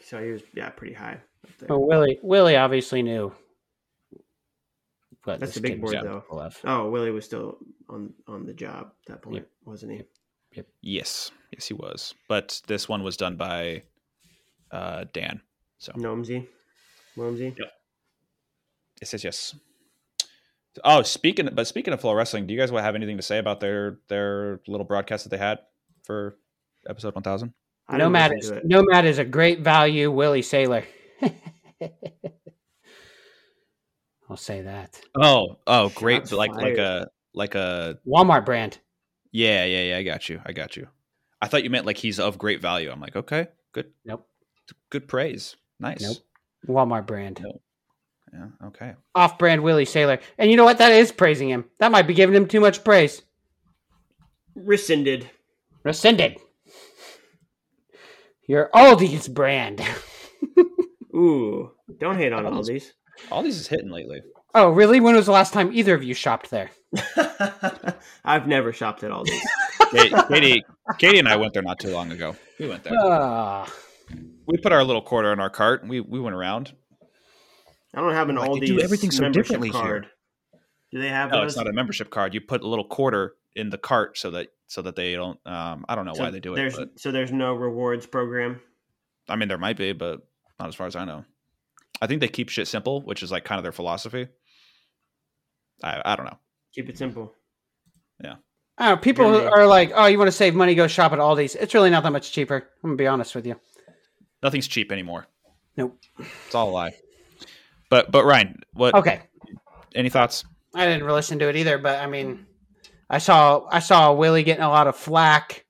So 0.00 0.22
he 0.22 0.30
was 0.30 0.42
yeah, 0.54 0.70
pretty 0.70 0.94
high. 0.94 1.20
Up 1.44 1.50
there. 1.58 1.68
Well, 1.68 1.86
Willie 1.86 2.18
Willie 2.22 2.56
obviously 2.56 3.02
knew. 3.02 3.32
What 5.24 5.38
That's 5.38 5.54
this 5.54 5.54
the 5.56 5.60
big 5.60 5.72
kid 5.74 5.80
board, 5.80 5.96
though. 6.02 6.50
Oh, 6.64 6.90
Willie 6.90 7.12
was 7.12 7.24
still 7.24 7.58
on 7.88 8.12
on 8.26 8.44
the 8.44 8.52
job 8.54 8.92
at 9.06 9.06
that 9.14 9.22
point, 9.22 9.36
Yep. 9.36 9.48
wasn't 9.64 9.92
he? 9.92 10.02
Yep. 10.54 10.66
Yes, 10.80 11.30
yes, 11.52 11.66
he 11.66 11.74
was. 11.74 12.14
But 12.28 12.60
this 12.66 12.88
one 12.88 13.02
was 13.04 13.16
done 13.16 13.36
by 13.36 13.84
uh, 14.72 15.04
Dan. 15.12 15.40
So 15.78 15.92
Gnomesy, 15.92 16.46
Wormsy. 17.16 17.56
yes, 19.00 19.12
yes, 19.12 19.24
yes. 19.24 19.54
Oh, 20.84 21.02
speaking, 21.02 21.48
but 21.52 21.66
speaking 21.66 21.92
of 21.92 22.00
flow 22.00 22.14
wrestling, 22.14 22.46
do 22.46 22.54
you 22.54 22.58
guys 22.58 22.70
have 22.70 22.94
anything 22.94 23.16
to 23.18 23.22
say 23.22 23.38
about 23.38 23.60
their 23.60 23.98
their 24.08 24.60
little 24.66 24.86
broadcast 24.86 25.24
that 25.24 25.30
they 25.30 25.38
had 25.38 25.60
for 26.02 26.36
episode 26.88 27.14
one 27.14 27.22
thousand? 27.22 27.52
Nomad 27.90 28.32
is. 28.38 28.52
Nomad 28.64 29.04
is 29.04 29.18
a 29.18 29.24
great 29.24 29.60
value. 29.60 30.10
Willie 30.10 30.42
Saylor. 30.42 30.84
I'll 34.32 34.36
say 34.38 34.62
that. 34.62 34.98
Oh, 35.14 35.58
oh, 35.66 35.90
great! 35.90 36.22
Shots 36.22 36.32
like 36.32 36.54
like 36.54 36.78
a 36.78 37.06
like 37.34 37.54
a 37.54 37.98
Walmart 38.08 38.46
brand. 38.46 38.78
yeah, 39.30 39.66
yeah, 39.66 39.82
yeah. 39.82 39.98
I 39.98 40.02
got 40.04 40.26
you. 40.30 40.40
I 40.46 40.52
got 40.52 40.74
you. 40.74 40.88
I 41.42 41.48
thought 41.48 41.64
you 41.64 41.68
meant 41.68 41.84
like 41.84 41.98
he's 41.98 42.18
of 42.18 42.38
great 42.38 42.62
value. 42.62 42.90
I'm 42.90 42.98
like, 42.98 43.14
okay, 43.14 43.48
good, 43.72 43.92
Nope. 44.06 44.26
good 44.88 45.06
praise. 45.06 45.56
Nice. 45.78 46.00
Nope. 46.00 46.16
Walmart 46.66 47.06
brand. 47.06 47.40
Nope. 47.42 47.60
Yeah. 48.32 48.46
Okay. 48.68 48.94
Off 49.14 49.36
brand 49.36 49.62
Willie 49.62 49.84
Saylor. 49.84 50.18
And 50.38 50.50
you 50.50 50.56
know 50.56 50.64
what? 50.64 50.78
That 50.78 50.92
is 50.92 51.12
praising 51.12 51.50
him. 51.50 51.66
That 51.78 51.92
might 51.92 52.06
be 52.06 52.14
giving 52.14 52.34
him 52.34 52.48
too 52.48 52.60
much 52.60 52.82
praise. 52.84 53.20
Rescinded. 54.54 55.28
Rescinded. 55.84 56.38
Your 58.48 58.70
Aldi's 58.74 59.28
brand. 59.28 59.82
Ooh, 61.14 61.72
don't 62.00 62.16
hate 62.16 62.32
on 62.32 62.46
Oh, 62.46 62.62
all 63.30 63.42
these. 63.42 63.56
Is 63.58 63.68
hitting 63.68 63.90
lately. 63.90 64.22
Oh, 64.54 64.70
really? 64.70 65.00
When 65.00 65.14
was 65.16 65.26
the 65.26 65.32
last 65.32 65.52
time 65.52 65.72
either 65.72 65.94
of 65.94 66.02
you 66.02 66.12
shopped 66.14 66.50
there? 66.50 66.70
I've 68.24 68.46
never 68.46 68.72
shopped 68.72 69.02
at 69.02 69.10
all 69.10 69.24
these. 69.24 69.42
Katie, 69.90 70.14
Katie, 70.28 70.64
Katie 70.98 71.18
and 71.18 71.28
I 71.28 71.36
went 71.36 71.54
there 71.54 71.62
not 71.62 71.78
too 71.78 71.90
long 71.90 72.12
ago. 72.12 72.36
We 72.58 72.68
went 72.68 72.84
there. 72.84 72.92
Ah, 73.00 73.70
We 74.46 74.58
put 74.58 74.72
our 74.72 74.84
little 74.84 75.02
quarter 75.02 75.32
in 75.32 75.40
our 75.40 75.50
cart 75.50 75.82
and 75.82 75.90
we, 75.90 76.00
we 76.00 76.20
went 76.20 76.34
around. 76.36 76.72
I 77.94 78.00
don't 78.00 78.12
have 78.12 78.28
an 78.28 78.36
Like, 78.36 78.60
they 78.60 78.66
do 78.66 78.80
everything 78.80 79.10
so 79.10 79.22
membership 79.22 79.44
differently 79.60 79.70
here. 79.70 80.06
Do 80.92 81.00
they 81.00 81.08
have 81.08 81.30
No, 81.30 81.40
those? 81.40 81.52
it's 81.52 81.56
not 81.56 81.68
a 81.68 81.72
membership 81.72 82.10
card. 82.10 82.34
You 82.34 82.40
put 82.42 82.62
a 82.62 82.68
little 82.68 82.86
quarter 82.86 83.34
in 83.56 83.70
the 83.70 83.78
cart 83.78 84.16
so 84.18 84.30
that 84.32 84.48
so 84.66 84.80
that 84.82 84.96
they 84.96 85.14
don't. 85.14 85.38
Um, 85.46 85.84
I 85.88 85.94
don't 85.94 86.06
know 86.06 86.14
So 86.14 86.22
why 86.22 86.30
they 86.30 86.40
do 86.40 86.54
it. 86.54 86.74
But, 86.74 86.98
so 86.98 87.10
there's 87.10 87.32
no 87.32 87.54
rewards 87.54 88.06
program. 88.06 88.60
I 89.28 89.36
mean, 89.36 89.48
there 89.48 89.58
might 89.58 89.76
be, 89.76 89.92
but 89.92 90.20
not 90.58 90.68
as 90.68 90.74
far 90.74 90.86
as 90.86 90.96
I 90.96 91.04
know. 91.04 91.24
I 92.02 92.06
think 92.08 92.20
they 92.20 92.28
keep 92.28 92.48
shit 92.48 92.66
simple, 92.66 93.00
which 93.02 93.22
is 93.22 93.30
like 93.30 93.44
kind 93.44 93.58
of 93.58 93.62
their 93.62 93.72
philosophy. 93.72 94.26
I 95.82 96.02
I 96.04 96.16
don't 96.16 96.26
know. 96.26 96.38
Keep 96.74 96.90
it 96.90 96.98
simple. 96.98 97.32
I 98.78 98.88
don't 98.88 98.96
know, 98.96 99.02
people 99.02 99.30
Germany. 99.30 99.46
are 99.46 99.66
like, 99.66 99.92
"Oh, 99.94 100.06
you 100.06 100.18
want 100.18 100.28
to 100.28 100.32
save 100.32 100.54
money? 100.54 100.74
Go 100.74 100.86
shop 100.86 101.12
at 101.12 101.18
Aldi's." 101.18 101.54
It's 101.54 101.74
really 101.74 101.90
not 101.90 102.02
that 102.02 102.10
much 102.10 102.32
cheaper. 102.32 102.56
I'm 102.82 102.90
gonna 102.90 102.96
be 102.96 103.06
honest 103.06 103.34
with 103.34 103.46
you. 103.46 103.54
Nothing's 104.42 104.66
cheap 104.66 104.90
anymore. 104.90 105.26
Nope. 105.76 105.98
It's 106.18 106.54
all 106.54 106.70
a 106.70 106.72
lie. 106.72 106.94
But 107.90 108.10
but 108.10 108.24
Ryan, 108.24 108.60
what? 108.72 108.94
Okay, 108.94 109.20
Any 109.94 110.08
thoughts? 110.08 110.44
I 110.74 110.86
didn't 110.86 111.04
really 111.04 111.16
listen 111.16 111.38
to 111.40 111.48
it 111.48 111.56
either, 111.56 111.78
but 111.78 112.00
I 112.00 112.06
mean, 112.06 112.46
I 113.10 113.18
saw 113.18 113.66
I 113.70 113.80
saw 113.80 114.14
Willie 114.14 114.42
getting 114.42 114.64
a 114.64 114.70
lot 114.70 114.86
of 114.88 114.96
flack 114.96 115.66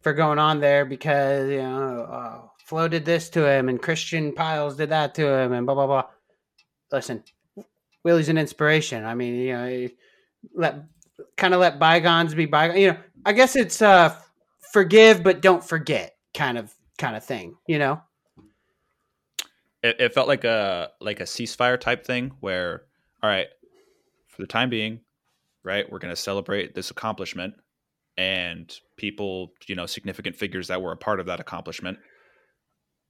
for 0.00 0.12
going 0.12 0.38
on 0.40 0.60
there 0.60 0.84
because 0.84 1.48
you 1.48 1.62
know 1.62 2.00
uh, 2.10 2.48
Flo 2.66 2.88
did 2.88 3.04
this 3.04 3.28
to 3.30 3.48
him 3.48 3.68
and 3.68 3.80
Christian 3.80 4.32
Pyles 4.32 4.76
did 4.76 4.90
that 4.90 5.14
to 5.14 5.24
him 5.24 5.52
and 5.52 5.64
blah 5.66 5.76
blah 5.76 5.86
blah. 5.86 6.04
Listen, 6.90 7.22
Willie's 8.02 8.28
an 8.28 8.38
inspiration. 8.38 9.04
I 9.04 9.14
mean, 9.14 9.36
you 9.36 9.52
know, 9.52 9.68
he 9.68 9.90
let 10.52 10.82
kind 11.36 11.54
of 11.54 11.60
let 11.60 11.78
bygones 11.78 12.34
be 12.34 12.46
bygones. 12.46 12.80
You 12.80 12.90
know, 12.92 12.98
I 13.24 13.32
guess 13.32 13.54
it's 13.54 13.80
uh 13.80 14.16
forgive 14.72 15.22
but 15.22 15.40
don't 15.40 15.62
forget 15.62 16.16
kind 16.34 16.58
of 16.58 16.74
kind 16.98 17.14
of 17.14 17.24
thing. 17.24 17.56
You 17.68 17.78
know. 17.78 18.02
It, 19.84 20.00
it 20.00 20.14
felt 20.14 20.26
like 20.26 20.42
a 20.42 20.90
like 21.00 21.20
a 21.20 21.24
ceasefire 21.24 21.78
type 21.78 22.04
thing 22.04 22.32
where, 22.40 22.82
all 23.22 23.30
right, 23.30 23.46
for 24.26 24.42
the 24.42 24.48
time 24.48 24.70
being, 24.70 25.02
right, 25.62 25.90
we're 25.90 26.00
going 26.00 26.12
to 26.12 26.20
celebrate 26.20 26.74
this 26.74 26.90
accomplishment 26.90 27.54
and 28.18 28.76
people, 28.96 29.52
you 29.68 29.76
know, 29.76 29.86
significant 29.86 30.34
figures 30.34 30.66
that 30.66 30.82
were 30.82 30.90
a 30.90 30.96
part 30.96 31.20
of 31.20 31.26
that 31.26 31.38
accomplishment. 31.38 31.98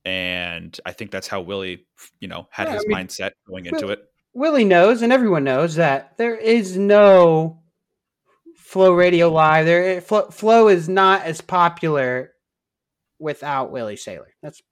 And 0.07 0.79
I 0.87 0.93
think 0.93 1.11
that's 1.11 1.27
how 1.27 1.41
Willie, 1.41 1.85
you 2.21 2.29
know, 2.29 2.47
had 2.53 2.69
Yeah, 2.69 2.75
his 2.75 2.85
I 2.85 2.89
mean, 2.89 2.97
mindset 3.09 3.33
going 3.49 3.67
into 3.67 3.89
it. 3.89 3.99
Willie 4.35 4.65
knows, 4.65 5.03
and 5.03 5.13
everyone 5.13 5.43
knows 5.43 5.75
that 5.75 6.17
there 6.17 6.37
is 6.37 6.77
no 6.77 7.61
Flo 8.57 8.93
Radio 8.93 9.29
Live. 9.31 9.67
There, 9.67 9.97
eh, 9.97 10.01
Flo, 10.01 10.29
Flo 10.31 10.69
is 10.69 10.89
not 10.89 11.23
as 11.23 11.41
popular 11.41 12.31
without 13.19 13.73
Willie 13.73 13.97
Saylor. 13.97 14.27
That's 14.43 14.63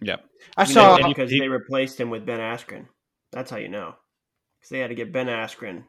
Yeah. 0.00 0.16
I 0.56 0.62
You 0.62 0.72
saw. 0.72 0.96
know, 0.98 1.06
he- 1.08 1.14
because 1.14 1.30
he- 1.32 1.40
they 1.40 1.48
replaced 1.48 1.98
him 1.98 2.10
with 2.10 2.24
Ben 2.24 2.38
Askren. 2.38 2.86
That's 3.32 3.50
how 3.50 3.56
you 3.56 3.68
know. 3.68 3.94
Because 4.60 4.70
they 4.70 4.78
had 4.78 4.88
to 4.90 4.94
get 4.94 5.12
Ben 5.12 5.26
Askren. 5.26 5.84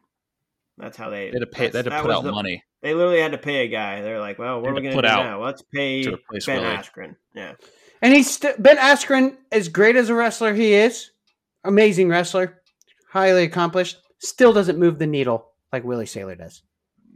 That's 0.76 0.96
how 0.96 1.08
they. 1.10 1.26
They 1.30 1.38
had 1.38 1.40
to 1.40 1.46
pay. 1.46 1.68
They 1.68 1.78
had 1.78 1.84
to 1.84 2.02
put 2.02 2.10
out 2.10 2.24
the- 2.24 2.32
money. 2.32 2.64
They 2.82 2.94
literally 2.94 3.20
had 3.20 3.32
to 3.32 3.38
pay 3.38 3.64
a 3.64 3.68
guy. 3.68 4.00
They're 4.02 4.20
like, 4.20 4.38
well, 4.38 4.60
what 4.60 4.70
are 4.70 4.74
we 4.74 4.80
going 4.82 4.96
to 4.96 5.02
to 5.02 5.08
do 5.08 5.08
out 5.08 5.24
now? 5.24 5.44
Let's 5.44 5.62
pay 5.62 6.02
to 6.04 6.18
Ben 6.46 6.62
Willie. 6.62 6.76
Askren. 6.76 7.16
Yeah. 7.34 7.54
And 8.02 8.14
he's 8.14 8.30
st- 8.30 8.62
Ben 8.62 8.76
Askren, 8.76 9.36
as 9.50 9.68
great 9.68 9.96
as 9.96 10.08
a 10.08 10.14
wrestler 10.14 10.54
he 10.54 10.74
is, 10.74 11.10
amazing 11.64 12.08
wrestler, 12.08 12.60
highly 13.10 13.44
accomplished, 13.44 13.98
still 14.18 14.52
doesn't 14.52 14.78
move 14.78 14.98
the 14.98 15.06
needle 15.06 15.52
like 15.72 15.84
Willie 15.84 16.06
Saylor 16.06 16.36
does. 16.38 16.62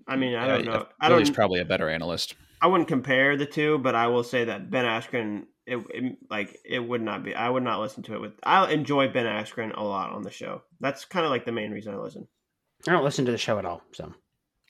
I 0.06 0.16
mean, 0.16 0.34
I 0.34 0.46
don't 0.46 0.64
yeah, 0.64 0.70
know. 0.72 0.86
I 1.00 1.08
Willie's 1.10 1.30
probably 1.30 1.60
a 1.60 1.64
better 1.64 1.88
analyst. 1.88 2.34
I 2.60 2.66
wouldn't 2.66 2.88
compare 2.88 3.36
the 3.36 3.46
two, 3.46 3.78
but 3.78 3.94
I 3.94 4.08
will 4.08 4.24
say 4.24 4.44
that 4.44 4.70
Ben 4.70 4.84
Askren, 4.84 5.44
it, 5.66 5.78
it 5.90 6.16
like 6.30 6.58
it 6.64 6.80
would 6.80 7.02
not 7.02 7.24
be. 7.24 7.34
I 7.34 7.48
would 7.48 7.62
not 7.62 7.80
listen 7.80 8.02
to 8.04 8.14
it 8.14 8.20
with. 8.20 8.32
I 8.42 8.70
enjoy 8.72 9.08
Ben 9.08 9.26
Askren 9.26 9.76
a 9.76 9.82
lot 9.82 10.12
on 10.12 10.22
the 10.22 10.30
show. 10.30 10.62
That's 10.80 11.04
kind 11.04 11.24
of 11.24 11.30
like 11.30 11.44
the 11.44 11.52
main 11.52 11.70
reason 11.70 11.94
I 11.94 11.98
listen. 11.98 12.26
I 12.86 12.92
don't 12.92 13.04
listen 13.04 13.24
to 13.26 13.32
the 13.32 13.38
show 13.38 13.58
at 13.58 13.64
all, 13.64 13.82
so. 13.92 14.12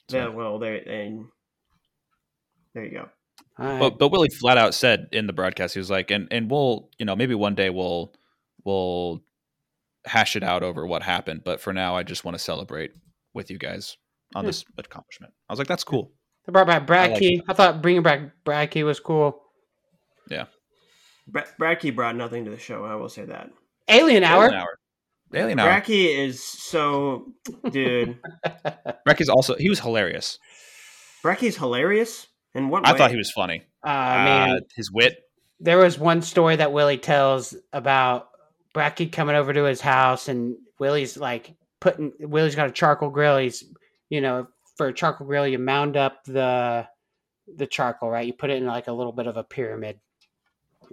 So- 0.08 0.16
Yeah. 0.16 0.28
Well, 0.28 0.58
there 0.58 0.82
there 2.74 2.84
you 2.84 2.90
go. 2.90 3.08
I, 3.58 3.78
But 3.78 3.98
but 3.98 4.08
Willie 4.10 4.28
flat 4.30 4.58
out 4.58 4.74
said 4.74 5.08
in 5.12 5.26
the 5.26 5.32
broadcast, 5.32 5.74
he 5.74 5.80
was 5.80 5.90
like, 5.90 6.10
and 6.10 6.28
and 6.30 6.50
we'll 6.50 6.88
you 6.98 7.04
know 7.06 7.14
maybe 7.16 7.34
one 7.34 7.54
day 7.54 7.70
we'll 7.70 8.14
we'll 8.64 9.22
hash 10.06 10.34
it 10.36 10.42
out 10.42 10.62
over 10.62 10.86
what 10.86 11.02
happened, 11.02 11.42
but 11.44 11.60
for 11.60 11.72
now 11.72 11.94
I 11.96 12.02
just 12.02 12.24
want 12.24 12.34
to 12.36 12.42
celebrate 12.42 12.92
with 13.34 13.50
you 13.50 13.58
guys 13.58 13.96
on 14.34 14.44
Yeah. 14.44 14.48
this 14.48 14.64
accomplishment. 14.78 15.32
I 15.48 15.52
was 15.52 15.58
like, 15.58 15.68
that's 15.68 15.84
cool. 15.84 16.12
they 16.46 16.52
brought 16.52 16.66
back 16.66 16.86
Brad 16.86 17.10
I 17.10 17.14
like 17.14 17.44
I 17.48 17.52
thought 17.52 17.82
bringing 17.82 18.02
back 18.02 18.20
Brad 18.44 18.70
Key 18.70 18.82
was 18.84 19.00
cool. 19.00 19.42
Yeah, 20.30 20.46
Brad 21.58 21.78
Key 21.80 21.90
brought 21.90 22.16
nothing 22.16 22.44
to 22.46 22.50
the 22.50 22.58
show. 22.58 22.84
I 22.84 22.94
will 22.96 23.08
say 23.08 23.24
that. 23.26 23.50
Alien 23.88 24.24
Hour. 24.24 24.44
Alien 24.46 24.60
Hour. 24.60 24.78
Alien 25.34 25.58
Hour. 25.58 25.66
Brad 25.68 25.88
is 25.90 26.42
so, 26.42 27.32
dude. 27.70 28.18
Ricky's 29.06 29.28
also 29.28 29.54
he 29.56 29.68
was 29.68 29.80
hilarious. 29.80 30.38
Bracky's 31.22 31.56
hilarious. 31.56 32.26
In 32.54 32.68
what 32.68 32.86
I 32.86 32.92
way? 32.92 32.98
thought 32.98 33.10
he 33.10 33.16
was 33.16 33.30
funny. 33.30 33.62
Uh, 33.82 33.88
man, 33.88 34.50
Uh, 34.50 34.60
his 34.76 34.90
wit. 34.92 35.18
there 35.60 35.78
was 35.78 35.98
one 35.98 36.22
story 36.22 36.56
that 36.56 36.72
Willie 36.72 36.98
tells 36.98 37.54
about 37.72 38.28
Bracky 38.74 39.10
coming 39.10 39.36
over 39.36 39.52
to 39.52 39.64
his 39.64 39.80
house, 39.80 40.28
and 40.28 40.56
Willie's 40.78 41.16
like 41.16 41.54
putting 41.80 42.12
Willie's 42.20 42.54
got 42.54 42.68
a 42.68 42.72
charcoal 42.72 43.10
grill. 43.10 43.38
He's 43.38 43.64
you 44.08 44.20
know 44.20 44.46
for 44.76 44.88
a 44.88 44.92
charcoal 44.94 45.26
grill, 45.26 45.46
you 45.46 45.58
mound 45.58 45.96
up 45.96 46.24
the 46.24 46.86
the 47.56 47.66
charcoal, 47.66 48.10
right? 48.10 48.26
You 48.26 48.32
put 48.32 48.50
it 48.50 48.56
in 48.58 48.66
like 48.66 48.86
a 48.88 48.92
little 48.92 49.12
bit 49.12 49.26
of 49.26 49.36
a 49.36 49.44
pyramid. 49.44 49.98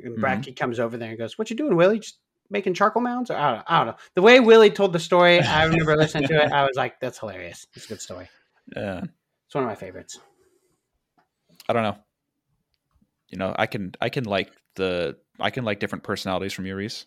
And 0.03 0.17
Mhm. 0.17 0.21
Bracky 0.21 0.55
comes 0.55 0.79
over 0.79 0.97
there 0.97 1.09
and 1.09 1.17
goes, 1.17 1.37
"What 1.37 1.49
you 1.49 1.55
doing, 1.55 1.75
Willie? 1.75 1.99
Just 1.99 2.19
making 2.49 2.73
charcoal 2.73 3.01
mounds?" 3.01 3.29
Or, 3.29 3.35
I, 3.37 3.49
don't 3.49 3.57
know, 3.59 3.63
I 3.67 3.77
don't 3.77 3.87
know. 3.87 3.95
The 4.15 4.21
way 4.21 4.39
Willie 4.39 4.71
told 4.71 4.93
the 4.93 4.99
story, 4.99 5.39
I 5.41 5.63
remember 5.65 5.95
listening 5.97 6.27
to 6.29 6.41
it. 6.43 6.51
I 6.51 6.63
was 6.63 6.75
like, 6.75 6.99
"That's 6.99 7.19
hilarious. 7.19 7.67
It's 7.75 7.85
a 7.85 7.89
good 7.89 8.01
story. 8.01 8.29
Uh, 8.75 9.01
It's 9.45 9.55
one 9.55 9.63
of 9.63 9.69
my 9.69 9.75
favorites." 9.75 10.19
I 11.69 11.73
don't 11.73 11.83
know. 11.83 11.97
You 13.29 13.37
know, 13.37 13.55
I 13.55 13.67
can 13.67 13.93
I 14.01 14.09
can 14.09 14.23
like 14.23 14.51
the 14.75 15.17
I 15.39 15.51
can 15.51 15.63
like 15.63 15.79
different 15.79 16.03
personalities 16.03 16.51
from 16.51 16.65
you, 16.65 16.75
Reese. 16.75 17.05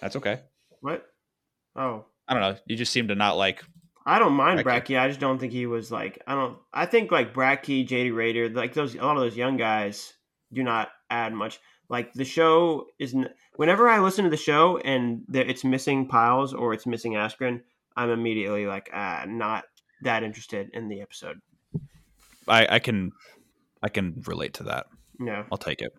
That's 0.00 0.14
okay. 0.16 0.40
what? 0.80 1.04
Oh, 1.74 2.06
I 2.28 2.32
don't 2.32 2.42
know. 2.42 2.56
You 2.66 2.76
just 2.76 2.92
seem 2.92 3.08
to 3.08 3.16
not 3.16 3.36
like 3.36 3.64
I 4.06 4.20
don't 4.20 4.34
mind 4.34 4.60
Bracky. 4.60 4.98
I 4.98 5.08
just 5.08 5.18
don't 5.18 5.38
think 5.38 5.52
he 5.52 5.66
was 5.66 5.90
like. 5.90 6.22
I 6.28 6.34
don't. 6.34 6.58
I 6.72 6.86
think 6.86 7.10
like 7.10 7.34
Bracky, 7.34 7.86
JD 7.86 8.14
Raider, 8.14 8.48
like 8.48 8.72
those 8.72 8.94
a 8.94 8.98
lot 8.98 9.16
of 9.16 9.22
those 9.22 9.36
young 9.36 9.56
guys 9.56 10.14
do 10.52 10.62
not 10.62 10.88
add 11.10 11.32
much. 11.32 11.58
Like 11.88 12.12
the 12.14 12.24
show 12.24 12.86
is. 13.00 13.14
Whenever 13.56 13.88
I 13.88 13.98
listen 13.98 14.24
to 14.24 14.30
the 14.30 14.36
show 14.36 14.78
and 14.78 15.22
the, 15.28 15.46
it's 15.46 15.64
missing 15.64 16.06
Pyles 16.06 16.54
or 16.54 16.72
it's 16.72 16.86
missing 16.86 17.12
Askren, 17.12 17.62
I'm 17.96 18.10
immediately 18.10 18.66
like 18.66 18.90
ah, 18.94 19.24
not 19.26 19.64
that 20.02 20.22
interested 20.22 20.70
in 20.72 20.88
the 20.88 21.02
episode. 21.02 21.40
I, 22.48 22.76
I 22.76 22.78
can 22.78 23.12
I 23.82 23.88
can 23.88 24.22
relate 24.26 24.54
to 24.54 24.64
that. 24.64 24.86
Yeah, 25.18 25.44
I'll 25.50 25.58
take 25.58 25.82
it. 25.82 25.92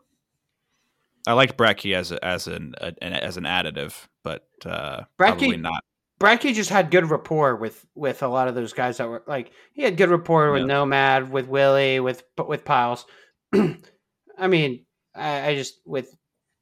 I 1.27 1.33
liked 1.33 1.57
Bracky 1.57 1.95
as 1.95 2.11
a, 2.11 2.23
as 2.25 2.47
an, 2.47 2.73
a, 2.79 2.93
an 3.01 3.13
as 3.13 3.37
an 3.37 3.43
additive, 3.43 3.93
but 4.23 4.47
uh, 4.65 5.01
Bracky- 5.01 5.05
probably 5.17 5.57
not. 5.57 5.83
Bracky 6.19 6.53
just 6.53 6.69
had 6.69 6.91
good 6.91 7.09
rapport 7.09 7.55
with 7.55 7.85
with 7.95 8.21
a 8.23 8.27
lot 8.27 8.47
of 8.47 8.55
those 8.55 8.73
guys 8.73 8.97
that 8.97 9.07
were 9.09 9.23
like 9.27 9.51
he 9.73 9.81
had 9.83 9.97
good 9.97 10.09
rapport 10.09 10.51
with 10.51 10.61
Yeah. 10.61 10.67
Nomad, 10.67 11.31
with 11.31 11.47
Willie, 11.47 11.99
with 11.99 12.23
with 12.47 12.63
Pyles. 12.65 13.05
I 13.53 14.47
mean, 14.47 14.85
I, 15.15 15.49
I 15.49 15.55
just 15.55 15.79
with 15.85 16.15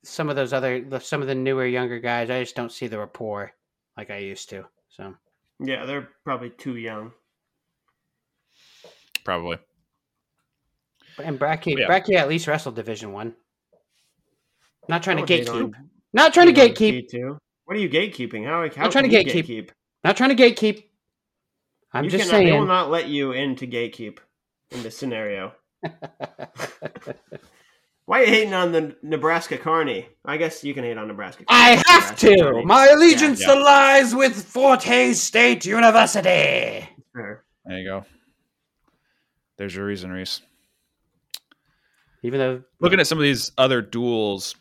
some 0.03 0.29
of 0.29 0.35
those 0.37 0.53
other 0.53 0.81
the- 0.81 0.99
some 0.99 1.21
of 1.21 1.27
the 1.27 1.35
newer 1.35 1.65
younger 1.65 1.99
guys, 1.99 2.29
I 2.29 2.41
just 2.41 2.55
don't 2.55 2.71
see 2.71 2.87
the 2.87 2.99
rapport 2.99 3.51
like 3.97 4.09
I 4.11 4.17
used 4.19 4.49
to. 4.49 4.65
So 4.89 5.13
Yeah, 5.59 5.85
they're 5.85 6.09
probably 6.23 6.49
too 6.51 6.75
young. 6.77 7.11
Probably. 9.23 9.57
And 11.23 11.39
Bracky 11.39 11.75
oh, 11.75 11.79
Yeah. 11.79 11.87
Bracky 11.87 12.15
at 12.15 12.27
least 12.29 12.47
wrestled 12.47 12.75
Division 12.75 13.11
One. 13.11 13.35
Not 14.87 15.03
trying 15.03 15.23
to 15.23 15.23
gatekeep. 15.23 15.63
on- 15.75 15.89
Not 16.13 16.33
trying 16.33 16.53
to 16.53 16.59
gatekeep. 16.59 17.09
T2. 17.13 17.37
What 17.65 17.77
are 17.77 17.79
you 17.79 17.89
gatekeeping? 17.89 18.45
How? 18.45 18.67
how 18.75 18.85
I'm 18.85 18.91
trying 18.91 19.09
to 19.09 19.11
you 19.11 19.23
gatekeep. 19.23 19.69
Not 20.03 20.17
trying 20.17 20.35
to 20.35 20.41
gatekeep. 20.43 20.83
I'm 21.93 22.05
You 22.05 22.09
just 22.09 22.29
cannot- 22.29 22.45
They 22.45 22.51
will 22.51 22.65
not 22.65 22.89
let 22.89 23.07
you 23.07 23.31
into 23.33 23.67
gatekeep 23.67 24.17
in 24.71 24.83
this 24.83 24.97
scenario. 24.97 25.53
Why 28.05 28.21
are 28.21 28.23
you 28.23 28.29
hating 28.31 28.53
on 28.55 28.71
the 28.71 28.95
Nebraska 29.03 29.57
Kearney? 29.57 30.07
I 30.25 30.37
guess 30.37 30.63
you 30.63 30.73
can 30.73 30.83
hate 30.83 30.97
on 30.97 31.07
Nebraska. 31.07 31.43
I 31.47 31.71
have 31.85 32.09
Nebraska 32.09 32.27
to. 32.27 32.37
Kearney. 32.37 32.65
My 32.65 32.87
allegiance 32.87 33.41
Yeah. 33.41 33.53
lies 33.53 34.15
with 34.15 34.43
Fort 34.45 34.81
Hays 34.81 35.21
State 35.21 35.63
University. 35.65 36.89
Sure. 37.15 37.43
There 37.65 37.77
you 37.77 37.85
go. 37.87 38.05
There's 39.57 39.75
your 39.75 39.85
reason, 39.85 40.11
Reese. 40.11 40.41
Even 42.23 42.39
though 42.39 42.63
Looking 42.79 42.99
at 42.99 43.07
some 43.07 43.17
of 43.17 43.23
these 43.23 43.51
other 43.57 43.81
duals, 43.81 44.55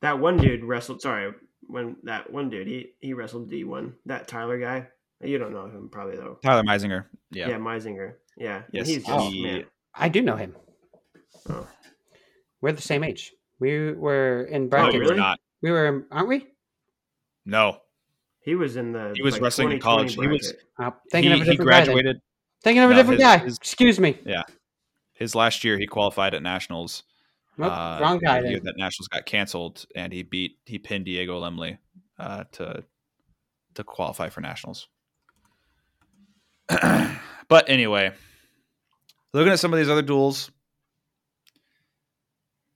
That 0.00 0.18
one 0.18 0.36
dude 0.38 0.64
wrestled. 0.64 1.00
Sorry, 1.02 1.32
when 1.66 1.96
that 2.04 2.30
one 2.32 2.50
dude 2.50 2.66
he 2.66 2.92
he 3.00 3.12
wrestled 3.14 3.50
D 3.50 3.64
one. 3.64 3.94
That 4.06 4.28
Tyler 4.28 4.58
guy. 4.58 4.88
You 5.22 5.38
don't 5.38 5.52
know 5.52 5.66
him 5.66 5.88
probably 5.90 6.16
though. 6.16 6.38
Tyler 6.42 6.62
Meisinger. 6.62 7.04
Yeah, 7.30 7.48
Yeah. 7.48 7.56
Meisinger. 7.58 8.14
Yeah, 8.36 8.56
and 8.56 8.64
Yes, 8.72 8.88
he's 8.88 9.04
just 9.04 9.32
he- 9.32 9.42
man. 9.42 9.64
I 9.94 10.08
do 10.08 10.22
know 10.22 10.36
him. 10.36 10.56
Oh. 11.48 11.66
We're 12.60 12.72
the 12.72 12.82
same 12.82 13.04
age. 13.04 13.32
We 13.60 13.92
were 13.92 14.42
in 14.44 14.64
No, 14.64 14.68
brackets. 14.68 14.94
you 14.94 15.00
were 15.00 15.06
really? 15.06 15.16
not. 15.18 15.40
We 15.62 15.70
were, 15.70 16.06
aren't 16.10 16.28
we? 16.28 16.46
No. 17.46 17.78
He 18.40 18.54
was 18.54 18.76
in 18.76 18.92
the. 18.92 19.12
He 19.14 19.22
was 19.22 19.34
like, 19.34 19.42
wrestling 19.42 19.70
in 19.72 19.78
2020 19.80 19.80
college. 19.80 20.14
He 20.14 20.26
was- 20.26 20.52
bracket. 20.76 20.94
Uh, 20.94 20.98
thinking 21.10 21.32
he, 21.32 21.40
of 21.40 21.40
a 21.40 21.44
he 21.44 21.56
different 21.56 21.70
guy. 21.70 22.02
then. 22.02 22.20
Thinking 22.62 22.82
of 22.82 22.90
a 22.90 22.92
No, 22.94 22.98
different 22.98 23.20
his- 23.20 23.26
guy. 23.26 23.38
his- 23.38 23.56
Excuse 23.58 24.00
me. 24.00 24.18
His 25.14 25.34
last 25.34 25.64
year. 25.64 25.78
He 25.78 25.86
qualified 25.86 26.34
at 26.34 26.42
nationals. 26.42 27.04
Nope, 27.56 27.72
uh, 27.72 27.98
wrong 28.02 28.18
guy. 28.18 28.42
the 28.42 28.50
year 28.50 28.60
that 28.60 28.76
nationals 28.76 29.08
got 29.08 29.26
canceled, 29.26 29.86
and 29.94 30.12
he 30.12 30.22
beat 30.22 30.58
he 30.66 30.78
pinned 30.78 31.04
Diego 31.04 31.40
Lemley 31.40 31.78
uh, 32.18 32.44
to 32.52 32.84
to 33.74 33.84
qualify 33.84 34.28
for 34.28 34.40
nationals. 34.40 34.88
but 37.48 37.68
anyway, 37.68 38.12
looking 39.32 39.52
at 39.52 39.60
some 39.60 39.72
of 39.72 39.78
these 39.78 39.88
other 39.88 40.02
duals, 40.02 40.50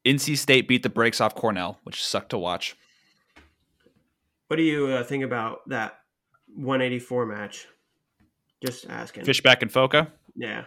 NC 0.04 0.38
State 0.38 0.68
beat 0.68 0.82
the 0.82 0.88
brakes 0.88 1.20
off 1.20 1.34
Cornell, 1.34 1.78
which 1.82 2.04
sucked 2.04 2.30
to 2.30 2.38
watch. 2.38 2.76
What 4.46 4.56
do 4.56 4.62
you 4.62 4.86
uh, 4.86 5.02
think 5.02 5.24
about 5.24 5.68
that 5.68 5.98
184 6.54 7.26
match? 7.26 7.66
Just 8.64 8.86
asking. 8.88 9.24
Fishback 9.24 9.62
and 9.62 9.72
Foca. 9.72 10.08
Yeah. 10.34 10.64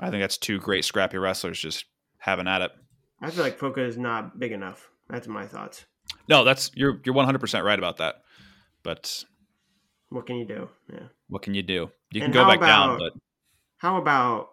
I 0.00 0.10
think 0.10 0.22
that's 0.22 0.38
two 0.38 0.58
great 0.58 0.84
scrappy 0.84 1.18
wrestlers 1.18 1.60
just 1.60 1.84
having 2.18 2.48
at 2.48 2.62
it. 2.62 2.72
I 3.20 3.30
feel 3.30 3.44
like 3.44 3.58
Foca 3.58 3.78
is 3.86 3.96
not 3.98 4.38
big 4.38 4.52
enough. 4.52 4.90
That's 5.08 5.28
my 5.28 5.46
thoughts. 5.46 5.84
No, 6.28 6.44
that's 6.44 6.70
you're 6.74 7.00
you're 7.04 7.14
100 7.14 7.38
percent 7.38 7.64
right 7.64 7.78
about 7.78 7.98
that. 7.98 8.22
But 8.82 9.24
What 10.08 10.26
can 10.26 10.36
you 10.36 10.44
do? 10.44 10.68
Yeah. 10.92 11.04
what 11.28 11.42
can 11.42 11.54
you 11.54 11.62
do? 11.62 11.90
You 12.10 12.20
can 12.20 12.32
go 12.32 12.44
back 12.46 12.60
down, 12.60 12.96
about- 12.96 13.12
but 13.14 13.22
How 13.78 13.96
about 13.98 14.48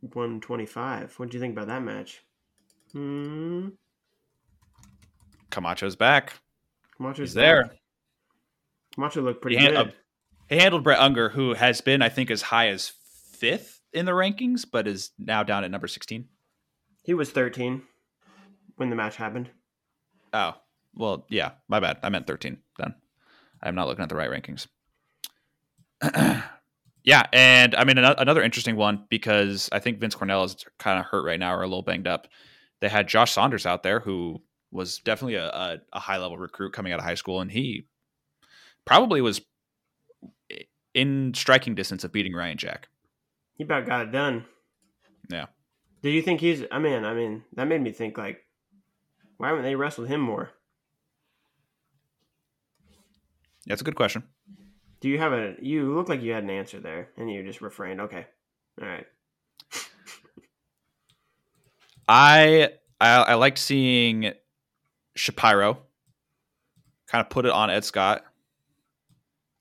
125? 0.00 1.14
What 1.18 1.30
do 1.30 1.36
you 1.36 1.40
think 1.40 1.52
about 1.54 1.68
that 1.68 1.82
match? 1.82 2.22
Hmm. 2.92 3.68
Camacho's 5.50 5.96
back. 5.96 6.34
Camacho's 6.96 7.30
He's 7.30 7.34
there. 7.34 7.64
back. 7.64 7.76
Camacho 8.94 9.22
looked 9.22 9.42
pretty 9.42 9.56
He, 9.58 9.66
good. 9.66 9.76
uh, 9.76 9.84
he 10.48 10.56
handled 10.58 10.84
Brett 10.84 10.98
Unger, 10.98 11.30
who 11.30 11.54
has 11.54 11.80
been, 11.80 12.02
I 12.02 12.08
think, 12.08 12.30
as 12.30 12.42
high 12.42 12.68
as 12.68 12.88
fifth 13.32 13.75
in 13.96 14.04
the 14.04 14.12
rankings, 14.12 14.64
but 14.70 14.86
is 14.86 15.10
now 15.18 15.42
down 15.42 15.64
at 15.64 15.70
number 15.70 15.88
16. 15.88 16.26
he 17.02 17.14
was 17.14 17.30
13 17.30 17.82
when 18.76 18.90
the 18.90 18.96
match 18.96 19.16
happened. 19.16 19.48
Oh, 20.32 20.54
well, 20.94 21.24
yeah, 21.30 21.52
my 21.68 21.80
bad. 21.80 21.98
I 22.02 22.10
meant 22.10 22.26
13 22.26 22.58
then. 22.78 22.94
I'm 23.62 23.74
not 23.74 23.88
looking 23.88 24.02
at 24.02 24.10
the 24.10 24.16
right 24.16 24.30
rankings. 24.30 24.66
yeah, 27.04 27.26
and 27.32 27.74
I 27.74 27.84
mean, 27.84 27.96
ano- 27.96 28.14
another 28.18 28.42
interesting 28.42 28.76
one 28.76 29.06
because 29.08 29.70
I 29.72 29.78
think 29.78 29.98
Vince 29.98 30.14
Cornella 30.14 30.44
is 30.44 30.56
kind 30.78 31.00
of 31.00 31.06
hurt 31.06 31.24
right 31.24 31.40
now 31.40 31.54
or 31.54 31.62
a 31.62 31.66
little 31.66 31.82
banged 31.82 32.06
up. 32.06 32.28
They 32.80 32.88
had 32.88 33.08
Josh 33.08 33.32
Saunders 33.32 33.64
out 33.64 33.82
there 33.82 34.00
who 34.00 34.42
was 34.70 34.98
definitely 34.98 35.36
a, 35.36 35.46
a, 35.46 35.78
a 35.94 36.00
high 36.00 36.18
level 36.18 36.36
recruit 36.36 36.74
coming 36.74 36.92
out 36.92 36.98
of 36.98 37.04
high 37.04 37.14
school, 37.14 37.40
and 37.40 37.50
he 37.50 37.86
probably 38.84 39.22
was 39.22 39.40
in 40.92 41.32
striking 41.34 41.74
distance 41.74 42.04
of 42.04 42.12
beating 42.12 42.34
Ryan 42.34 42.58
Jack. 42.58 42.88
He 43.56 43.64
about 43.64 43.86
got 43.86 44.02
it 44.02 44.12
done. 44.12 44.44
Yeah. 45.30 45.46
Do 46.02 46.10
you 46.10 46.22
think 46.22 46.40
he's? 46.40 46.62
I 46.70 46.78
mean, 46.78 47.04
I 47.04 47.14
mean, 47.14 47.44
that 47.54 47.66
made 47.66 47.80
me 47.80 47.92
think 47.92 48.18
like, 48.18 48.44
why 49.38 49.48
haven't 49.48 49.64
they 49.64 49.74
wrestled 49.74 50.08
him 50.08 50.20
more? 50.20 50.50
That's 53.66 53.80
a 53.80 53.84
good 53.84 53.96
question. 53.96 54.22
Do 55.00 55.08
you 55.08 55.18
have 55.18 55.32
a? 55.32 55.54
You 55.60 55.94
look 55.94 56.08
like 56.08 56.22
you 56.22 56.32
had 56.32 56.44
an 56.44 56.50
answer 56.50 56.80
there, 56.80 57.08
and 57.16 57.30
you 57.30 57.42
just 57.42 57.60
refrained. 57.60 58.00
Okay, 58.02 58.26
all 58.80 58.88
right. 58.88 59.06
I 62.08 62.70
I, 63.00 63.10
I 63.10 63.34
liked 63.34 63.58
seeing 63.58 64.32
Shapiro 65.16 65.78
kind 67.06 67.24
of 67.24 67.30
put 67.30 67.46
it 67.46 67.52
on 67.52 67.70
Ed 67.70 67.84
Scott. 67.84 68.24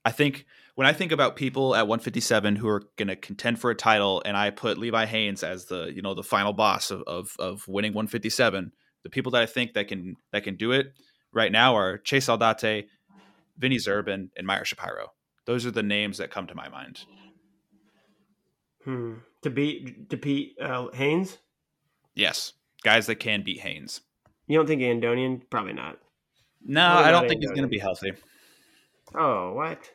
I 0.04 0.12
think 0.12 0.46
when 0.76 0.88
I 0.88 0.93
think 0.93 1.11
about 1.11 1.36
people 1.36 1.73
at 1.73 1.88
157 1.88 2.57
who 2.57 2.67
are 2.67 2.84
going 2.97 3.07
to 3.07 3.15
contend 3.15 3.59
for 3.59 3.71
a 3.71 3.76
title, 3.76 4.21
and 4.26 4.38
I 4.38 4.49
put 4.49 4.78
Levi 4.78 5.05
Haines 5.05 5.43
as 5.43 5.65
the 5.65 5.91
you 5.93 6.01
know 6.01 6.13
the 6.13 6.23
final 6.23 6.53
boss 6.53 6.91
of, 6.91 7.01
of 7.07 7.36
of 7.39 7.67
winning 7.67 7.93
157, 7.93 8.71
the 9.03 9.09
people 9.09 9.32
that 9.32 9.41
I 9.41 9.45
think 9.45 9.73
that 9.73 9.88
can 9.88 10.15
that 10.32 10.43
can 10.43 10.55
do 10.55 10.71
it 10.71 10.93
right 11.34 11.51
now 11.51 11.76
are 11.76 11.97
Chase 11.97 12.28
Saldate, 12.28 12.88
Vinny 13.57 13.78
Zerban, 13.78 14.30
and 14.38 14.45
Meyer 14.45 14.65
Shapiro. 14.65 15.13
Those 15.45 15.65
are 15.65 15.71
the 15.71 15.84
names 15.84 16.17
that 16.17 16.32
come 16.32 16.47
to 16.47 16.55
my 16.55 16.69
mind. 16.69 17.05
Hmm. 18.84 19.13
To 19.43 19.49
beat 19.49 20.09
to 20.09 20.17
beat 20.17 20.55
uh, 20.61 20.88
Haines. 20.93 21.38
Yes, 22.15 22.53
guys 22.84 23.07
that 23.07 23.15
can 23.15 23.43
beat 23.43 23.59
Haines. 23.59 24.01
You 24.47 24.57
don't 24.57 24.67
think 24.67 24.82
Andonian? 24.82 25.41
Probably 25.49 25.73
not. 25.73 25.99
No, 26.63 26.95
What 26.95 27.05
I 27.05 27.11
don't 27.11 27.28
think 27.28 27.41
he's 27.41 27.51
going 27.51 27.63
to 27.63 27.67
be 27.67 27.80
healthy. 27.80 28.13
Oh, 29.13 29.53
what? 29.53 29.91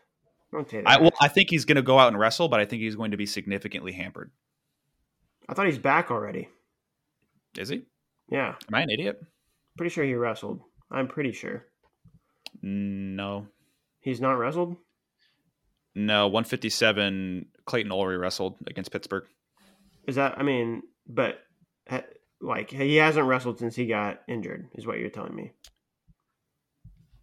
That. 0.53 0.83
I 0.87 1.01
well, 1.01 1.13
I 1.21 1.29
think 1.29 1.49
he's 1.51 1.65
going 1.65 1.77
to 1.77 1.83
go 1.83 1.99
out 1.99 2.09
and 2.09 2.19
wrestle, 2.19 2.49
but 2.49 2.59
I 2.61 2.65
think 2.65 2.83
he's 2.83 2.97
going 2.97 3.13
to 3.13 3.17
be 3.17 3.27
significantly 3.27 3.93
hampered. 3.93 4.31
I 5.49 5.55
thought 5.55 5.67
he's 5.67 5.79
back 5.79 6.11
already. 6.11 6.49
Is 7.57 7.69
he? 7.69 7.83
Yeah, 8.31 8.55
Am 8.69 8.75
I 8.75 8.83
an 8.83 8.91
idiot? 8.91 9.21
pretty 9.77 9.91
sure 9.93 10.05
he 10.05 10.15
wrestled. 10.15 10.61
I'm 10.91 11.09
pretty 11.09 11.33
sure 11.33 11.67
No, 12.63 13.47
he's 14.01 14.21
not 14.21 14.33
wrestled. 14.39 14.77
no. 15.95 16.29
One 16.29 16.45
fifty 16.45 16.69
seven. 16.71 17.47
Clayton 17.67 17.93
Ulry 17.93 18.19
wrestled 18.19 18.57
against 18.67 18.91
Pittsburgh. 18.93 19.25
Is 20.09 20.17
that? 20.17 20.39
I 20.39 20.43
mean, 20.43 20.83
but 21.07 21.39
like 22.41 22.71
he 22.71 22.97
hasn't 22.97 23.27
wrestled 23.27 23.59
since 23.61 23.77
he 23.77 23.87
got 23.87 24.21
injured. 24.29 24.69
Is 24.75 24.87
what 24.87 24.99
you're 24.99 25.11
telling 25.11 25.35
me? 25.35 25.53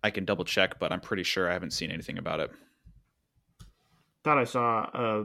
I 0.03 0.11
can 0.11 0.25
double 0.25 0.45
check, 0.45 0.79
but 0.79 0.91
I'm 0.93 1.01
pretty 1.01 1.23
sure 1.23 1.49
I 1.49 1.53
haven't 1.53 1.73
seen 1.73 1.91
anything 1.91 2.17
about 2.17 2.39
it. 2.39 2.51
Thought 4.23 4.37
I 4.37 4.43
saw. 4.43 4.79
Uh, 4.93 5.23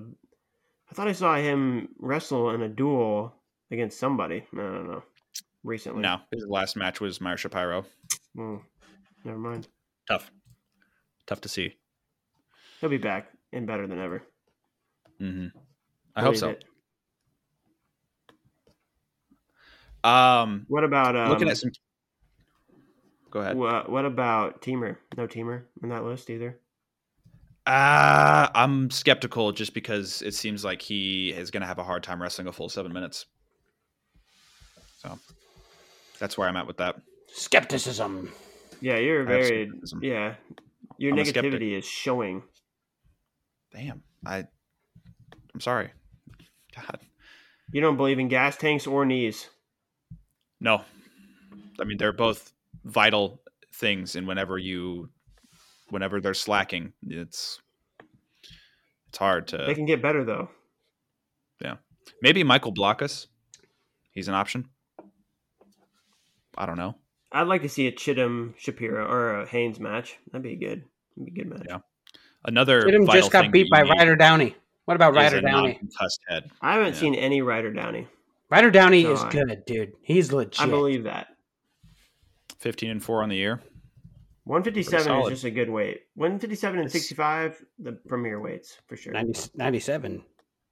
I 0.90 0.95
thought 0.95 1.09
I 1.09 1.12
saw 1.12 1.36
him 1.36 1.88
wrestle 1.99 2.51
in 2.51 2.62
a 2.62 2.68
dual 2.68 3.34
against 3.70 3.99
somebody. 3.99 4.45
I 4.53 4.57
don't 4.57 4.90
know. 4.90 5.03
Recently. 5.64 6.03
No, 6.03 6.18
his 6.32 6.45
last 6.47 6.76
match 6.76 7.01
was 7.01 7.20
Meyer 7.20 7.36
Shapiro. 7.36 7.84
Hmm. 8.36 8.57
never 9.24 9.38
mind. 9.38 9.68
Tough, 10.09 10.30
tough 11.26 11.40
to 11.43 11.49
see. 11.49 11.76
He'll 12.80 12.90
be 12.90 12.99
back 12.99 13.28
and 13.53 13.66
better 13.66 13.86
than 13.86 14.01
ever. 14.01 14.22
hmm 15.18 15.47
I 16.16 16.22
hope 16.22 16.36
so. 16.36 16.51
it. 16.51 16.64
Um, 20.05 20.66
What 20.68 20.84
about 20.84 21.16
um, 21.16 21.28
looking 21.30 21.49
at 21.49 21.57
some. 21.57 21.70
Go 23.30 23.40
ahead. 23.40 23.57
What, 23.57 23.90
what 23.90 24.05
about 24.05 24.61
Teemer? 24.62 24.97
No 25.16 25.26
Teemer 25.26 25.62
in 25.82 25.88
that 25.88 26.05
list 26.05 26.28
either. 26.28 26.59
Uh, 27.67 28.49
I'm 28.55 28.91
skeptical 28.91 29.53
just 29.53 29.73
because 29.73 30.21
it 30.23 30.35
seems 30.35 30.65
like 30.65 30.83
he 30.83 31.31
is 31.31 31.51
going 31.51 31.61
to 31.61 31.67
have 31.67 31.79
a 31.79 31.85
hard 31.85 32.03
time 32.03 32.21
wrestling 32.21 32.49
a 32.49 32.53
full 32.53 32.69
seven 32.69 32.93
minutes. 32.93 33.27
So 34.99 35.19
that's 36.19 36.37
where 36.37 36.49
I'm 36.49 36.57
at 36.57 36.67
with 36.67 36.79
that. 36.79 36.97
Skepticism. 37.29 38.33
Yeah, 38.81 38.97
you're 38.97 39.25
very 39.25 39.71
yeah. 40.01 40.35
Your 40.99 41.13
I'm 41.13 41.19
negativity 41.19 41.77
is 41.79 41.85
showing. 41.85 42.43
Damn, 43.73 44.03
I, 44.27 44.45
I'm 45.55 45.61
sorry. 45.61 45.91
God, 46.75 47.01
You 47.73 47.81
don't 47.81 47.97
believe 47.97 48.19
in 48.19 48.29
gas 48.29 48.57
tanks 48.57 48.87
or 48.87 49.05
knees. 49.05 49.49
no. 50.61 50.83
I 51.81 51.85
mean, 51.85 51.97
they're 51.97 52.13
both 52.13 52.53
vital 52.85 53.41
things, 53.75 54.15
and 54.15 54.27
whenever 54.29 54.59
you, 54.59 55.09
whenever 55.93 56.20
they're 56.20 56.34
slacking, 56.34 56.93
it's 57.07 57.61
it's 59.09 59.18
hard 59.18 59.47
to. 59.49 59.59
They 59.59 59.74
can 59.74 59.84
get 59.86 60.01
better 60.03 60.24
though. 60.24 60.49
Yeah, 61.61 61.76
maybe 62.22 62.43
Michael 62.43 62.72
Blockhus. 62.72 63.26
He's 64.11 64.28
an 64.28 64.34
option. 64.34 64.68
I 66.57 66.66
don't 66.66 66.76
know. 66.76 66.97
I'd 67.30 67.47
like 67.47 67.62
to 67.62 67.68
see 67.68 67.86
a 67.86 67.93
Chittum 67.93 68.55
Shapiro 68.59 69.07
or 69.07 69.40
a 69.40 69.47
Haines 69.47 69.80
match. 69.80 70.18
That'd 70.32 70.43
be 70.43 70.57
good. 70.57 70.84
That'd 71.16 71.32
be 71.34 71.40
a 71.40 71.45
good 71.45 71.51
match. 71.53 71.66
Yeah. 71.68 71.78
Another 72.45 72.82
Jim 72.90 73.07
vital 73.07 73.20
just 73.20 73.32
got 73.32 73.51
beat 73.53 73.70
by 73.70 73.84
you 73.84 73.90
Ryder 73.90 74.16
Downey. 74.16 74.57
What 74.84 74.97
about 74.97 75.12
is 75.12 75.16
Ryder 75.16 75.40
Downey? 75.40 75.68
non-concussed 75.68 76.20
head. 76.28 76.51
I 76.61 76.72
haven't 76.74 76.95
Yeah. 76.95 77.01
seen 77.01 77.14
any 77.14 77.40
Ryder 77.40 77.72
Downey. 77.72 78.09
Ryder 78.51 78.70
Downey 78.70 79.05
No, 79.05 79.12
is 79.12 79.22
I- 79.22 79.30
good, 79.30 79.62
dude. 79.66 79.93
He's 80.03 80.32
legit. 80.32 80.61
I 80.61 80.66
believe 80.66 81.05
that. 81.05 81.28
15 82.59 82.90
and 82.90 83.03
4 83.03 83.22
on 83.22 83.28
the 83.30 83.36
year. 83.36 83.62
157 84.45 85.22
is 85.22 85.28
just 85.28 85.45
a 85.45 85.51
good 85.51 85.70
weight. 85.70 86.01
157 86.14 86.78
and 86.80 86.86
It's- 86.86 86.93
65, 86.93 87.64
the 87.78 87.93
premier 87.93 88.40
weights 88.40 88.78
for 88.88 88.97
sure. 88.97 89.12
90, 89.12 89.51
97, 89.55 90.24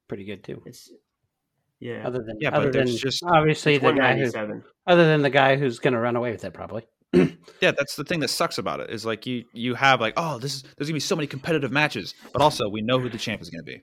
pretty 0.07 0.25
good 0.25 0.43
too. 0.43 0.61
It's 0.65 0.91
yeah. 1.79 2.05
Other 2.05 2.19
than 2.25 2.37
Yeah, 2.39 2.51
but 2.51 2.59
other 2.59 2.71
than 2.71 2.85
there's 2.85 2.99
just- 3.01 3.23
obviously 3.23 3.77
the 3.77 3.91
guy 3.93 4.17
who 4.17 4.61
other 4.85 5.05
than 5.05 5.21
the 5.21 5.29
guy 5.29 5.55
who's 5.55 5.79
going 5.79 5.93
to 5.93 5.99
run 5.99 6.15
away 6.15 6.31
with 6.31 6.43
it 6.45 6.53
probably. 6.53 6.85
Yeah, 7.59 7.71
that's 7.71 7.95
the 7.95 8.03
thing 8.03 8.19
that 8.21 8.29
sucks 8.29 8.57
about 8.57 8.79
it 8.81 8.89
is 8.89 9.05
like 9.05 9.25
you 9.25 9.45
you 9.53 9.75
have 9.75 9.99
like 9.99 10.13
oh 10.17 10.37
this 10.39 10.55
is 10.55 10.63
there's 10.77 10.87
gonna 10.89 10.95
be 10.95 10.99
so 10.99 11.15
many 11.15 11.27
competitive 11.27 11.71
matches, 11.71 12.13
but 12.33 12.41
also 12.41 12.69
we 12.69 12.81
know 12.81 12.99
who 12.99 13.09
the 13.09 13.17
champ 13.17 13.41
is 13.41 13.49
gonna 13.49 13.63
be. 13.63 13.81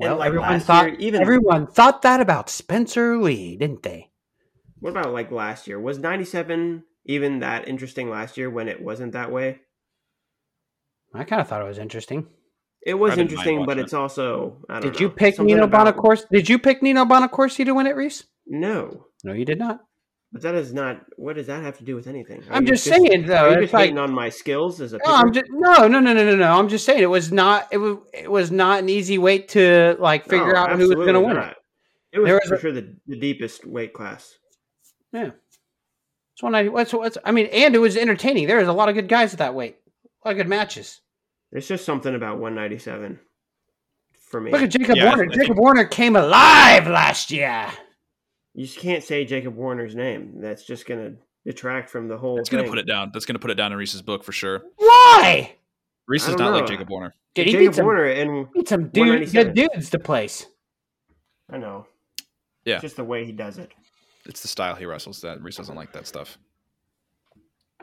Well, 0.00 0.16
like, 0.18 0.28
everyone 0.28 0.60
thought 0.60 0.86
year, 0.92 0.96
even- 1.00 1.20
everyone 1.20 1.66
thought 1.66 2.02
that 2.02 2.20
about 2.20 2.48
Spencer 2.50 3.16
Lee, 3.18 3.56
didn't 3.56 3.82
they? 3.82 4.10
What 4.80 4.90
about 4.90 5.12
like 5.12 5.30
last 5.30 5.66
year? 5.66 5.78
Was 5.80 5.98
97 5.98 6.84
even 7.08 7.40
that 7.40 7.66
interesting 7.66 8.08
last 8.08 8.36
year 8.36 8.48
when 8.48 8.68
it 8.68 8.80
wasn't 8.80 9.12
that 9.12 9.32
way? 9.32 9.58
I 11.14 11.24
kind 11.24 11.40
of 11.40 11.48
thought 11.48 11.62
it 11.62 11.66
was 11.68 11.78
interesting. 11.78 12.26
It 12.86 12.94
was 12.94 13.18
I 13.18 13.22
interesting, 13.22 13.58
but 13.60 13.68
watching 13.68 13.84
it's 13.84 13.94
also 13.94 14.58
I 14.68 14.74
don't 14.74 14.82
Did 14.82 14.94
know, 14.94 15.00
you 15.00 15.10
pick 15.10 15.38
Nino 15.40 15.66
Bonaccorsi? 15.66 16.28
Did 16.30 16.48
you 16.48 16.58
pick 16.58 16.82
Nino 16.82 17.04
Bonaccorsi 17.04 17.64
to 17.64 17.72
win 17.72 17.86
it, 17.86 17.96
Reese? 17.96 18.24
No, 18.46 19.06
No, 19.24 19.32
you 19.32 19.44
did 19.44 19.58
not. 19.58 19.80
but 20.32 20.42
that 20.42 20.54
is 20.54 20.72
not. 20.72 21.04
What 21.16 21.36
does 21.36 21.48
that 21.48 21.62
have 21.62 21.76
to 21.78 21.84
do 21.84 21.96
with 21.96 22.06
anything? 22.06 22.42
Are 22.48 22.54
I'm 22.54 22.62
you 22.64 22.72
just 22.72 22.84
saying, 22.84 23.26
though, 23.26 23.34
Are 23.36 23.48
you 23.48 23.52
it's 23.54 23.62
just 23.62 23.72
like- 23.74 23.82
hating 23.86 23.98
on 23.98 24.12
my 24.12 24.28
skills 24.28 24.80
as 24.80 24.92
a 24.92 24.98
No, 24.98 25.02
I'm 25.06 25.32
just 25.32 25.46
no, 25.50 25.88
no, 25.88 25.98
no, 26.00 26.12
no, 26.12 26.24
no, 26.24 26.36
no. 26.36 26.52
I'm 26.52 26.68
just 26.68 26.84
saying 26.86 27.02
it 27.02 27.06
was 27.06 27.32
not. 27.32 27.66
It 27.72 27.78
was. 27.78 27.96
It 28.14 28.30
was 28.30 28.50
not 28.50 28.78
an 28.80 28.88
easy 28.88 29.18
way 29.18 29.38
to 29.38 29.96
like 29.98 30.24
figure 30.24 30.52
No, 30.52 30.58
out 30.60 30.72
who 30.78 30.86
was 30.88 30.94
going 30.94 31.14
to 31.14 31.20
win 31.20 31.36
it. 31.36 31.56
It 32.12 32.20
was 32.20 32.26
There 32.28 32.34
was 32.36 32.48
for 32.48 32.54
a- 32.54 32.60
sure 32.60 32.72
the, 32.72 32.94
the 33.06 33.18
deepest 33.18 33.66
weight 33.66 33.92
class. 33.92 34.34
Yeah. 35.12 35.30
It's 36.38 36.42
one 36.44 36.54
I. 36.54 36.68
What's 36.68 36.92
what's? 36.92 37.18
I 37.24 37.32
mean, 37.32 37.46
and 37.46 37.74
it 37.74 37.78
was 37.80 37.96
entertaining. 37.96 38.46
There 38.46 38.58
was 38.58 38.68
a 38.68 38.72
lot 38.72 38.88
of 38.88 38.94
good 38.94 39.08
guys 39.08 39.32
at 39.32 39.40
that 39.40 39.56
weight. 39.56 39.76
A 40.24 40.28
lot 40.28 40.30
of 40.30 40.36
good 40.36 40.46
matches. 40.46 41.00
There's 41.50 41.66
just 41.66 41.84
something 41.84 42.14
about 42.14 42.38
197 42.38 43.18
for 44.12 44.40
me. 44.40 44.52
Look 44.52 44.62
at 44.62 44.70
Jacob 44.70 44.96
Yeah, 44.96 45.06
Warner. 45.08 45.24
I 45.24 45.26
think- 45.26 45.40
Jacob 45.40 45.58
Warner 45.58 45.84
came 45.84 46.14
alive 46.14 46.86
last 46.86 47.32
year. 47.32 47.66
You 48.54 48.66
just 48.66 48.78
can't 48.78 49.02
say 49.02 49.24
Jacob 49.24 49.56
Warner's 49.56 49.96
name. 49.96 50.34
That's 50.40 50.62
just 50.64 50.86
gonna 50.86 51.14
detract 51.44 51.90
from 51.90 52.06
the 52.06 52.16
whole. 52.16 52.36
That's 52.36 52.48
thing. 52.50 52.60
gonna 52.60 52.70
put 52.70 52.78
it 52.78 52.86
down. 52.86 53.10
That's 53.12 53.26
gonna 53.26 53.40
put 53.40 53.50
it 53.50 53.54
down 53.56 53.72
in 53.72 53.78
Reese's 53.78 54.02
book 54.02 54.22
for 54.22 54.30
sure. 54.30 54.62
Why? 54.76 55.56
Reese 56.06 56.28
is 56.28 56.36
don't 56.36 56.52
not 56.52 56.60
like. 56.60 56.66
Jacob 56.68 56.88
Warner. 56.88 57.14
Dude, 57.34 57.46
he 57.46 57.52
Jacob 57.54 57.66
beat 57.72 57.74
some, 57.74 57.84
Warner 57.84 58.04
and 58.04 58.46
beat 58.52 58.68
some 58.68 58.90
dude, 58.90 59.08
197. 59.08 59.54
good 59.54 59.72
dudes 59.72 59.90
to 59.90 59.98
place. 59.98 60.46
I 61.50 61.58
know. 61.58 61.88
Yeah. 62.64 62.74
It's 62.74 62.82
just 62.82 62.96
the 62.96 63.02
way 63.02 63.24
he 63.24 63.32
does 63.32 63.58
it. 63.58 63.72
It's 64.28 64.42
the 64.42 64.48
style 64.48 64.74
he 64.74 64.84
wrestles 64.86 65.20
that 65.22 65.42
Reese 65.42 65.56
doesn't 65.56 65.74
like 65.74 65.92
that 65.92 66.06
stuff. 66.06 66.38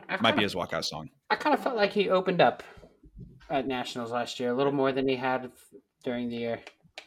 I 0.07 0.13
Might 0.21 0.21
be 0.21 0.27
kinda- 0.37 0.43
his 0.43 0.55
walkout 0.55 0.85
song. 0.85 1.09
I 1.29 1.35
kind 1.35 1.53
of 1.53 1.61
felt 1.63 1.75
like 1.75 1.91
he 1.91 2.09
opened 2.09 2.41
up 2.41 2.61
at 3.49 3.65
nationals 3.67 4.11
last 4.11 4.39
year 4.39 4.51
a 4.51 4.53
little 4.53 4.71
more 4.71 4.91
than 4.91 5.07
he 5.07 5.15
had 5.15 5.51
during 6.03 6.29
the 6.29 6.35
year. 6.35 6.59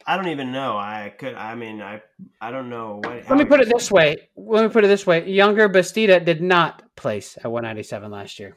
I 0.06 0.16
don't 0.16 0.28
even 0.28 0.52
know. 0.52 0.76
I 0.76 1.14
could. 1.18 1.34
I 1.34 1.54
mean, 1.54 1.80
I. 1.80 2.02
I 2.40 2.50
don't 2.50 2.68
know 2.68 3.00
what. 3.04 3.28
Let 3.28 3.38
me 3.38 3.44
put 3.44 3.60
it 3.60 3.68
was- 3.72 3.84
this 3.84 3.90
way. 3.92 4.28
Let 4.36 4.62
me 4.64 4.68
put 4.70 4.84
it 4.84 4.88
this 4.88 5.06
way. 5.06 5.22
Yonger 5.22 5.68
Bastida 5.72 6.24
did 6.24 6.42
not 6.42 6.82
place 6.96 7.36
at 7.36 7.44
197 7.50 8.10
last 8.10 8.38
year. 8.38 8.56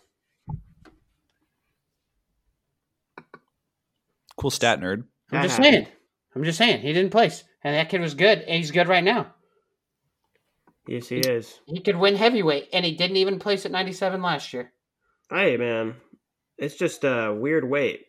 Cool 4.38 4.50
stat 4.52 4.80
nerd. 4.80 5.04
I'm 5.32 5.44
just 5.44 5.58
saying. 5.58 5.88
I'm 6.36 6.44
just 6.44 6.58
saying 6.58 6.82
he 6.82 6.94
didn't 6.94 7.12
place, 7.12 7.44
and 7.64 7.76
that 7.76 7.90
kid 7.90 8.02
was 8.02 8.14
good, 8.14 8.40
and 8.40 8.56
he's 8.58 8.72
good 8.72 8.88
right 8.88 9.04
now. 9.04 9.34
Yes, 10.92 11.08
he 11.08 11.20
is. 11.20 11.62
He 11.68 11.80
could 11.80 11.96
win 11.96 12.18
heavyweight, 12.18 12.68
and 12.74 12.84
he 12.84 12.92
didn't 12.92 13.16
even 13.16 13.40
place 13.40 13.66
at 13.66 13.72
97 13.72 14.22
last 14.22 14.52
year. 14.52 14.74
Hey, 15.30 15.56
man, 15.56 15.96
it's 16.58 16.76
just 16.76 17.06
a 17.06 17.34
weird 17.34 17.64
weight. 17.64 18.08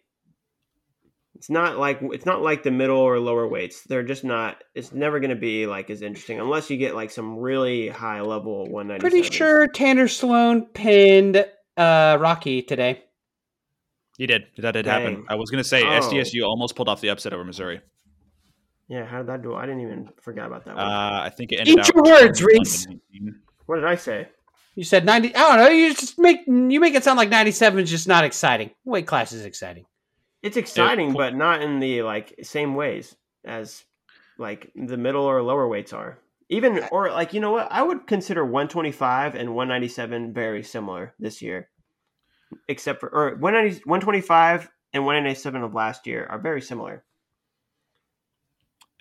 It's 1.37 1.49
not 1.49 1.79
like 1.79 2.01
it's 2.03 2.27
not 2.27 2.43
like 2.43 2.65
the 2.65 2.73
middle 2.73 2.99
or 2.99 3.21
lower 3.21 3.47
weights. 3.47 3.83
They're 3.85 4.03
just 4.03 4.25
not. 4.25 4.65
It's 4.75 4.93
never 4.93 5.21
going 5.21 5.31
to 5.31 5.37
be 5.37 5.67
like 5.67 5.91
as 5.91 6.03
interesting 6.03 6.41
unless 6.41 6.71
you 6.71 6.77
get 6.77 6.97
like 6.97 7.13
some 7.13 7.39
really 7.39 7.89
high 7.89 8.21
level 8.21 8.67
one 8.67 8.89
ninety. 8.89 9.01
Pretty 9.01 9.23
sure 9.23 9.69
Tanner 9.69 10.09
Sloan 10.09 10.67
pinned 10.67 11.37
uh, 11.77 12.19
Rocky 12.21 12.63
today. 12.63 13.05
He 14.19 14.27
did. 14.27 14.47
That 14.59 14.73
did 14.73 14.87
happen. 14.87 15.25
I 15.29 15.37
was 15.37 15.51
gonna 15.51 15.63
say 15.63 15.83
Oh. 15.85 16.01
SDSU 16.01 16.45
almost 16.45 16.75
pulled 16.75 16.89
off 16.89 17.01
the 17.01 17.11
upset 17.11 17.33
over 17.33 17.45
Missouri. 17.45 17.81
Yeah, 18.93 19.07
how 19.07 19.19
did 19.19 19.29
that 19.29 19.41
do? 19.41 19.55
I 19.55 19.65
didn't 19.65 19.81
even 19.81 20.11
forget 20.21 20.45
about 20.45 20.67
that. 20.67 20.77
One. 20.77 20.85
Uh, 20.85 21.23
I 21.25 21.31
think 21.31 21.51
it 21.51 21.61
ended 21.61 21.79
Eat 21.79 21.79
out 21.79 21.95
your 21.95 22.05
words, 22.05 22.43
Reese. 22.43 22.87
what 23.65 23.77
did 23.77 23.87
I 23.87 23.95
say? 23.95 24.29
You 24.75 24.85
said 24.85 25.07
90. 25.07 25.35
I 25.35 25.39
don't 25.39 25.57
know. 25.57 25.69
You 25.71 25.95
just 25.95 26.19
make 26.19 26.41
you 26.47 26.79
make 26.79 26.95
it 26.95 27.03
sound 27.03 27.17
like 27.17 27.31
97 27.31 27.83
is 27.83 27.89
just 27.89 28.07
not 28.07 28.25
exciting. 28.25 28.71
Weight 28.85 29.07
class 29.07 29.33
is 29.33 29.47
exciting. 29.47 29.87
It's 30.43 30.59
exciting, 30.59 31.13
cool. 31.13 31.17
but 31.17 31.35
not 31.35 31.63
in 31.63 31.81
the 31.81 32.03
like 32.03 32.35
same 32.43 32.75
ways 32.75 33.17
as 33.47 33.83
like 34.37 34.71
the 34.75 34.99
middle 34.99 35.25
or 35.25 35.43
lower 35.43 35.67
weights 35.67 35.95
are. 35.95 36.19
Even 36.51 36.85
or 36.93 37.11
like 37.11 37.33
you 37.33 37.41
know 37.41 37.53
what? 37.53 37.73
I 37.73 37.83
would 37.83 38.07
consider 38.07 38.45
125 38.45 39.37
and 39.37 39.55
197 39.55 40.35
very 40.35 40.63
similar 40.63 41.15
this 41.19 41.41
year. 41.41 41.71
Except 42.69 43.01
for 43.01 43.09
or 43.09 43.37
190 43.37 43.85
125 43.87 44.69
and 44.93 45.07
197 45.07 45.63
of 45.63 45.73
last 45.73 46.07
year 46.07 46.27
are 46.29 46.39
very 46.39 46.61
similar. 46.61 47.05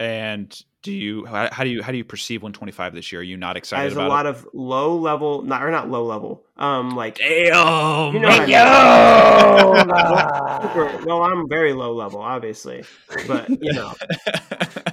And 0.02 0.60
do 0.82 0.91
you 0.91 1.26
how, 1.26 1.47
how 1.52 1.64
do 1.64 1.70
you 1.70 1.84
how 1.84 1.91
do 1.91 1.97
you 1.99 2.04
perceive 2.04 2.41
125 2.41 2.95
this 2.95 3.12
year? 3.12 3.22
Are 3.22 3.24
you 3.24 3.38
not 3.38 3.56
excited 3.56 3.91
As 3.91 3.97
a 3.97 4.02
lot 4.08 4.26
it? 4.26 4.30
of 4.30 4.47
low 4.52 4.97
level, 4.97 5.43
not 5.43 5.62
or 5.62 5.70
not 5.70 5.91
low 5.91 6.04
level. 6.06 6.43
Um, 6.58 6.95
like 6.95 7.20
Damn. 7.20 8.16
You 8.16 8.20
know 8.20 8.30
what 8.30 8.49
I 8.49 10.62
Yo! 10.64 10.68
super, 10.68 10.97
well, 11.06 11.22
I'm 11.24 11.47
very 11.47 11.74
low 11.74 11.93
level, 11.93 12.20
obviously, 12.20 12.84
but 13.28 13.47
you 13.49 13.74
know, 13.74 13.93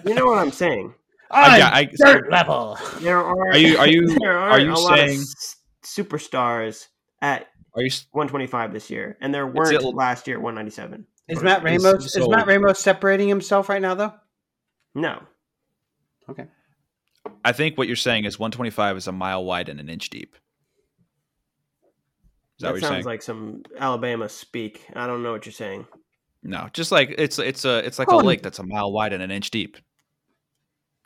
you 0.05 0.15
know 0.15 0.27
what 0.27 0.37
I'm 0.39 0.53
saying. 0.53 0.93
I, 1.31 1.59
yeah, 1.59 1.71
I, 1.73 1.85
Dirt 1.97 2.31
level. 2.31 2.79
There 3.01 3.19
are 3.19 3.49
Are 3.51 3.57
you- 3.57 3.79
are 3.79 3.87
you- 3.89 4.09
there 4.19 4.39
are 4.39 4.61
you 4.61 4.73
a 4.73 4.75
lot 4.75 4.99
of 4.99 5.09
saying- 5.09 5.21
s- 5.21 5.57
superstars 5.85 6.87
at 7.23 7.47
are 7.75 7.83
you 7.83 7.91
125 8.13 8.73
this 8.75 8.91
year, 8.91 9.17
and 9.23 9.35
there 9.35 9.47
weren't 9.47 9.73
it- 9.73 9.83
last 9.95 10.27
year 10.27 10.37
at 10.37 10.43
197. 10.43 11.07
Is 11.29 11.43
Matt 11.43 11.67
Is- 11.67 11.83
Ramos 11.85 12.05
is 12.07 12.13
so- 12.13 12.29
Matt 12.29 12.47
Ramos 12.47 12.79
separating 12.79 13.29
himself 13.29 13.69
right 13.71 13.81
now 13.83 13.95
though? 13.95 14.13
No, 15.01 15.23
Okay. 16.29 16.47
I 17.45 17.53
think 17.53 17.79
what 17.79 17.87
you're 17.87 17.97
saying 17.97 18.25
is 18.25 18.39
125 18.39 18.97
is 18.97 19.07
a 19.07 19.13
mile 19.13 19.45
wide 19.45 19.69
and 19.69 19.79
an 19.81 19.89
inch 19.89 20.11
deep. 20.11 20.35
Is 20.35 20.41
that, 22.61 22.67
that 22.67 22.73
what 22.73 22.75
you're 22.75 22.81
sounds 22.81 22.93
saying? 22.97 23.05
like 23.05 23.23
some 23.23 23.63
Alabama 23.79 24.29
speak. 24.29 24.85
I 24.95 25.07
don't 25.07 25.23
know 25.23 25.33
what 25.33 25.47
you're 25.47 25.53
saying. 25.53 25.87
no, 26.43 26.69
just 26.73 26.91
like 26.91 27.15
it's 27.17 27.39
it's 27.39 27.65
a 27.65 27.79
it's 27.87 27.99
like 27.99 28.09
Hold 28.09 28.25
a 28.25 28.27
lake 28.27 28.43
that's 28.43 28.59
a 28.59 28.67
mile 28.67 28.93
wide 28.93 29.13
and 29.13 29.23
an 29.23 29.31
inch 29.31 29.51
deep. 29.51 29.77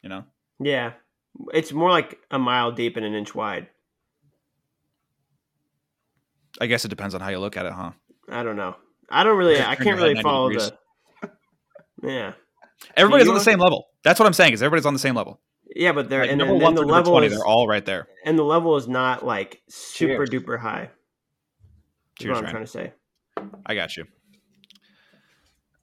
You 0.02 0.08
know, 0.08 0.24
Yeah, 0.60 0.92
it's 1.52 1.72
more 1.72 1.90
like 1.90 2.18
a 2.30 2.38
mile 2.38 2.72
deep 2.72 2.96
and 2.96 3.04
an 3.06 3.14
inch 3.14 3.34
wide. 3.34 3.68
I 6.60 6.66
guess 6.66 6.84
it 6.84 6.88
depends 6.88 7.14
on 7.14 7.20
how 7.20 7.28
you 7.28 7.38
look 7.38 7.56
at 7.56 7.66
it, 7.66 7.72
huh? 7.72 7.92
I 8.28 8.42
don't 8.42 8.56
know. 8.56 8.76
I 9.10 9.24
don't 9.24 9.36
really. 9.36 9.60
I 9.60 9.76
can't 9.76 10.00
really 10.00 10.20
follow 10.22 10.48
degrees. 10.50 10.70
the. 11.22 11.30
Yeah, 12.08 12.32
Everybody's 12.96 13.28
on 13.28 13.34
the 13.34 13.40
same 13.40 13.58
level. 13.58 13.86
That's 14.04 14.18
what 14.20 14.26
I'm 14.26 14.32
saying. 14.32 14.52
Is 14.52 14.62
everybody's 14.62 14.86
on 14.86 14.92
the 14.94 14.98
same 15.00 15.14
level? 15.14 15.40
yeah, 15.74 15.92
but 15.92 16.10
they're 16.10 16.20
Like, 16.20 16.30
and, 16.30 16.38
number 16.38 16.52
and 16.54 16.62
one 16.62 16.74
the 16.74 16.82
level 16.82 17.12
20, 17.12 17.26
is 17.28 17.32
they're 17.34 17.46
all 17.46 17.66
right 17.66 17.84
there. 17.84 18.06
and 18.26 18.38
the 18.38 18.42
level 18.42 18.76
is 18.76 18.86
not 18.88 19.24
like 19.24 19.62
super 19.68 20.26
Cheers. 20.26 20.30
duper 20.44 20.58
high. 20.58 20.90
What 22.20 22.28
I'm 22.36 22.42
Ryan. 22.44 22.50
trying 22.50 22.64
to 22.64 22.70
say. 22.70 22.92
I 23.66 23.74
got 23.74 23.96
you. 23.96 24.04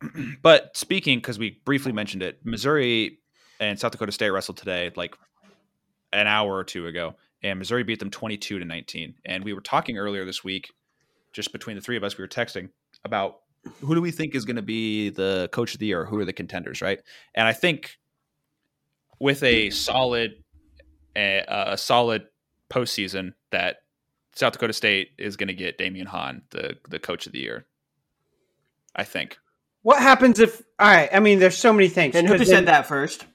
but 0.42 0.76
speaking, 0.78 1.18
because 1.20 1.40
we 1.40 1.60
briefly 1.66 1.92
mentioned 1.92 2.24
it, 2.24 2.40
Missouri 2.44 3.20
and 3.60 3.80
South 3.80 3.92
Dakota 3.92 4.12
State 4.12 4.30
wrestled 4.30 4.58
today, 4.58 4.92
like 4.96 5.16
an 6.14 6.28
hour 6.28 6.56
or 6.56 6.64
two 6.64 6.88
ago, 6.88 7.16
and 7.44 7.60
Missouri 7.60 7.84
beat 7.84 8.00
them 8.00 8.10
22 8.10 8.60
to 8.60 8.66
19. 8.66 9.16
And 9.26 9.44
we 9.44 9.54
were 9.54 9.62
talking 9.62 9.98
earlier 9.98 10.26
this 10.26 10.44
week, 10.44 10.70
just 11.34 11.52
between 11.52 11.76
the 11.76 11.82
three 11.82 11.98
of 11.98 12.04
us, 12.04 12.18
we 12.18 12.24
were 12.24 12.28
texting 12.30 12.70
about 13.04 13.38
who 13.82 13.96
do 13.96 14.02
we 14.02 14.12
think 14.12 14.36
is 14.36 14.46
going 14.46 14.56
to 14.56 14.62
be 14.62 15.10
the 15.10 15.50
coach 15.52 15.74
of 15.74 15.80
the 15.80 15.86
year? 15.88 16.06
Who 16.06 16.20
are 16.20 16.26
the 16.26 16.34
contenders, 16.34 16.82
right? 16.82 17.00
And 17.36 17.48
I 17.48 17.54
think 17.54 17.98
with 19.20 19.44
a 19.44 19.70
solid, 19.70 20.32
a, 21.16 21.44
a 21.48 21.78
solid 21.78 22.28
postseason, 22.70 23.34
that 23.52 23.78
South 24.36 24.54
Dakota 24.54 24.74
State 24.74 25.10
is 25.18 25.36
going 25.38 25.48
to 25.48 25.54
get 25.54 25.78
Damion 25.78 26.06
Hahn, 26.08 26.44
the 26.52 26.78
the 26.88 27.00
coach 27.00 27.26
of 27.28 27.34
the 27.34 27.40
year. 27.40 27.66
I 28.96 29.04
think. 29.04 29.38
What 29.82 30.02
happens 30.02 30.40
if 30.40 30.62
all 30.80 30.88
right, 30.88 31.10
I 31.14 31.20
mean 31.20 31.40
there's 31.40 31.58
so 31.58 31.72
many 31.74 31.88
things. 31.88 32.16
And 32.16 32.28
who 32.28 32.38
'cause 32.38 32.48
said 32.48 32.58
then 32.58 32.66
that 32.66 32.86
first? 32.88 33.26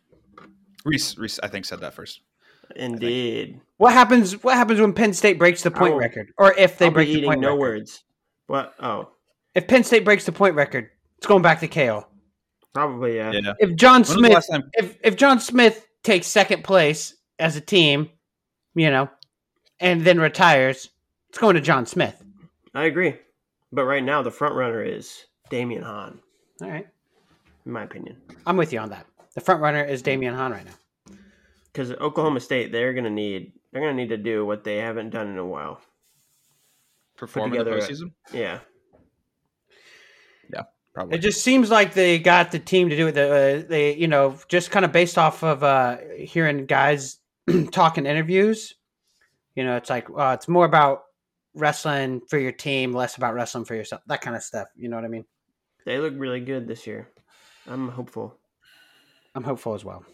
Reese, 0.84 1.16
Reese, 1.16 1.38
I 1.42 1.48
think 1.48 1.64
said 1.64 1.80
that 1.80 1.94
first. 1.94 2.20
Indeed. 2.76 3.60
What 3.78 3.92
happens 3.92 4.42
what 4.42 4.54
happens 4.56 4.80
when 4.80 4.92
Penn 4.92 5.12
State 5.14 5.38
breaks 5.38 5.62
the 5.62 5.70
point 5.70 5.92
I'll- 5.94 5.98
record? 5.98 6.32
Or 6.38 6.52
if 6.54 6.78
they 6.78 6.86
I'll 6.86 6.90
break 6.92 7.08
be 7.08 7.12
the 7.14 7.18
eating 7.18 7.30
point 7.30 7.40
no 7.40 7.48
record? 7.48 7.60
words. 7.60 8.04
What? 8.46 8.74
Oh, 8.80 9.10
If 9.54 9.66
Penn 9.68 9.84
State 9.84 10.04
breaks 10.04 10.24
the 10.26 10.32
point 10.32 10.54
record, 10.54 10.90
it's 11.18 11.26
going 11.26 11.42
back 11.42 11.60
to 11.60 11.68
Cael. 11.68 12.06
probably 12.72 13.16
yeah. 13.16 13.32
Yeah. 13.32 13.52
If 13.60 13.76
John 13.76 14.02
When 14.02 14.04
Smith 14.04 14.44
if 14.74 14.98
if 15.02 15.16
John 15.16 15.40
Smith 15.40 15.86
takes 16.02 16.26
second 16.26 16.64
place 16.64 17.14
as 17.38 17.56
a 17.56 17.60
team, 17.60 18.10
you 18.74 18.90
know, 18.90 19.08
and 19.80 20.02
then 20.02 20.20
retires, 20.20 20.90
it's 21.28 21.38
going 21.38 21.54
to 21.54 21.60
John 21.60 21.86
Smith. 21.86 22.22
I 22.74 22.84
agree. 22.84 23.14
But 23.72 23.84
right 23.84 24.02
now, 24.04 24.22
the 24.22 24.30
front 24.30 24.54
runner 24.54 24.82
is 24.82 25.24
Damion 25.50 25.82
Hahn, 25.82 26.20
All 26.62 26.68
right. 26.70 26.86
in 27.66 27.72
my 27.72 27.82
opinion. 27.82 28.16
I'm 28.46 28.56
with 28.56 28.72
you 28.72 28.78
on 28.78 28.90
that. 28.90 29.06
The 29.34 29.40
front 29.40 29.60
runner 29.60 29.82
is 29.84 30.02
Damion 30.02 30.34
Hahn 30.34 30.52
right 30.52 30.64
now. 30.64 31.16
Because 31.72 31.90
Oklahoma 31.92 32.38
State, 32.40 32.70
they're 32.70 32.92
gonna 32.92 33.10
need 33.10 33.52
they're 33.72 33.80
gonna 33.82 33.94
need 33.94 34.10
to 34.10 34.16
do 34.16 34.44
what 34.46 34.62
they 34.62 34.76
haven't 34.76 35.10
done 35.10 35.28
in 35.28 35.38
a 35.38 35.44
while. 35.46 35.80
Perform 37.16 37.46
in 37.52 37.58
the 37.58 37.64
together 37.64 37.78
a- 37.78 37.80
postseason? 37.80 38.12
Yeah, 38.32 38.58
Probably. 40.94 41.16
It 41.16 41.20
just 41.20 41.42
seems 41.42 41.70
like 41.70 41.92
they 41.92 42.18
got 42.20 42.52
the 42.52 42.60
team 42.60 42.88
to 42.88 42.96
do 42.96 43.08
it. 43.08 43.12
The, 43.12 43.24
uh, 43.64 43.68
they, 43.68 43.96
you 43.96 44.06
know, 44.06 44.38
just 44.48 44.70
kind 44.70 44.84
of 44.84 44.92
based 44.92 45.18
off 45.18 45.42
of 45.42 45.64
uh, 45.64 45.98
hearing 46.16 46.66
guys 46.66 47.18
talk 47.72 47.98
in 47.98 48.06
interviews. 48.06 48.74
You 49.56 49.64
know, 49.64 49.76
it's 49.76 49.90
like 49.90 50.08
uh, 50.16 50.36
it's 50.38 50.46
more 50.46 50.64
about 50.64 51.02
wrestling 51.54 52.22
for 52.28 52.38
your 52.38 52.52
team, 52.52 52.92
less 52.92 53.16
about 53.16 53.34
wrestling 53.34 53.64
for 53.64 53.74
yourself. 53.74 54.02
That 54.06 54.20
kind 54.20 54.36
of 54.36 54.42
stuff. 54.42 54.68
You 54.76 54.88
know 54.88 54.96
what 54.96 55.04
I 55.04 55.08
mean? 55.08 55.24
they 55.84 55.98
look 55.98 56.14
really 56.16 56.40
good 56.40 56.66
this 56.66 56.86
year. 56.86 57.08
I'm 57.66 57.88
hopeful. 57.88 58.36
I'm 59.34 59.44
hopeful 59.44 59.74
as 59.74 59.84
well. 59.84 60.04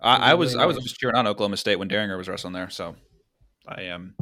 I, 0.00 0.32
I 0.32 0.34
was 0.34 0.52
really 0.52 0.64
I 0.64 0.66
was 0.66 0.76
just 0.78 0.98
cheering 0.98 1.16
on 1.16 1.26
Oklahoma 1.26 1.56
State 1.56 1.78
when 1.78 1.88
Daringer 1.88 2.18
was 2.18 2.28
wrestling 2.28 2.52
there, 2.52 2.70
so 2.70 2.94
I 3.66 3.82
am 3.82 4.14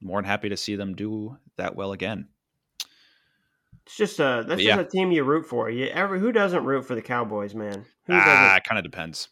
more 0.00 0.20
than 0.20 0.26
happy 0.26 0.50
to 0.50 0.56
see 0.56 0.76
them 0.76 0.94
do 0.94 1.38
that 1.56 1.74
well 1.74 1.92
again. 1.92 2.28
It's 3.86 3.96
just 3.96 4.18
a 4.18 4.44
that's 4.46 4.48
But 4.48 4.58
just 4.62 4.64
yeah. 4.64 4.80
a 4.80 4.84
team 4.84 5.12
you 5.12 5.24
root 5.24 5.46
for. 5.46 5.70
You 5.70 5.86
ever 5.86 6.18
who 6.18 6.32
doesn't 6.32 6.64
root 6.64 6.84
for 6.84 6.94
the 6.94 7.02
Cowboys, 7.02 7.54
man? 7.54 7.86
Who 8.06 8.14
Ah, 8.14 8.24
doesn't? 8.24 8.56
it 8.56 8.64
kind 8.64 8.78
of 8.78 8.84
depends. 8.84 9.28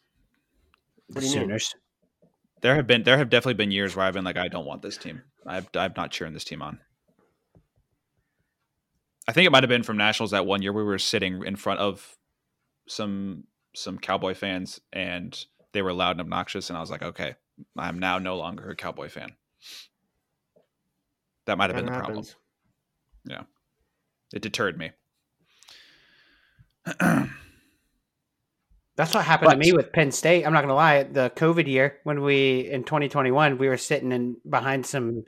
What 1.13 1.21
do 1.23 1.27
you 1.27 1.33
mean? 1.33 1.49
Sooners. 1.49 1.75
There 2.63 2.75
have 2.77 2.87
been 2.87 3.03
there 3.03 3.19
have 3.19 3.31
definitely 3.31 3.55
been 3.55 3.71
years 3.71 3.95
where 3.97 4.07
I've 4.07 4.15
been 4.15 4.25
like, 4.25 4.37
I 4.37 4.49
don't 4.49 4.65
want 4.67 4.83
this 4.83 4.97
team. 4.97 5.23
I've 5.47 5.69
I'm 5.75 5.93
not 5.97 6.11
cheering 6.13 6.33
this 6.35 6.45
team 6.45 6.63
on. 6.63 6.81
I 9.27 9.33
think 9.33 9.47
it 9.47 9.51
might 9.51 9.63
have 9.63 9.69
been 9.71 9.83
from 9.83 9.97
Nationals 9.97 10.31
that 10.33 10.47
one 10.47 10.63
year 10.63 10.73
we 10.73 10.83
were 10.85 10.99
sitting 10.99 11.45
in 11.45 11.57
front 11.57 11.81
of 11.81 12.17
some 12.87 13.45
some 13.75 13.99
Cowboy 13.99 14.35
fans 14.35 14.81
and 14.93 15.45
they 15.73 15.83
were 15.83 15.93
loud 15.93 16.13
and 16.13 16.21
obnoxious, 16.21 16.71
and 16.71 16.77
I 16.77 16.81
was 16.81 16.91
like, 16.91 17.03
okay, 17.03 17.35
I'm 17.77 17.99
now 17.99 18.19
no 18.19 18.37
longer 18.37 18.71
a 18.71 18.77
Cowboy 18.77 19.09
fan. 19.09 19.35
That 21.47 21.59
might 21.59 21.71
have 21.71 21.77
been 21.77 21.87
That 21.87 21.93
the 21.93 21.99
problem. 21.99 22.25
happens. 22.25 22.37
It 24.35 24.43
deterred 24.43 24.77
me. 24.77 24.91
That's 28.97 29.15
what 29.15 29.25
happened 29.25 29.53
to 29.53 29.57
me 29.57 29.73
with 29.73 29.93
Penn 29.93 30.11
State. 30.13 30.45
I'm 30.45 30.53
not 30.53 30.61
gonna 30.61 30.75
lie. 30.75 31.05
The 31.05 31.33
COVID 31.35 31.67
year 31.67 31.99
when 32.03 32.23
we 32.23 32.69
in 32.71 32.83
2021, 32.85 33.59
we 33.59 33.69
were 33.69 33.77
sitting 33.77 34.13
in 34.13 34.37
behind 34.49 34.87
some 34.87 35.25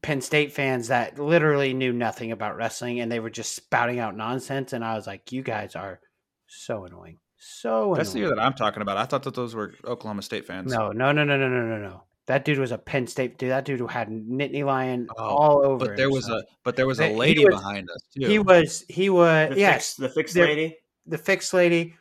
Penn 0.00 0.20
State 0.20 0.52
fans 0.52 0.88
that 0.88 1.18
literally 1.18 1.74
knew 1.74 1.92
nothing 1.92 2.32
about 2.32 2.56
wrestling, 2.56 3.00
and 3.00 3.10
they 3.10 3.20
were 3.20 3.30
just 3.30 3.54
spouting 3.54 3.98
out 3.98 4.16
nonsense. 4.16 4.72
And 4.72 4.84
I 4.84 4.94
was 4.94 5.06
like, 5.06 5.32
"You 5.32 5.42
guys 5.42 5.74
are 5.74 6.00
so 6.46 6.84
annoying, 6.84 7.18
so 7.36 7.82
annoying. 7.82 7.94
That's 7.98 8.12
the 8.12 8.20
year 8.20 8.28
that 8.28 8.40
I'm 8.40 8.54
talking 8.54 8.82
about. 8.82 8.96
I 8.96 9.06
thought 9.06 9.24
that 9.24 9.34
those 9.34 9.54
were 9.56 9.74
Oklahoma 9.84 10.22
State 10.22 10.46
fans. 10.46 10.72
No, 10.72 10.92
no, 10.92 11.12
no, 11.12 11.24
no, 11.24 11.36
no, 11.36 11.48
no, 11.48 11.66
no, 11.66 11.78
no. 11.78 12.04
That 12.30 12.44
dude 12.44 12.58
was 12.58 12.70
a 12.72 12.78
Penn 12.78 13.06
State 13.06 13.38
dude. 13.38 13.50
That 13.50 13.64
dude 13.64 13.80
had 13.90 14.08
Nittany 14.08 14.64
Lion 14.64 15.08
Oh, 15.18 15.24
all 15.24 15.66
over. 15.66 15.86
but 15.86 15.96
there 15.96 16.06
him, 16.06 16.12
was 16.12 16.28
a 16.28 16.44
but 16.64 16.76
there 16.76 16.86
was 16.86 17.00
a 17.00 17.10
lady 17.12 17.44
was- 17.44 17.56
behind 17.56 17.90
us 17.90 18.00
too. 18.16 18.26
he 18.28 18.38
was 18.38 18.84
he 18.88 19.10
was 19.10 19.50
The 19.50 19.58
yes 19.58 19.74
fix, 19.74 19.94
the 19.96 20.08
fixed 20.08 20.34
there- 20.34 20.46
lady. 20.46 20.76
the 21.06 21.18
fixed 21.18 21.52
lady, 21.52 21.94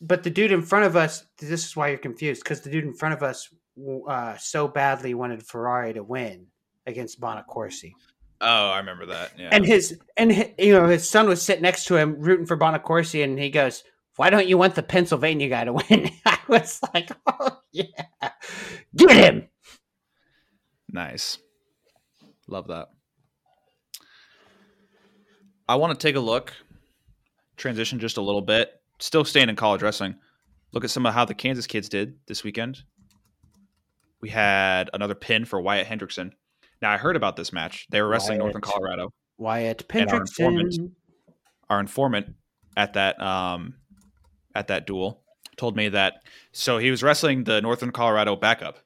but 0.00 0.22
the 0.22 0.30
dude 0.30 0.52
in 0.52 0.62
front 0.62 0.86
of 0.86 0.96
us. 0.96 1.24
This 1.38 1.64
is 1.66 1.76
why 1.76 1.88
you're 1.88 1.98
confused 1.98 2.42
because 2.42 2.62
the 2.62 2.70
dude 2.70 2.84
in 2.84 2.94
front 2.94 3.14
of 3.14 3.22
us 3.22 3.48
uh, 4.08 4.36
so 4.38 4.66
badly 4.66 5.12
wanted 5.14 5.46
Ferrari 5.46 5.92
to 5.92 6.02
win 6.02 6.46
against 6.86 7.20
Bonaccorsi, 7.20 7.92
oh, 8.40 8.68
I 8.70 8.78
remember 8.78 9.04
that. 9.06 9.32
Yeah. 9.38 9.50
and 9.52 9.66
his 9.66 9.98
and 10.16 10.34
hi- 10.34 10.54
you 10.58 10.72
know 10.72 10.86
his 10.88 11.06
son 11.08 11.28
was 11.28 11.42
sitting 11.42 11.62
next 11.62 11.84
to 11.86 11.96
him 11.96 12.16
rooting 12.18 12.46
for 12.46 12.56
Bonaccorsi, 12.56 13.22
and 13.24 13.38
he 13.38 13.50
goes, 13.50 13.84
"Why 14.16 14.30
don't 14.30 14.46
you 14.48 14.56
want 14.56 14.74
the 14.74 14.82
Pennsylvania 14.82 15.48
guy 15.50 15.64
to 15.64 15.74
win?" 15.74 16.10
I 16.24 16.38
was 16.48 16.80
like, 16.94 17.10
"Oh 17.26 17.58
yeah, 17.72 17.84
get 18.96 19.10
him." 19.10 19.48
Nice. 20.90 21.38
Love 22.48 22.68
that. 22.68 22.88
I 25.68 25.74
want 25.76 25.98
to 25.98 26.06
take 26.06 26.16
a 26.16 26.20
look, 26.20 26.52
transition 27.56 27.98
just 27.98 28.16
a 28.18 28.20
little 28.22 28.40
bit, 28.42 28.80
still 29.00 29.24
staying 29.24 29.48
in 29.48 29.56
college 29.56 29.82
wrestling. 29.82 30.14
Look 30.72 30.84
at 30.84 30.90
some 30.90 31.06
of 31.06 31.14
how 31.14 31.24
the 31.24 31.34
Kansas 31.34 31.66
kids 31.66 31.88
did 31.88 32.14
this 32.26 32.44
weekend. 32.44 32.82
We 34.20 34.28
had 34.28 34.90
another 34.94 35.14
pin 35.14 35.44
for 35.44 35.60
Wyatt 35.60 35.86
Hendrickson. 35.86 36.32
Now, 36.82 36.92
I 36.92 36.96
heard 36.98 37.16
about 37.16 37.36
this 37.36 37.52
match. 37.52 37.86
They 37.90 38.00
were 38.00 38.08
wrestling 38.08 38.38
Northern 38.38 38.60
Colorado. 38.60 39.12
Wyatt 39.38 39.84
And 39.92 40.10
our 40.10 40.20
informant- 40.20 40.92
Our 41.68 41.80
informant 41.80 42.34
at 42.76 42.92
that 42.94 43.20
um, 43.20 43.74
at 44.54 44.68
that 44.68 44.86
duel 44.86 45.22
told 45.56 45.76
me 45.76 45.88
that 45.88 46.22
so 46.52 46.78
he 46.78 46.90
was 46.90 47.02
wrestling 47.02 47.44
the 47.44 47.60
Northern 47.60 47.90
Colorado 47.90 48.36
backup, 48.36 48.78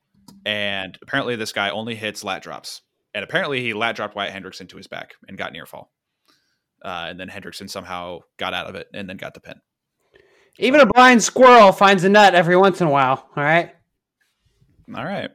and 0.45 0.99
apparently 1.03 1.37
this 1.37 1.53
guy 1.53 1.70
only 1.70 1.95
hits 1.95 2.24
lat 2.24 2.43
drops, 2.43 2.83
and 3.14 3.24
apparently 3.24 3.61
he 3.61 3.74
lat 3.74 3.97
dropped 3.97 4.14
Wyatt 4.14 4.35
Hendrickson 4.35 4.68
to 4.68 4.76
his 4.76 4.87
back 4.87 5.14
and 5.28 5.39
got 5.39 5.53
near 5.53 5.66
fall, 5.66 5.93
uh, 6.85 7.07
and 7.09 7.18
then 7.18 7.28
Hendrickson 7.28 7.68
somehow 7.68 8.20
got 8.39 8.55
out 8.55 8.66
of 8.66 8.74
it 8.74 8.89
and 8.93 9.09
then 9.09 9.16
got 9.16 9.35
the 9.35 9.41
pin. 9.41 9.61
Even 10.59 10.81
a 10.81 10.87
blind 10.87 11.22
squirrel 11.22 11.72
finds 11.72 12.05
a 12.05 12.09
nut 12.09 12.35
every 12.35 12.57
once 12.57 12.81
in 12.81 12.87
a 12.87 12.91
while. 12.91 13.28
All 13.37 13.43
right. 13.43 13.72
All 14.95 15.05
right. 15.05 15.31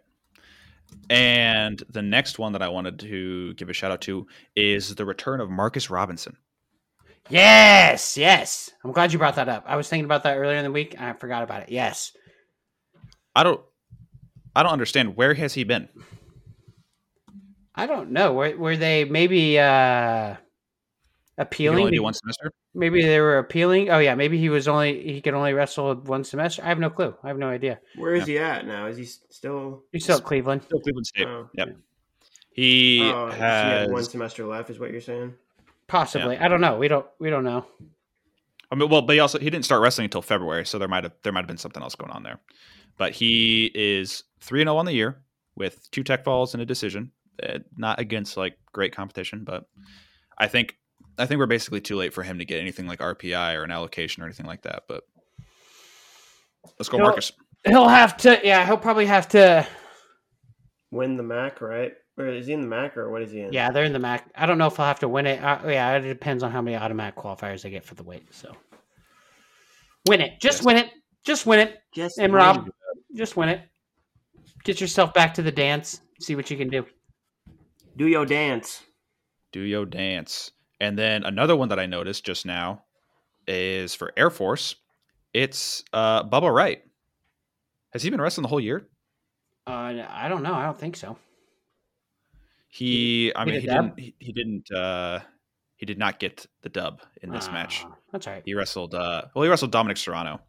And 1.10 1.82
the 1.90 2.02
next 2.02 2.40
one 2.40 2.54
that 2.54 2.62
I 2.62 2.70
wanted 2.70 3.00
to 3.00 3.54
give 3.56 3.70
a 3.70 3.74
shout 3.74 3.92
out 3.92 4.02
to 4.02 4.28
is 4.56 4.96
the 4.96 5.06
return 5.06 5.40
of 5.40 5.50
Marcus 5.50 5.90
Robinson. 5.90 6.38
Yes, 7.30 8.18
yes. 8.18 8.72
I'm 8.84 8.92
glad 8.92 9.14
you 9.14 9.20
brought 9.20 9.36
that 9.36 9.50
up. 9.50 9.64
I 9.68 9.78
was 9.78 9.88
thinking 9.88 10.06
about 10.06 10.24
that 10.24 10.38
earlier 10.38 10.58
in 10.58 10.64
the 10.64 10.72
week. 10.72 10.96
And 10.96 11.06
I 11.06 11.14
forgot 11.14 11.44
about 11.44 11.64
it. 11.64 11.70
Yes. 11.70 12.12
I 13.36 13.44
don't 13.44 13.62
I 14.56 14.64
don't 14.64 14.72
understand 14.72 15.16
where 15.18 15.34
has 15.34 15.54
he 15.54 15.64
been? 15.64 15.90
I 17.74 17.88
don't 17.88 18.12
know. 18.12 18.34
Were, 18.34 18.56
were 18.58 18.78
they 18.78 19.04
maybe 19.06 19.60
uh 19.60 20.36
appealing? 21.38 21.80
only 21.80 21.92
do 21.92 22.04
one 22.04 22.14
semester. 22.14 22.52
Maybe 22.74 23.02
they 23.02 23.20
were 23.20 23.38
appealing. 23.38 23.90
Oh 23.90 24.00
yeah, 24.00 24.16
maybe 24.16 24.38
he 24.38 24.50
was 24.50 24.68
only 24.68 25.02
he 25.14 25.22
could 25.22 25.34
only 25.34 25.54
wrestle 25.54 25.96
one 25.96 26.24
semester. 26.24 26.64
I 26.64 26.70
have 26.70 26.80
no 26.80 26.90
clue. 26.90 27.14
I 27.24 27.28
have 27.28 27.38
no 27.38 27.50
idea. 27.50 27.80
Where 27.98 28.16
is 28.16 28.26
he 28.26 28.38
at 28.38 28.66
now? 28.66 28.88
Is 28.88 28.98
he 28.98 29.06
still? 29.06 29.84
He's 29.92 30.04
still 30.04 30.18
at 30.18 30.24
Cleveland. 30.24 30.64
Still 30.64 30.80
Cleveland 30.80 31.08
State. 31.08 31.28
Oh. 31.28 31.50
Yep. 31.54 31.76
He 32.52 33.02
Oh, 33.04 33.26
does 33.28 33.36
he 33.36 33.40
has. 33.42 33.90
one 33.90 34.04
semester 34.06 34.46
left, 34.46 34.70
is 34.70 34.80
what 34.80 34.92
you're 34.92 35.02
saying? 35.02 35.34
Possibly. 35.88 36.38
I 36.38 36.48
don't 36.48 36.62
know. 36.62 36.78
We 36.78 36.88
don't 36.88 37.06
we 37.20 37.30
don't 37.30 37.44
know. 37.44 37.66
I 38.72 38.76
mean, 38.76 38.90
well, 38.90 39.02
but 39.02 39.14
he 39.14 39.20
also 39.20 39.38
he 39.38 39.50
didn't 39.50 39.66
start 39.66 39.82
wrestling 39.82 40.06
until 40.06 40.22
February, 40.22 40.66
so 40.66 40.80
there 40.80 40.88
might 40.88 41.04
have 41.04 41.14
there 41.24 41.34
might 41.34 41.42
have 41.42 41.48
been 41.48 41.58
something 41.58 41.84
else 41.84 41.96
going 41.96 42.12
on 42.12 42.24
there. 42.24 42.40
But 42.98 43.12
he 43.12 43.70
is 43.76 44.24
three 44.46 44.62
and 44.62 44.68
zero 44.68 44.78
on 44.78 44.86
the 44.86 44.94
year 44.94 45.24
with 45.56 45.90
two 45.92 46.04
tech 46.04 46.24
falls 46.24 46.54
and 46.54 46.62
a 46.62 46.66
decision. 46.66 47.12
Uh, 47.42 47.60
not 47.78 48.00
against 48.00 48.38
like 48.38 48.58
great 48.72 48.96
competition, 48.96 49.44
but 49.44 49.66
I 50.38 50.48
think 50.48 50.76
I 51.18 51.26
think 51.26 51.40
we're 51.40 51.46
basically 51.48 51.82
too 51.82 51.96
late 51.98 52.14
for 52.14 52.24
him 52.24 52.40
to 52.40 52.46
get 52.46 52.60
anything 52.62 52.88
like 52.88 53.00
RPI 53.00 53.56
or 53.56 53.64
an 53.64 53.72
allocation 53.72 54.24
or 54.24 54.26
anything 54.26 54.46
like 54.46 54.62
that. 54.62 54.84
But 54.88 55.04
let's 56.80 56.90
go, 56.90 56.98
He'll- 56.98 57.06
Marcus. 57.08 57.32
He'll 57.68 57.88
have 57.90 58.16
to 58.18 58.40
yeah, 58.44 58.66
he'll 58.66 58.78
probably 58.78 59.08
have 59.08 59.28
to 59.30 59.68
Win 60.92 61.18
the 61.18 61.24
MAC, 61.24 61.62
right? 61.62 61.94
Or 62.18 62.28
is 62.28 62.46
he 62.48 62.54
in 62.54 62.62
the 62.62 62.68
MAC, 62.68 62.96
or 62.96 63.10
what 63.12 63.22
is 63.24 63.32
he 63.32 63.42
in? 63.42 63.52
yeah, 63.52 63.70
they're 63.72 63.84
in 63.84 63.92
the 63.92 64.00
MAC. 64.00 64.30
I 64.36 64.46
don't 64.46 64.58
know 64.58 64.68
if 64.68 64.78
he'll 64.78 64.86
have 64.86 65.00
to 65.00 65.10
win 65.10 65.26
it. 65.26 65.44
Uh, 65.44 65.60
yeah, 65.68 65.98
it 65.98 66.02
depends 66.02 66.42
on 66.44 66.52
how 66.52 66.62
many 66.62 66.78
automatic 66.78 67.16
qualifiers 67.18 67.64
they 67.64 67.70
get 67.72 67.84
for 67.84 67.96
the 67.96 68.04
weight. 68.04 68.34
So 68.34 68.56
win 70.08 70.22
it. 70.22 70.40
Just 70.40 70.60
Yes. 70.60 70.66
win 70.66 70.78
it. 70.78 70.92
Just 71.26 71.46
win 71.46 71.60
it. 71.60 71.80
Just 71.94 72.18
And 72.20 72.32
win. 72.32 72.42
Rob, 72.42 72.70
just 73.16 73.36
win 73.36 73.50
it. 73.50 73.62
Get 74.66 74.82
yourself 74.82 75.14
back 75.14 75.34
to 75.36 75.42
the 75.42 75.52
dance. 75.52 76.02
See 76.20 76.36
what 76.36 76.50
you 76.52 76.58
can 76.58 76.68
do. 76.70 76.86
do 77.96 78.08
your 78.08 78.26
dance. 78.26 78.82
Do 79.52 79.62
your 79.62 79.86
dance. 79.86 80.52
And 80.82 80.98
then 80.98 81.24
another 81.24 81.56
one 81.56 81.70
that 81.70 81.80
I 81.80 81.86
noticed 81.86 82.26
just 82.26 82.46
now 82.46 82.84
is 83.48 83.96
for 83.96 84.12
Air 84.18 84.30
Force. 84.30 84.76
It's 85.34 85.84
uh, 85.94 86.24
Bubba 86.24 86.54
Wright. 86.54 86.82
Has 87.94 88.04
he 88.04 88.10
been 88.10 88.20
wrestling 88.20 88.42
the 88.44 88.50
whole 88.50 88.60
year? 88.60 88.90
Uh, 89.68 90.04
I 90.10 90.28
don't 90.28 90.44
know. 90.44 90.54
I 90.54 90.66
don't 90.66 90.78
think 90.78 90.98
so. 90.98 91.18
He, 92.68 93.32
I 93.36 93.46
He 93.46 93.52
mean, 93.52 93.54
did 93.54 93.62
he 93.62 93.68
didn't. 93.68 94.00
He, 94.00 94.16
he 94.20 94.32
didn't. 94.34 94.72
Uh, 94.72 95.20
he 95.78 95.86
did 95.86 95.98
not 95.98 96.20
get 96.20 96.46
the 96.62 96.70
dub 96.70 97.02
in 97.22 97.30
this 97.32 97.50
match. 97.52 97.84
Ah, 97.86 97.96
That's 98.12 98.28
all 98.28 98.34
right. 98.34 98.44
He 98.46 98.54
wrestled. 98.54 98.96
Uh, 98.96 99.24
well, 99.34 99.44
he 99.44 99.50
wrestled 99.50 99.72
Dominic 99.72 99.98
Serrano. 99.98 100.42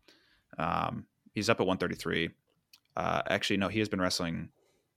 Um, 0.59 1.07
he's 1.35 1.49
up 1.49 1.61
at 1.61 1.67
133. 1.67 2.31
Uh, 2.97 3.23
actually, 3.29 3.59
no, 3.59 3.69
he 3.69 3.79
has 3.81 3.89
been 3.89 4.01
wrestling. 4.01 4.49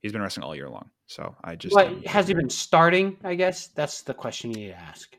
He's 0.01 0.11
been 0.13 0.21
wrestling 0.21 0.45
all 0.45 0.55
year 0.55 0.69
long. 0.69 0.89
So 1.07 1.35
I 1.43 1.55
just. 1.55 1.77
Has 2.05 2.27
he 2.27 2.33
been 2.33 2.49
starting? 2.49 3.17
I 3.23 3.35
guess 3.35 3.67
that's 3.67 4.01
the 4.03 4.13
question 4.13 4.51
you 4.51 4.57
need 4.57 4.67
to 4.69 4.79
ask. 4.79 5.15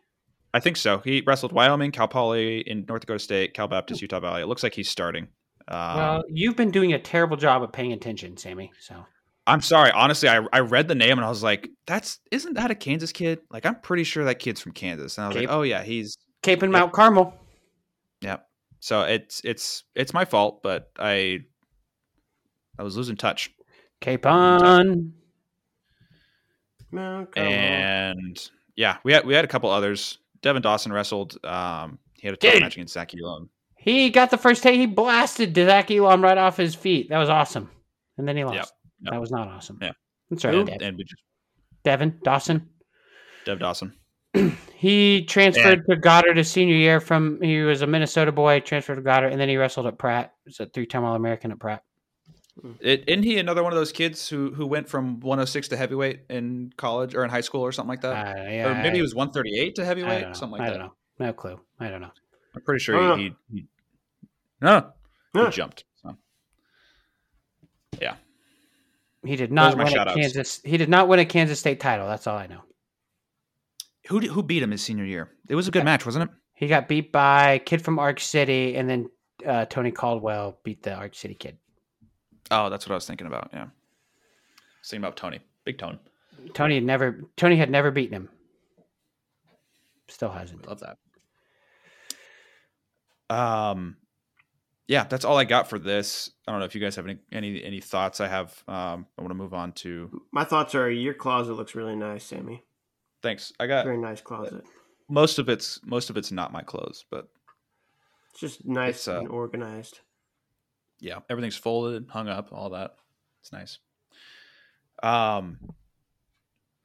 I 0.55 0.61
think 0.61 0.77
so. 0.77 0.99
He 0.99 1.23
wrestled 1.27 1.53
Wyoming, 1.53 1.93
Cal 1.93 2.09
Poly 2.09 2.61
in 2.61 2.85
North 2.89 3.03
Dakota 3.03 3.19
State, 3.21 3.55
Cal 3.55 3.69
Baptist, 3.69 4.03
Utah 4.03 4.19
Valley. 4.21 4.43
It 4.43 4.47
looks 4.47 4.63
like 4.63 4.75
he's 4.75 4.89
starting. 4.89 5.29
Um, 5.69 5.97
well, 5.97 6.25
you've 6.29 6.57
been 6.57 6.71
doing 6.73 6.93
a 6.95 6.99
terrible 6.99 7.37
job 7.37 7.63
of 7.63 7.71
paying 7.71 7.93
attention, 7.93 8.37
Sammy. 8.37 8.73
So 8.81 9.05
I'm 9.47 9.61
sorry. 9.61 9.93
Honestly, 9.93 10.29
I, 10.29 10.45
I 10.53 10.61
read 10.61 10.89
the 10.89 10.95
name 10.97 11.19
and 11.19 11.25
I 11.25 11.29
was 11.29 11.43
like, 11.45 11.69
"That's 11.87 12.19
isn't 12.33 12.55
that 12.55 12.71
a 12.71 12.75
Kansas 12.75 13.13
kid?" 13.13 13.41
Like, 13.51 13.65
I'm 13.67 13.77
pretty 13.81 14.03
sure 14.05 14.25
that 14.25 14.39
kid's 14.41 14.61
from 14.61 14.73
Kansas. 14.73 15.19
And 15.19 15.27
I 15.27 15.29
was 15.29 15.37
Cape- 15.37 15.49
like, 15.49 15.57
"Oh 15.57 15.63
yeah, 15.63 15.83
he's 15.85 16.17
Kapaun 16.43 16.63
Yep. 16.63 16.71
Mount 16.71 16.93
Carmel. 16.93 17.35
yeah." 18.23 18.39
So 18.81 19.03
it's 19.03 19.43
it's 19.45 19.85
it's 19.95 20.15
my 20.15 20.25
fault, 20.25 20.63
but 20.65 20.91
I 20.99 21.41
I 22.79 22.83
was 22.83 22.97
losing 22.97 23.17
touch. 23.17 23.51
Kapaun. 24.01 25.13
Mount 26.93 27.39
and 27.39 28.51
yeah, 28.75 28.97
we 29.05 29.13
had 29.13 29.25
we 29.25 29.35
had 29.35 29.45
a 29.45 29.49
couple 29.49 29.71
others. 29.71 30.19
Devin 30.43 30.63
Dawson 30.63 30.93
wrestled. 30.93 31.39
Um, 31.45 31.99
he 32.15 32.27
had 32.27 32.35
a 32.35 32.37
tough 32.37 32.55
Dude. 32.55 32.63
match 32.63 32.77
against 32.77 32.95
Zach 32.95 33.13
Elam. 33.15 33.49
He 33.77 34.11
got 34.11 34.31
the 34.31 34.39
first 34.39 34.63
take. 34.63 34.79
He 34.79 34.87
blasted 34.87 35.55
Zach 35.55 35.91
Elam 35.91 36.23
right 36.23 36.37
off 36.37 36.57
his 36.57 36.75
feet. 36.75 37.09
That 37.11 37.19
was 37.19 37.29
awesome. 37.29 37.71
And 38.19 38.27
then 38.27 38.37
he 38.37 38.45
lost. 38.45 38.57
Yep. 38.57 38.69
Yep. 39.03 39.13
That 39.13 39.21
was 39.21 39.31
not 39.31 39.49
awesome. 39.49 39.79
Yeah. 39.81 39.93
That's 40.31 40.45
right. 40.45 40.55
and, 40.55 40.67
Dev. 40.67 40.79
and 40.81 40.97
we 40.97 41.05
just 41.05 41.23
Devin 41.85 42.19
Dawson. 42.25 42.69
Dev 43.45 43.59
Dawson. 43.59 43.95
He 44.81 45.27
transferred 45.27 45.85
to 45.91 45.97
Goddard 45.97 46.39
his 46.39 46.51
senior 46.51 46.75
year 46.75 47.01
from 47.01 47.39
he 47.43 47.61
was 47.61 47.83
a 47.83 47.87
Minnesota 47.87 48.33
boy, 48.33 48.61
transferred 48.61 48.95
to 48.95 49.03
Goddard, 49.03 49.29
and 49.29 49.39
then 49.39 49.51
he 49.51 49.59
wrestled 49.59 49.87
at 49.87 49.99
Pratt. 49.99 50.33
He 50.43 50.49
was 50.49 50.61
a 50.61 50.65
three 50.65 50.87
time 50.87 51.05
All 51.05 51.15
American 51.15 51.53
at 51.53 51.59
Pratt. 51.59 51.83
It, 52.81 53.05
isn't 53.09 53.23
he 53.23 53.39
another 53.39 53.63
one 53.63 53.73
of 53.73 53.79
those 53.79 53.93
kids 53.93 54.29
who 54.29 54.53
who 54.53 54.67
went 54.67 54.89
from 54.89 55.21
106 55.21 55.69
to 55.69 55.77
heavyweight 55.77 56.21
in 56.29 56.73
college 56.77 57.15
or 57.15 57.25
in 57.25 57.31
high 57.31 57.41
school 57.41 57.63
or 57.63 57.73
something 57.73 57.89
like 57.89 58.01
that? 58.03 58.37
Uh, 58.39 58.43
yeah, 58.51 58.69
or 58.69 58.83
maybe 58.83 58.97
he 58.97 59.03
was 59.03 59.15
138 59.15 59.75
to 59.77 59.85
heavyweight, 59.85 60.21
don't 60.21 60.31
know. 60.31 60.35
something 60.35 60.61
I 60.61 60.69
don't 60.71 60.79
that. 60.79 60.85
know. 60.85 60.95
No 61.27 61.33
clue. 61.33 61.61
I 61.79 61.89
don't 61.89 62.01
know. 62.01 62.11
I'm 62.55 62.63
pretty 62.63 62.81
sure 62.81 63.17
he, 63.17 63.23
he, 63.23 63.35
he 63.53 63.67
no, 64.61 64.91
he 65.33 65.51
jumped. 65.51 65.85
So. 66.03 66.17
He 69.25 69.37
did 69.37 69.53
not 69.53 69.77
win 69.77 69.87
a. 69.87 70.15
Kansas. 70.15 70.61
He 70.65 70.77
did 70.77 70.89
not 70.89 71.09
win 71.09 71.19
a 71.19 71.25
Kansas 71.25 71.59
State 71.59 71.79
title. 71.81 72.07
That's 72.09 72.27
all 72.27 72.39
I 72.39 72.47
know. 72.47 72.63
Who 74.09 74.21
did- 74.21 74.31
who 74.31 74.43
beat 74.43 74.63
him 74.63 74.71
his 74.71 74.83
senior 74.83 75.05
year? 75.05 75.31
It 75.49 75.55
was 75.55 75.69
a 75.69 75.71
good 75.71 75.85
match, 75.85 76.07
wasn't 76.07 76.31
it? 76.31 76.37
He 76.55 76.69
got 76.69 76.89
beat 76.89 77.13
by 77.13 77.59
kid 77.59 77.83
from 77.83 77.99
Ark 77.99 78.19
City, 78.21 78.77
and 78.77 78.89
then 78.89 79.11
uh, 79.47 79.67
Tony 79.67 79.91
Caldwell 79.91 80.59
beat 80.65 80.83
the 80.83 80.95
Ark 80.95 81.15
City 81.15 81.35
Kid. 81.35 81.59
Oh, 82.51 82.69
that's 82.71 82.87
what 82.87 82.93
I 82.93 82.97
was 82.97 83.07
thinking 83.07 83.27
about. 83.27 83.51
Yeah, 83.53 83.63
I 83.63 83.65
was 83.65 84.89
thinking 84.89 85.05
about 85.05 85.17
Tony, 85.17 85.41
Big 85.65 85.79
Tone. 85.79 85.99
Tony 86.55 86.75
had 86.77 86.85
never 86.85 87.25
Tony 87.37 87.57
had 87.57 87.71
never 87.71 87.91
beaten 87.91 88.15
him. 88.15 88.29
Still 90.09 90.31
hasn't. 90.31 90.67
Love 90.67 90.81
that. 90.81 90.97
Um, 93.35 93.97
yeah, 94.89 95.05
that's 95.05 95.25
all 95.25 95.37
I 95.39 95.45
got 95.45 95.69
for 95.69 95.79
this. 95.79 96.31
I 96.49 96.51
don't 96.51 96.59
know 96.61 96.67
if 96.67 96.75
you 96.75 96.81
guys 96.81 96.97
have 96.97 97.05
any 97.07 97.19
any 97.31 97.63
any 97.63 97.81
thoughts. 97.81 98.21
I 98.21 98.27
have. 98.29 98.51
Um, 98.67 99.07
I 99.17 99.23
want 99.23 99.31
to 99.31 99.35
move 99.35 99.55
on 99.55 99.73
to. 99.73 100.23
My 100.33 100.45
thoughts 100.45 100.75
are 100.75 100.91
your 100.91 101.15
closet 101.15 101.55
looks 101.55 101.75
really 101.75 101.95
nice, 101.97 102.25
Sammy. 102.25 102.65
Thanks. 103.23 103.53
I 103.61 103.67
got 103.67 103.85
Very 103.85 103.99
nice 103.99 104.21
closet. 104.21 104.65
most 105.09 105.39
of 105.39 105.49
it's 105.49 105.79
most 105.85 106.11
of 106.11 106.17
it's 106.17 106.33
not 106.33 106.53
my 106.53 106.63
clothes, 106.63 107.05
but 107.11 107.29
It's 108.33 108.41
just 108.41 108.65
nice 108.67 108.95
It's, 108.97 109.09
uh, 109.09 109.19
and 109.21 109.29
organized. 109.29 110.01
Yeah, 111.01 111.21
everything's 111.29 111.57
folded, 111.57 112.07
hung 112.09 112.29
up, 112.29 112.51
all 112.53 112.71
that. 112.71 112.97
It's 113.41 113.53
nice. 113.53 113.79
Um, 115.03 115.59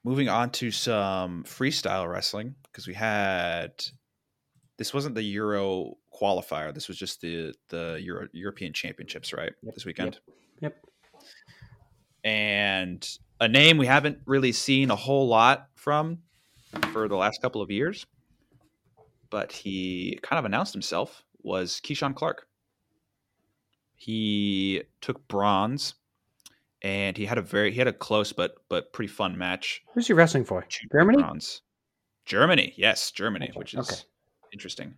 moving 0.04 0.28
on 0.28 0.50
to 0.50 0.70
some 0.70 1.44
freestyle 1.44 2.10
wrestling 2.10 2.54
because 2.64 2.86
we 2.86 2.94
had 2.94 3.72
this 4.78 4.94
wasn't 4.94 5.14
the 5.14 5.22
Euro 5.22 5.94
qualifier. 6.12 6.72
This 6.72 6.88
was 6.88 6.96
just 6.96 7.20
the 7.20 7.54
the 7.68 7.98
Euro, 8.02 8.28
European 8.32 8.72
Championships, 8.72 9.32
right? 9.32 9.52
Yep, 9.62 9.74
This 9.74 9.84
weekend. 9.84 10.18
Yep. 10.60 10.76
and 12.24 13.18
a 13.40 13.48
name 13.48 13.76
we 13.76 13.86
haven't 13.86 14.18
really 14.24 14.52
seen 14.52 14.90
a 14.90 14.96
whole 14.96 15.28
lot 15.28 15.68
from 15.74 16.18
for 16.92 17.08
the 17.08 17.16
last 17.16 17.42
couple 17.42 17.60
of 17.60 17.70
years, 17.70 18.06
but 19.30 19.52
he 19.52 20.18
kind 20.22 20.38
of 20.38 20.44
announced 20.44 20.72
himself 20.72 21.22
was 21.42 21.80
Kizhan 21.84 22.14
Clarke. 22.14 22.46
He 23.96 24.82
took 25.00 25.26
bronze, 25.26 25.94
and 26.82 27.16
he 27.16 27.24
had 27.26 27.38
a 27.38 27.42
very 27.42 27.72
he 27.72 27.78
had 27.78 27.88
a 27.88 27.92
close 27.92 28.32
but 28.32 28.56
but 28.68 28.92
pretty 28.92 29.08
fun 29.12 29.36
match. 29.38 29.82
Who's 29.94 30.06
he 30.06 30.12
wrestling 30.12 30.44
for? 30.44 30.62
Two 30.68 30.86
Germany? 30.92 31.18
bronze. 31.18 31.62
Germany, 32.26 32.74
yes, 32.76 33.10
Germany, 33.12 33.46
Okay, 33.50 33.58
which 33.58 33.74
is 33.74 33.88
okay. 33.90 34.00
interesting. 34.52 34.94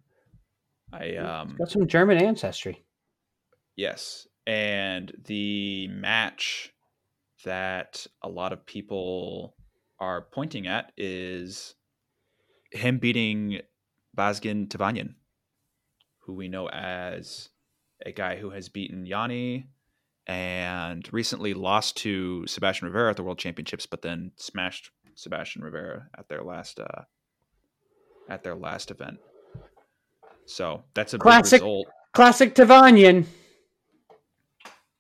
I 0.93 1.17
um 1.17 1.57
Got 1.59 1.71
some 1.71 1.87
German 1.87 2.19
ancestry. 2.19 2.85
Yes. 3.77 4.27
And 4.47 5.13
the 5.27 5.89
match 5.89 6.73
that 7.45 8.07
a 8.23 8.29
lot 8.29 8.53
of 8.53 8.65
people 8.67 9.55
are 10.01 10.23
pointing 10.23 10.67
at 10.67 10.91
is 10.97 11.75
him 12.73 12.99
beating 12.99 13.61
Vazgen 14.17 14.67
Tevanyan, 14.69 15.15
who 16.21 16.33
we 16.33 16.49
know 16.49 16.69
as 16.71 17.51
a 18.05 18.13
guy 18.13 18.37
who 18.37 18.51
has 18.51 18.69
beaten 18.69 19.07
Yianni 19.07 19.67
and 20.27 21.09
recently 21.13 21.55
lost 21.55 21.97
to 21.99 22.47
Sebastian 22.47 22.87
Rivera 22.89 23.11
at 23.11 23.17
the 23.17 23.23
World 23.23 23.39
Championships, 23.39 23.87
but 23.87 24.03
then 24.03 24.33
smashed 24.37 24.91
Sebastian 25.15 25.63
Rivera 25.63 26.09
at 26.17 26.29
their 26.29 26.43
last 26.43 26.79
uh, 26.79 27.03
at 28.29 28.43
their 28.43 28.55
last 28.55 28.91
event. 28.91 29.19
So 30.47 30.85
that's 30.95 31.15
a 31.15 31.19
Classic. 31.19 31.61
big 31.61 31.67
result. 31.67 31.87
Classic 32.13 32.55
Tevanyan. 32.55 33.27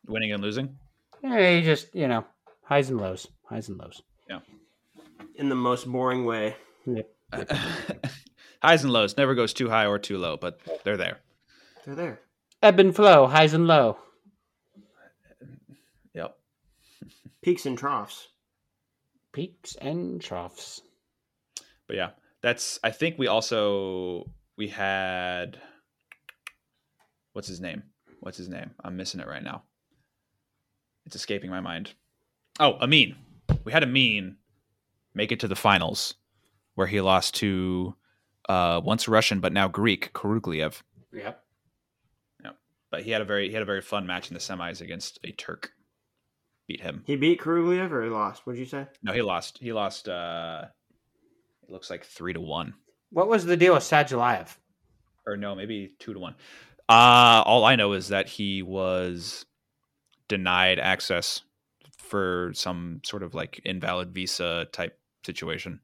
Winning 0.07 0.33
and 0.33 0.43
losing. 0.43 0.77
Yeah, 1.23 1.51
he 1.51 1.63
just, 1.63 1.95
you 1.95 2.09
know, 2.09 2.25
highs 2.63 2.91
and 2.91 3.01
lows. 3.01 3.27
Highs 3.45 3.69
and 3.69 3.79
lows. 3.79 4.03
Yeah. 4.29 4.41
In 5.37 5.49
the 5.49 5.55
most 5.55 5.87
boring 5.91 6.25
way. 6.25 6.57
Yep. 6.87 7.11
highs 8.63 8.85
and 8.85 8.93
lows 8.93 9.17
never 9.17 9.35
goes 9.35 9.53
too 9.53 9.69
high 9.69 9.87
or 9.87 9.99
too 9.99 10.19
low, 10.19 10.37
but 10.37 10.61
they're 10.85 10.97
there. 10.97 11.19
They're 11.85 11.95
there. 11.95 12.21
Ebb 12.63 12.81
and 12.81 12.95
flow, 12.95 13.27
highs 13.27 13.55
and 13.55 13.67
low. 13.67 13.99
Yep. 16.15 16.37
Peaks 17.43 17.67
and 17.67 17.79
troughs. 17.79 18.29
Peaks 19.33 19.77
and 19.77 20.21
troughs. 20.21 20.81
But 21.87 21.97
yeah, 21.97 22.11
that's. 22.43 22.79
I 22.83 22.91
think 22.91 23.19
we 23.19 23.27
also 23.27 24.29
we 24.57 24.69
had. 24.69 25.59
What's 27.33 27.49
his 27.49 27.61
name? 27.61 27.85
What's 28.21 28.39
his 28.39 28.49
name? 28.49 28.71
I'm 28.83 28.97
missing 28.97 29.21
it 29.21 29.29
right 29.29 29.43
now. 29.43 29.63
It's 31.07 31.17
escaping 31.17 31.51
my 31.51 31.61
mind. 31.61 31.93
Oh, 32.59 32.75
Amin. 32.81 33.15
We 33.65 33.73
had 33.73 33.85
Amin 33.85 34.37
make 35.15 35.33
it 35.33 35.41
to 35.41 35.49
the 35.49 35.57
finals, 35.57 36.15
where 36.75 36.87
he 36.87 37.01
lost 37.01 37.35
to 37.35 37.95
uh, 38.49 38.81
once 38.85 39.09
Russian 39.09 39.41
but 39.41 39.53
now 39.53 39.69
Greek 39.69 40.13
Kurugliev. 40.13 40.83
Yep. 41.13 41.45
But 42.91 43.03
he 43.03 43.11
had 43.11 43.21
a 43.21 43.25
very 43.25 43.49
he 43.49 43.53
had 43.55 43.63
a 43.63 43.67
very 43.67 43.83
fun 43.83 44.07
match 44.07 44.29
in 44.31 44.35
the 44.35 44.41
semis 44.41 44.81
against 44.81 45.19
a 45.25 45.33
Turk. 45.33 45.73
Beat 46.67 46.81
him. 46.81 47.03
He 47.07 47.17
beat 47.17 47.41
Kurugliev 47.41 47.91
or 47.91 48.03
he 48.05 48.11
lost? 48.11 48.47
What'd 48.47 48.59
you 48.59 48.67
say? 48.67 48.87
No, 49.03 49.13
he 49.13 49.23
lost. 49.23 49.59
He 49.59 49.73
lost. 49.73 50.09
uh 50.09 50.65
It 51.63 51.71
looks 51.71 51.91
like 51.91 52.05
three 52.05 52.33
to 52.33 52.41
one, 52.41 52.75
What 53.11 53.29
was 53.29 53.45
the 53.47 53.57
deal 53.57 53.75
with 53.75 53.83
Sajalayev? 53.85 54.57
or 55.27 55.37
no, 55.37 55.55
maybe 55.55 55.95
two 55.99 56.15
to 56.15 56.19
one. 56.21 56.35
Uh 56.89 57.43
all 57.45 57.65
I 57.65 57.77
know 57.77 57.93
is 57.93 58.09
that 58.09 58.29
he 58.29 58.63
was 58.63 59.45
denied 60.29 60.79
access 60.79 61.43
for 61.99 62.51
some 62.55 63.01
sort 63.05 63.23
of 63.23 63.35
like 63.35 63.61
invalid 63.65 64.13
visa 64.15 64.67
type 64.73 64.99
situation. 65.25 65.81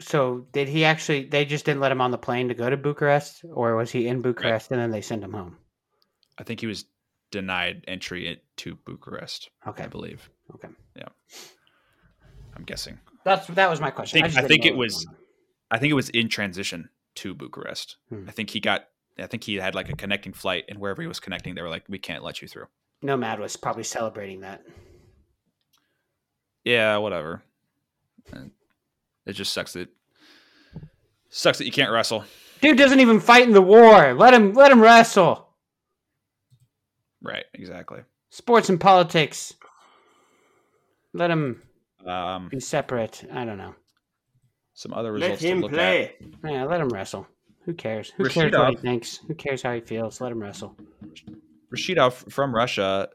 So 0.00 0.46
did 0.52 0.68
he 0.68 0.84
actually? 0.84 1.24
They 1.24 1.44
just 1.44 1.64
didn't 1.66 1.80
let 1.80 1.92
him 1.92 2.00
on 2.00 2.10
the 2.12 2.18
plane 2.18 2.48
to 2.48 2.54
go 2.54 2.70
to 2.70 2.76
Bucharest, 2.76 3.44
or 3.52 3.76
was 3.76 3.90
he 3.90 4.06
in 4.08 4.22
Bucharest 4.22 4.70
and 4.70 4.80
then 4.80 4.90
they 4.90 5.00
sent 5.02 5.24
him 5.24 5.32
home? 5.32 5.56
I 6.38 6.44
think 6.44 6.60
he 6.60 6.66
was 6.66 6.84
denied 7.30 7.84
entry 7.88 8.40
to 8.56 8.74
Bucharest. 8.76 9.50
Okay. 9.66 9.84
I 9.84 9.86
believe. 9.88 10.30
Okay. 10.54 10.68
Yeah, 10.96 11.08
I'm 12.56 12.64
guessing. 12.64 12.98
That's 13.24 13.46
that 13.48 13.68
was 13.68 13.80
my 13.80 13.90
question. 13.90 14.20
think- 14.20 14.32
just 14.32 14.44
I 14.44 14.48
think 14.48 14.64
it 14.64 14.76
was-. 14.76 15.06
I 15.70 15.78
think 15.78 15.90
it 15.90 15.94
was 15.94 16.08
in 16.10 16.28
transition 16.28 16.88
to 17.16 17.34
Bucharest. 17.34 17.96
Hmm. 18.08 18.24
I 18.28 18.32
think 18.32 18.50
he 18.50 18.60
got. 18.60 18.88
I 19.18 19.26
think 19.26 19.42
he 19.44 19.56
had 19.56 19.74
like 19.74 19.88
a 19.90 19.96
connecting 19.96 20.32
flight, 20.32 20.64
and 20.68 20.78
wherever 20.78 21.02
he 21.02 21.08
was 21.08 21.18
connecting, 21.20 21.54
they 21.54 21.62
were 21.62 21.68
like, 21.68 21.84
"We 21.88 21.98
can't 21.98 22.22
let 22.22 22.40
you 22.40 22.48
through." 22.48 22.66
Nomad 23.02 23.40
was 23.40 23.56
probably 23.56 23.82
celebrating 23.84 24.40
that. 24.40 24.62
yeah, 26.64 26.96
whatever. 26.98 27.42
And 28.32 28.50
it 29.26 29.32
just 29.32 29.52
sucks 29.52 29.72
that 29.72 29.88
sucks 31.30 31.58
that 31.58 31.64
you 31.64 31.72
can't 31.72 31.90
wrestle. 31.92 32.24
Dude 32.60 32.76
doesn't 32.78 33.00
even 33.00 33.20
fight 33.20 33.44
in 33.46 33.52
the 33.52 33.62
war. 33.62 34.14
Let 34.14 34.34
him 34.34 34.52
let 34.54 34.70
him 34.72 34.80
wrestle. 34.80 35.47
Right, 37.22 37.44
exactly. 37.54 38.00
Sports 38.30 38.68
and 38.68 38.80
politics. 38.80 39.54
Let 41.12 41.30
him 41.30 41.62
Um, 42.06 42.48
be 42.48 42.60
separate. 42.60 43.24
I 43.32 43.44
don't 43.44 43.58
know. 43.58 43.74
some 44.74 44.92
other 44.94 45.10
Let 45.12 45.22
results 45.22 45.42
to 45.42 45.48
him 45.48 45.60
look 45.60 45.72
play. 45.72 46.14
Yeah, 46.44 46.64
let 46.64 46.80
him 46.80 46.88
wrestle. 46.90 47.26
Who 47.64 47.74
cares? 47.74 48.10
Who 48.16 48.28
cares 48.28 48.52
what 48.52 48.70
he 48.70 48.76
thinks? 48.76 49.16
Who 49.26 49.34
cares 49.34 49.60
how 49.62 49.74
he 49.74 49.80
feels? 49.80 50.20
Let 50.20 50.30
him 50.32 50.40
wrestle. 50.40 50.76
at. 51.02 51.34
Rashidov 51.74 52.30
from 52.32 52.54
Russia 52.54 53.08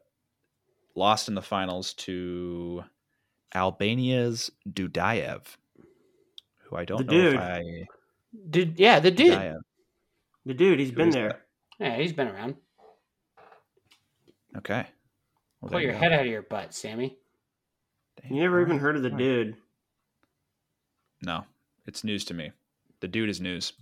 lost 0.95 1.27
in 1.27 1.35
the 1.35 1.41
finals 1.41 1.93
to 1.93 2.83
Albania's 3.55 4.51
Dudayev, 4.69 5.41
who 6.63 6.75
I 6.75 6.85
don't 6.85 6.97
The 6.97 7.03
know 7.05 7.11
dude. 7.11 7.33
if 7.35 7.39
I. 7.39 7.85
Dude, 8.49 8.79
yeah, 8.79 8.99
the 8.99 9.11
dude. 9.11 9.33
Dudayev. 9.33 9.55
The 10.45 10.53
dude, 10.53 10.79
he's 10.79 10.89
Who 10.89 10.95
been 10.97 11.09
there. 11.11 11.29
that? 11.29 11.41
Yeah, 11.79 11.95
he's 11.97 12.13
been 12.13 12.27
around. 12.27 12.55
Okay. 14.57 14.85
Well, 15.61 15.69
Pull 15.69 15.69
there 15.69 15.81
you 15.81 15.87
your 15.87 15.95
head 15.97 16.11
out 16.11 16.21
of 16.21 16.27
your 16.27 16.41
butt, 16.41 16.73
Sammy. 16.73 17.17
You 18.29 18.41
never 18.41 18.61
even 18.61 18.77
heard 18.79 18.95
of 18.95 19.01
the 19.03 19.09
dude. 19.09 19.55
No, 21.21 21.45
it's 21.85 22.03
news 22.03 22.25
to 22.25 22.33
me. 22.33 22.51
The 22.99 23.07
dude 23.07 23.29
is 23.29 23.41
news. 23.41 23.73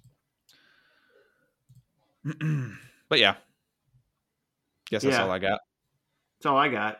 but 2.24 3.19
yeah, 3.19 3.36
guess 4.89 5.01
that's 5.03 5.15
Yeah. 5.15 5.24
all 5.24 5.32
I 5.32 5.39
got. 5.39 5.59
That's 6.38 6.45
all 6.45 6.57
I 6.57 6.69
got. 6.69 6.99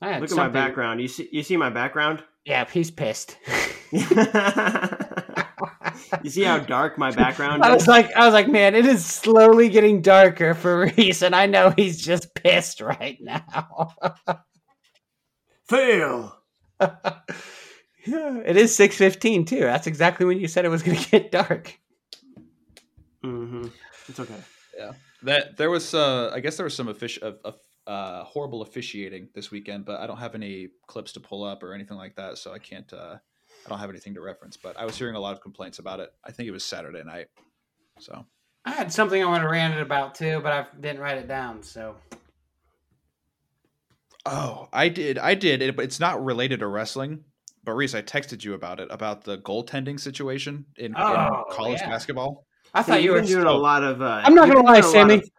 I 0.00 0.12
had 0.12 0.20
Look 0.22 0.30
at 0.30 0.36
my 0.36 0.48
background. 0.48 1.00
You 1.00 1.08
see 1.08 1.28
you 1.32 1.42
see 1.42 1.56
my 1.56 1.70
background? 1.70 2.22
Yeah, 2.44 2.64
he's 2.68 2.90
pissed. 2.90 3.36
you 6.22 6.30
see 6.30 6.42
how 6.42 6.58
dark 6.58 6.98
my 6.98 7.10
background 7.10 7.62
I 7.62 7.72
was 7.72 7.82
is? 7.82 7.88
like, 7.88 8.14
I 8.14 8.24
was 8.24 8.34
like, 8.34 8.48
man, 8.48 8.74
it 8.74 8.86
is 8.86 9.04
slowly 9.04 9.68
getting 9.68 10.02
darker 10.02 10.54
for 10.54 10.92
Reese, 10.96 11.22
and 11.22 11.34
I 11.34 11.46
know 11.46 11.70
he's 11.70 12.00
just 12.00 12.34
pissed 12.34 12.80
right 12.80 13.18
now. 13.20 13.94
Fail. 15.68 16.36
yeah, 16.80 18.38
it 18.44 18.56
is 18.56 18.74
six 18.74 18.96
fifteen 18.96 19.44
too. 19.44 19.60
That's 19.60 19.86
exactly 19.86 20.26
when 20.26 20.38
you 20.38 20.48
said 20.48 20.64
it 20.64 20.68
was 20.68 20.82
going 20.82 20.98
to 20.98 21.10
get 21.10 21.30
dark. 21.30 21.78
Mm-hmm. 23.24 23.66
It's 24.08 24.20
okay. 24.20 24.42
Yeah, 24.76 24.92
that 25.22 25.56
there 25.56 25.70
was, 25.70 25.94
uh, 25.94 26.30
I 26.34 26.40
guess 26.40 26.56
there 26.56 26.64
was 26.64 26.74
some 26.74 26.88
official. 26.88 27.28
of, 27.28 27.38
of 27.44 27.56
uh, 27.86 28.24
horrible 28.24 28.62
officiating 28.62 29.28
this 29.34 29.50
weekend, 29.50 29.84
but 29.84 30.00
I 30.00 30.06
don't 30.06 30.18
have 30.18 30.34
any 30.34 30.68
clips 30.86 31.12
to 31.14 31.20
pull 31.20 31.42
up 31.42 31.62
or 31.62 31.74
anything 31.74 31.96
like 31.96 32.16
that, 32.16 32.38
so 32.38 32.52
I 32.52 32.58
can't. 32.58 32.90
Uh, 32.92 33.16
I 33.64 33.68
don't 33.68 33.78
have 33.78 33.90
anything 33.90 34.14
to 34.14 34.20
reference. 34.20 34.56
But 34.56 34.76
I 34.78 34.84
was 34.84 34.96
hearing 34.96 35.14
a 35.16 35.20
lot 35.20 35.32
of 35.34 35.40
complaints 35.40 35.78
about 35.78 36.00
it. 36.00 36.12
I 36.24 36.32
think 36.32 36.48
it 36.48 36.52
was 36.52 36.64
Saturday 36.64 37.02
night. 37.04 37.26
So 38.00 38.24
I 38.64 38.72
had 38.72 38.92
something 38.92 39.22
I 39.22 39.26
want 39.26 39.42
to 39.42 39.48
rant 39.48 39.80
about 39.80 40.14
too, 40.14 40.40
but 40.42 40.52
I 40.52 40.66
didn't 40.80 41.00
write 41.00 41.18
it 41.18 41.28
down. 41.28 41.62
So 41.62 41.96
Oh, 44.24 44.68
I 44.72 44.88
did. 44.88 45.18
I 45.18 45.34
did. 45.34 45.62
It, 45.62 45.74
but 45.76 45.84
it's 45.84 45.98
not 46.00 46.24
related 46.24 46.60
to 46.60 46.66
wrestling. 46.68 47.24
But 47.64 47.72
Reese, 47.72 47.94
I 47.94 48.02
texted 48.02 48.44
you 48.44 48.54
about 48.54 48.80
it 48.80 48.88
about 48.90 49.24
the 49.24 49.38
goaltending 49.38 49.98
situation 49.98 50.64
in, 50.76 50.94
Oh, 50.96 51.44
in 51.48 51.54
college 51.54 51.80
yeah. 51.80 51.88
basketball. 51.88 52.44
I 52.74 52.82
thought 52.82 52.96
you've 53.02 53.04
you 53.04 53.12
were. 53.12 53.18
been 53.20 53.26
doing 53.28 53.46
a 53.46 53.52
lot 53.52 53.82
of. 53.84 54.00
Uh, 54.02 54.20
I'm 54.24 54.34
not 54.34 54.48
gonna 54.48 54.62
lie, 54.62 54.80
doing 54.80 54.84
a 54.84 54.86
lot 54.86 54.92
Sammy. 54.92 55.14
of- 55.14 55.30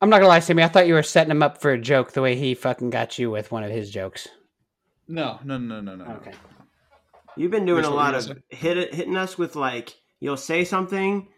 I'm 0.00 0.08
not 0.08 0.16
gonna 0.18 0.28
lie, 0.28 0.40
Sammy. 0.40 0.62
I 0.62 0.68
thought 0.68 0.86
you 0.86 0.94
were 0.94 1.02
setting 1.02 1.30
him 1.30 1.42
up 1.42 1.60
for 1.60 1.70
a 1.72 1.78
joke 1.80 2.12
the 2.12 2.22
way 2.22 2.34
he 2.36 2.54
fucking 2.54 2.90
got 2.90 3.18
you 3.18 3.30
with 3.30 3.52
one 3.52 3.62
of 3.62 3.70
his 3.70 3.90
jokes. 3.90 4.28
No, 5.06 5.38
no, 5.44 5.58
no, 5.58 5.80
no, 5.80 5.94
no. 5.96 6.04
no. 6.04 6.20
Okay. 7.32 7.42
You've 7.42 7.50
been 7.50 7.66
doing 7.66 7.84
a 7.84 7.90
lot 7.90 8.12
were 8.14 8.18
of 8.32 8.38
hit 8.48 8.94
hitting 8.94 9.16
us 9.16 9.38
with 9.38 9.56
like 9.56 9.94
you'll 10.20 10.36
say 10.36 10.64
something, 10.64 11.28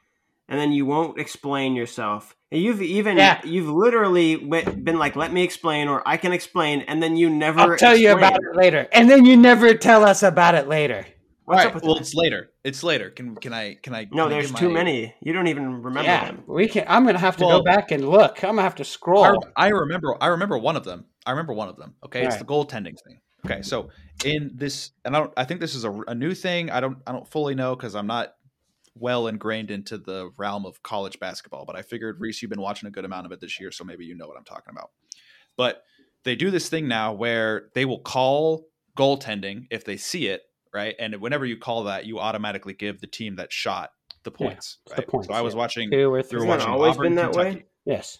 and 0.48 0.58
then 0.60 0.72
you 0.72 0.86
won't 0.86 1.18
explain 1.18 1.74
yourself. 1.74 2.34
And 2.50 2.60
you've 2.60 2.82
even 2.82 3.16
Yeah. 3.16 3.40
you've 3.44 3.68
literally 3.68 4.36
been 4.36 4.98
like, 4.98 5.16
"Let 5.16 5.32
me 5.32 5.42
explain," 5.42 5.88
or 5.88 6.02
"I 6.06 6.16
can 6.16 6.32
explain," 6.32 6.82
and 6.82 7.02
then 7.02 7.16
you 7.16 7.30
never. 7.30 7.60
I'll 7.60 7.76
tell 7.76 7.96
you 7.96 8.12
about 8.12 8.34
it 8.34 8.54
later, 8.56 8.88
and 8.92 9.08
then 9.10 9.24
you 9.24 9.36
never 9.36 9.74
tell 9.74 10.04
us 10.04 10.22
about 10.22 10.54
it 10.54 10.68
later. 10.68 11.06
What's 11.44 11.62
All 11.62 11.68
up 11.68 11.74
with 11.74 11.82
Well, 11.84 11.94
that? 11.94 12.02
it's 12.02 12.14
later. 12.14 12.50
It's 12.62 12.84
later. 12.84 13.10
Can 13.10 13.34
can 13.36 13.52
I 13.52 13.74
can 13.82 13.94
I? 13.94 14.06
No, 14.12 14.24
can 14.24 14.30
there's 14.30 14.50
give 14.52 14.60
too 14.60 14.68
my- 14.68 14.74
many. 14.74 15.14
You 15.20 15.32
don't 15.32 15.48
even 15.48 15.82
remember 15.82 16.02
yeah, 16.08 16.26
them. 16.26 16.44
we 16.46 16.68
can. 16.68 16.84
I'm 16.88 17.04
gonna 17.04 17.18
have 17.18 17.36
to 17.38 17.44
Well- 17.46 17.58
go 17.58 17.64
back 17.64 17.90
and 17.90 18.08
look. 18.08 18.44
I'm 18.44 18.50
gonna 18.50 18.62
have 18.62 18.76
to 18.76 18.84
scroll. 18.84 19.24
I, 19.56 19.66
I 19.66 19.68
remember. 19.70 20.16
I 20.20 20.28
remember 20.28 20.56
one 20.58 20.76
of 20.76 20.84
them. 20.84 21.06
I 21.26 21.30
remember 21.32 21.52
one 21.52 21.68
of 21.68 21.76
them. 21.76 21.94
Okay, 22.04 22.20
it's 22.22 22.34
Alright. 22.36 22.38
the 22.46 22.52
goaltending 22.52 22.96
thing. 23.06 23.20
Okay, 23.44 23.62
so 23.62 23.90
in 24.24 24.52
this, 24.54 24.92
and 25.04 25.16
I 25.16 25.20
don't. 25.20 25.32
I 25.36 25.44
think 25.44 25.60
this 25.60 25.74
is 25.74 25.84
a, 25.84 25.92
a 26.06 26.14
new 26.14 26.34
thing. 26.34 26.70
I 26.70 26.80
don't. 26.80 26.98
I 27.06 27.12
don't 27.12 27.28
fully 27.28 27.54
know 27.54 27.74
because 27.74 27.94
I'm 27.94 28.06
not 28.06 28.34
well 28.94 29.26
ingrained 29.26 29.70
into 29.70 29.98
the 29.98 30.30
realm 30.36 30.66
of 30.66 30.82
college 30.82 31.18
basketball. 31.18 31.64
But 31.64 31.76
I 31.76 31.82
figured 31.82 32.20
Reese, 32.20 32.42
you've 32.42 32.50
been 32.50 32.60
watching 32.60 32.86
a 32.86 32.90
good 32.92 33.04
amount 33.04 33.26
of 33.26 33.32
it 33.32 33.40
this 33.40 33.58
year, 33.58 33.72
so 33.72 33.84
maybe 33.84 34.04
you 34.04 34.14
know 34.14 34.28
what 34.28 34.36
I'm 34.36 34.44
talking 34.44 34.70
about. 34.70 34.90
But 35.56 35.82
they 36.24 36.36
do 36.36 36.50
this 36.50 36.68
thing 36.68 36.88
now 36.88 37.12
where 37.12 37.70
they 37.74 37.84
will 37.84 38.00
call 38.00 38.68
goaltending 38.96 39.66
if 39.70 39.84
they 39.84 39.96
see 39.96 40.28
it, 40.28 40.42
right? 40.72 40.94
And 40.98 41.20
whenever 41.20 41.44
you 41.44 41.56
call 41.56 41.84
that, 41.84 42.06
you 42.06 42.20
automatically 42.20 42.74
give 42.74 43.00
the 43.00 43.06
team 43.06 43.36
that 43.36 43.52
shot 43.52 43.90
the 44.22 44.30
Yeah, 44.38 44.48
points. 44.48 44.78
the 44.94 45.02
points, 45.02 45.28
so 45.28 45.34
I 45.34 45.40
was 45.40 45.54
yeah. 45.54 45.58
watching. 45.58 45.90
Two 45.90 46.12
or 46.12 46.22
three. 46.22 46.36
Hasn't 46.36 46.48
watching 46.48 46.72
always 46.72 46.92
Auburn, 46.92 47.06
been 47.06 47.14
that 47.16 47.32
way? 47.32 47.64
Yes. 47.84 48.18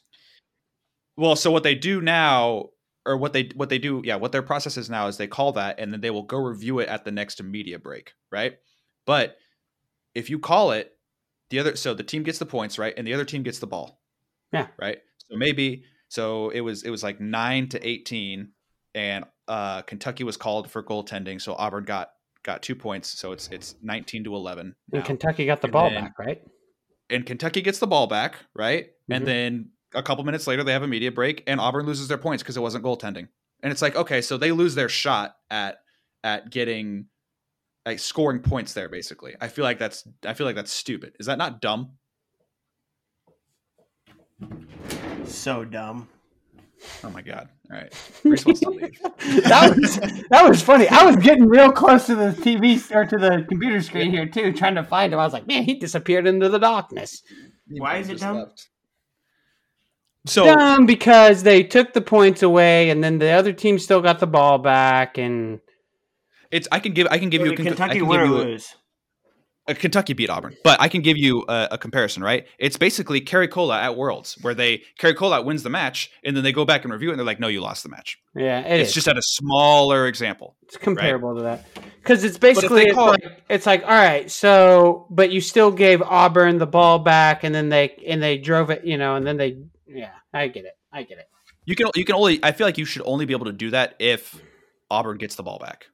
Well, 1.17 1.37
so 1.37 1.51
what 1.51 1.63
they 1.63 1.75
do 1.75 2.01
now, 2.01 2.71
or 3.05 3.17
what 3.17 3.33
they 3.33 3.51
what 3.55 3.69
they 3.69 3.79
do, 3.79 4.01
yeah, 4.05 4.17
what 4.17 4.33
their 4.33 4.43
process 4.43 4.77
is 4.77 4.89
now 4.91 5.07
is 5.09 5.17
they 5.17 5.27
call 5.27 5.53
that, 5.53 5.79
and 5.81 5.93
then 5.93 6.01
they 6.01 6.11
will 6.11 6.23
go 6.23 6.39
review 6.39 6.79
it 6.79 6.89
at 6.89 7.05
the 7.05 7.11
next 7.11 7.43
media 7.43 7.79
break, 7.79 8.13
right? 8.31 8.55
But 9.07 9.37
if 10.15 10.31
you 10.31 10.39
call 10.39 10.73
it, 10.73 10.93
the 11.51 11.59
other 11.59 11.77
so 11.77 11.95
the 11.95 12.03
team 12.05 12.23
gets 12.23 12.39
the 12.39 12.47
points, 12.47 12.79
right, 12.79 12.95
and 12.97 13.07
the 13.07 13.15
other 13.15 13.25
team 13.25 13.43
gets 13.43 13.59
the 13.59 13.67
ball, 13.67 14.01
Yeah. 14.53 14.69
right. 14.79 14.99
So 15.29 15.37
maybe 15.37 15.85
so 16.09 16.51
it 16.51 16.61
was 16.61 16.83
it 16.85 16.91
was 16.91 17.03
like 17.03 17.21
nine 17.21 17.69
to 17.71 17.87
eighteen, 17.87 18.53
and 18.95 19.25
uh, 19.49 19.83
Kentucky 19.83 20.25
was 20.25 20.37
called 20.37 20.71
for 20.71 20.83
goaltending, 20.83 21.41
so 21.41 21.55
Auburn 21.55 21.85
got 21.85 22.11
got 22.45 22.63
two 22.63 22.75
points, 22.77 23.19
so 23.19 23.33
it's 23.33 23.49
it's 23.49 23.75
nineteen 23.83 24.23
to 24.25 24.35
eleven. 24.37 24.75
And 24.93 25.05
Kentucky 25.05 25.47
got 25.47 25.61
the 25.61 25.67
And 25.67 25.73
ball 25.73 25.91
then- 25.91 26.05
back, 26.05 26.19
right? 26.19 26.43
and 27.11 27.27
Kentucky 27.27 27.61
gets 27.61 27.79
the 27.79 27.87
ball 27.87 28.07
back, 28.07 28.37
right? 28.55 28.87
Mhm. 29.11 29.17
And 29.17 29.27
then 29.27 29.71
a 29.95 30.03
couple 30.03 30.25
minutes 30.25 30.47
later, 30.47 30.65
they 30.65 30.73
have 30.73 30.83
a 30.83 30.89
media 30.89 31.13
break, 31.13 31.43
and 31.47 31.61
Auburn 31.61 31.87
loses 31.87 32.09
their 32.09 32.19
points 32.19 32.43
because 32.43 32.57
it 32.57 32.61
wasn't 32.61 32.85
goaltending. 32.85 33.29
And 33.63 33.71
it's 33.71 33.83
like, 33.83 33.97
okay, 33.97 34.21
so 34.21 34.37
they 34.37 34.53
lose 34.53 34.75
their 34.75 34.89
shot 34.89 35.37
at 35.51 35.79
at 36.25 36.51
getting 36.51 37.07
like 37.87 37.99
scoring 37.99 38.41
points 38.41 38.75
there. 38.75 38.89
Basically, 38.89 39.35
I 39.41 39.49
feel 39.49 39.65
like 39.65 39.79
that's 39.79 40.07
I 40.27 40.35
feel 40.35 40.47
like 40.47 40.57
that's 40.57 40.73
stupid. 40.73 41.15
Is 41.21 41.27
that 41.27 41.39
not 41.39 41.61
dumb? 41.61 41.93
So 45.25 45.65
dumb. 45.65 46.09
Oh 47.05 47.11
my 47.11 47.23
god! 47.23 47.49
All 47.71 47.77
right, 47.77 47.95
Reese 48.25 48.45
wants 48.45 48.61
to 48.61 48.71
leave. 48.71 48.99
that 49.45 49.77
was 49.77 49.97
that 50.31 50.49
was 50.49 50.63
funny. 50.63 50.89
I 50.89 51.05
was 51.05 51.17
getting 51.17 51.47
real 51.47 51.71
close 51.71 52.07
to 52.07 52.17
the 52.17 52.31
TV 52.31 52.91
or 52.93 53.05
to 53.05 53.19
the 53.19 53.47
computer 53.49 53.81
screen 53.81 54.11
here 54.11 54.27
too, 54.27 54.53
trying 54.53 54.75
to 54.75 54.83
find 54.83 55.13
him. 55.13 55.21
I 55.21 55.25
was 55.25 55.33
like, 55.33 55.47
man, 55.47 55.63
he 55.63 55.75
disappeared 55.75 56.27
into 56.27 56.49
the 56.49 56.59
darkness. 56.59 57.23
Why 57.69 57.99
is 57.99 58.09
it 58.09 58.19
dumb? 58.19 58.39
left. 58.39 58.69
So 60.27 60.45
Dumb 60.45 60.87
because 60.87 61.43
they 61.43 61.65
took 61.65 61.93
the 61.95 62.01
points 62.01 62.43
away, 62.43 62.91
and 62.91 63.03
then 63.03 63.19
the 63.19 63.31
other 63.31 63.53
team 63.53 63.79
still 63.79 64.01
got 64.01 64.21
the 64.21 64.27
ball 64.27 64.59
back, 64.59 65.19
and 65.19 65.61
it's 66.51 66.69
I 66.71 66.79
can 66.79 66.93
give 66.93 67.09
I 67.11 67.19
can 67.19 67.29
give 67.29 67.41
you 67.45 67.53
a 67.53 67.57
did 67.57 67.67
I 67.67 67.71
Kentucky 67.71 67.99
can 67.99 68.07
win 68.07 68.21
give 68.21 68.31
or 68.31 68.35
you 68.35 68.43
a- 68.43 68.45
lose? 68.45 68.75
Uh, 69.69 69.75
Kentucky 69.75 70.13
beat 70.13 70.29
Auburn, 70.29 70.57
but 70.65 70.81
I 70.81 70.89
can 70.89 71.03
give 71.03 71.17
you 71.17 71.45
a, 71.49 71.69
a 71.73 71.79
comparison, 71.79 72.21
right? 72.21 72.47
It's 72.59 72.77
basically 72.77 73.21
Kerry 73.21 73.47
Cola 73.47 73.81
at 73.81 73.97
Worlds, 73.97 74.37
where 74.43 74.55
they 74.55 74.83
Kerry 74.99 75.15
Cola 75.15 75.41
wins 75.41 75.63
the 75.63 75.71
match, 75.71 76.11
and 76.25 76.37
then 76.37 76.43
they 76.43 76.51
go 76.51 76.65
back 76.65 76.83
and 76.83 76.93
review 76.93 77.11
it, 77.11 77.13
and 77.13 77.21
they're 77.21 77.27
like, 77.27 77.39
"No, 77.39 77.47
you 77.47 77.61
lost 77.61 77.85
the 77.85 77.89
match." 77.89 78.19
yeah, 78.35 78.59
it 78.61 78.81
it's 78.81 78.89
is. 78.89 78.95
just 78.95 79.07
at 79.09 79.17
a 79.17 79.23
smaller 79.23 80.09
example. 80.09 80.57
It's 80.63 80.77
comparable 80.77 81.37
to 81.37 81.43
that 81.43 81.65
because 82.01 82.25
it's 82.25 82.39
basically 82.39 82.87
it's 82.87 82.95
call- 82.95 83.11
like, 83.11 83.45
it's 83.49 83.67
like 83.67 83.83
all 83.85 83.91
right, 83.91 84.29
so 84.29 85.07
but 85.11 85.31
you 85.31 85.41
still 85.41 85.71
gave 85.71 86.03
Auburn 86.03 86.59
the 86.59 86.67
ball 86.67 86.99
back, 86.99 87.45
and 87.45 87.55
then 87.55 87.69
they 87.69 87.91
and 88.05 88.21
they 88.21 88.39
drove 88.39 88.71
it, 88.71 88.85
you 88.85 88.99
know, 88.99 89.15
and 89.15 89.25
then 89.25 89.37
they 89.37 89.59
yeah, 89.95 90.13
I 90.33 90.49
get 90.49 90.65
it, 90.65 90.75
I 90.93 91.03
get 91.03 91.19
it. 91.19 91.27
You 91.65 91.77
can 91.77 91.89
you 91.95 92.05
can 92.05 92.15
only 92.15 92.41
I 92.43 92.53
feel 92.53 92.67
like 92.67 92.79
you 92.79 92.85
should 92.85 93.03
only 93.05 93.25
be 93.27 93.35
able 93.35 93.47
to 93.47 93.53
do 93.53 93.71
that 93.71 93.95
if 93.99 94.41
Auburn 94.91 95.19
gets 95.19 95.37
the 95.37 95.43
ball 95.43 95.59
back, 95.59 95.87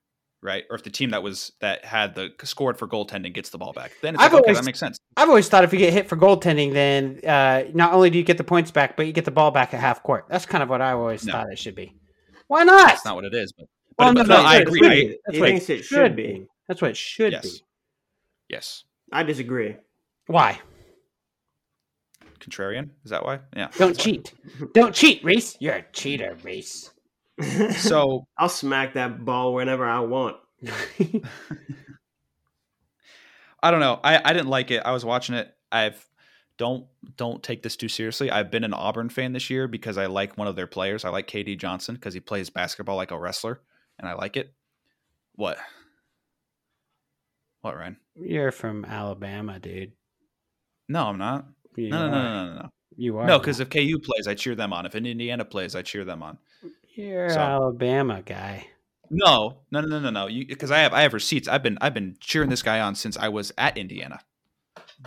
right? 0.43 0.65
Or 0.71 0.77
if 0.77 0.83
the 0.83 0.91
team 0.91 1.11
that 1.11 1.23
was 1.23 1.53
that 1.61 1.85
had 1.85 2.15
the 2.15 2.31
scored 2.45 2.79
for 2.79 2.89
goaltending 2.89 3.35
gets 3.35 3.51
the 3.51 3.59
ball 3.59 3.73
back, 3.73 3.93
then 4.03 4.15
it's 4.15 4.23
I've 4.23 4.33
like, 4.33 4.43
okay, 4.43 4.49
always- 4.51 4.59
that 4.61 4.65
makes 4.67 4.79
sense. 4.79 4.99
I've 5.17 5.29
always 5.29 5.49
thought 5.49 5.65
if 5.65 5.73
you 5.73 5.79
get 5.79 5.93
hit 5.93 6.09
for 6.09 6.17
goaltending, 6.17 6.73
then 6.73 7.21
uh, 7.27 7.65
not 7.75 7.93
only 7.93 8.09
do 8.11 8.19
you 8.19 8.25
get 8.25 8.39
the 8.39 8.45
points 8.45 8.71
back, 8.71 8.97
but 8.97 9.07
you 9.07 9.13
get 9.13 9.25
the 9.25 9.31
ball 9.31 9.51
back 9.51 9.75
at 9.75 9.81
half 9.81 10.03
court. 10.03 10.27
That's 10.31 10.47
kind 10.47 10.63
of 10.63 10.69
what 10.71 10.81
I 10.81 10.93
always 10.93 11.25
No. 11.27 11.33
thought 11.33 11.51
it 11.53 11.59
should 11.59 11.75
be. 11.75 11.95
Why 12.47 12.65
not? 12.65 12.87
That's 12.89 13.05
not 13.05 13.17
what 13.17 13.25
it 13.27 13.35
is, 13.35 13.53
but, 13.53 13.67
but, 13.97 14.05
Well, 14.05 14.15
but 14.15 14.27
no, 14.27 14.37
no, 14.37 14.43
no, 14.43 14.49
I 14.49 14.57
agree. 14.59 14.79
should 14.81 14.93
I. 14.93 15.05
That's 15.27 15.37
He 15.37 15.41
what 15.41 15.49
thinks 15.49 15.71
it 15.71 15.85
should 15.85 16.17
be. 16.17 16.47
That's 16.67 16.81
what 16.81 16.93
it 16.93 16.97
should 16.97 17.33
Yes. 17.33 17.43
be. 17.43 17.65
yes, 18.49 18.85
I 19.13 19.23
disagree. 19.23 19.77
Why? 20.29 20.61
Contrarian. 22.49 22.91
Is 23.05 23.11
that 23.11 23.25
why? 23.25 23.41
Yeah. 23.57 23.69
Don't 23.77 23.99
cheat. 23.99 24.35
Don't 24.75 24.95
cheat, 24.95 25.23
Reese. 25.25 25.57
You're 25.61 25.75
a 25.75 25.85
cheater, 25.93 26.37
Reese. 26.43 26.91
So 27.77 28.27
I'll 28.37 28.49
smack 28.49 28.95
that 28.95 29.25
ball 29.25 29.55
whenever 29.55 29.87
I 29.87 30.01
want. 30.01 30.39
I 33.63 33.71
don't 33.71 33.79
know. 33.79 34.01
I, 34.03 34.21
I 34.25 34.33
didn't 34.33 34.49
like 34.49 34.73
it. 34.73 34.83
I 34.85 34.91
was 34.91 35.05
watching 35.05 35.37
it. 35.37 35.55
I've 35.71 36.05
don't 36.57 36.87
don't 37.17 37.43
take 37.43 37.63
this 37.63 37.77
too 37.77 37.89
seriously. 37.89 38.31
I've 38.31 38.51
been 38.51 38.65
an 38.65 38.75
Auburn 38.75 39.09
fan 39.09 39.33
this 39.33 39.49
year 39.51 39.69
because 39.69 39.97
I 39.97 40.07
like 40.07 40.37
one 40.37 40.49
of 40.49 40.57
their 40.57 40.67
players. 40.67 41.05
I 41.05 41.11
like 41.11 41.29
KD 41.29 41.59
Johnson 41.59 41.95
because 41.95 42.15
he 42.15 42.21
plays 42.21 42.51
basketball 42.51 42.97
like 42.97 43.13
a 43.13 43.19
wrestler, 43.19 43.61
and 43.99 44.09
I 44.09 44.15
like 44.15 44.37
it. 44.37 44.53
What? 45.37 45.59
What, 47.61 47.77
Ryan? 47.77 47.97
You're 48.17 48.53
from 48.53 48.85
Alabama, 48.85 49.59
dude. 49.59 49.93
No, 50.89 51.07
I'm 51.07 51.19
not. 51.19 51.47
You 51.79 51.91
No, 51.91 52.09
no, 52.09 52.11
no, 52.11 52.22
no, 52.22 52.47
no, 52.55 52.62
no. 52.62 52.68
You 52.97 53.18
are. 53.18 53.26
No, 53.26 53.39
because 53.39 53.61
if 53.61 53.70
KU 53.70 53.99
plays, 54.03 54.26
I 54.26 54.35
cheer 54.35 54.55
them 54.57 54.72
on. 54.72 54.85
If 54.87 54.95
an 54.95 55.07
Indiana 55.07 55.45
plays, 55.45 55.76
I 55.76 55.83
cheer 55.83 56.05
them 56.05 56.22
on. 56.22 56.39
you're 56.95 57.31
so- 57.31 57.39
Alabama 57.39 58.22
guy. 58.24 58.66
No, 59.11 59.61
no, 59.70 59.81
no, 59.81 59.87
no, 59.87 60.01
no, 60.01 60.11
no. 60.11 60.26
Because 60.26 60.70
I 60.70 60.79
have 60.81 60.93
I 60.93 61.01
have 61.03 61.14
receipts. 61.14 61.49
I've 61.49 61.62
been 61.62 61.79
I've 61.81 61.95
been 61.95 62.16
cheering 62.20 62.51
this 62.51 62.62
guy 62.62 62.81
on 62.81 62.95
since 62.95 63.16
I 63.16 63.29
was 63.29 63.53
at 63.57 63.79
Indiana. 63.79 64.20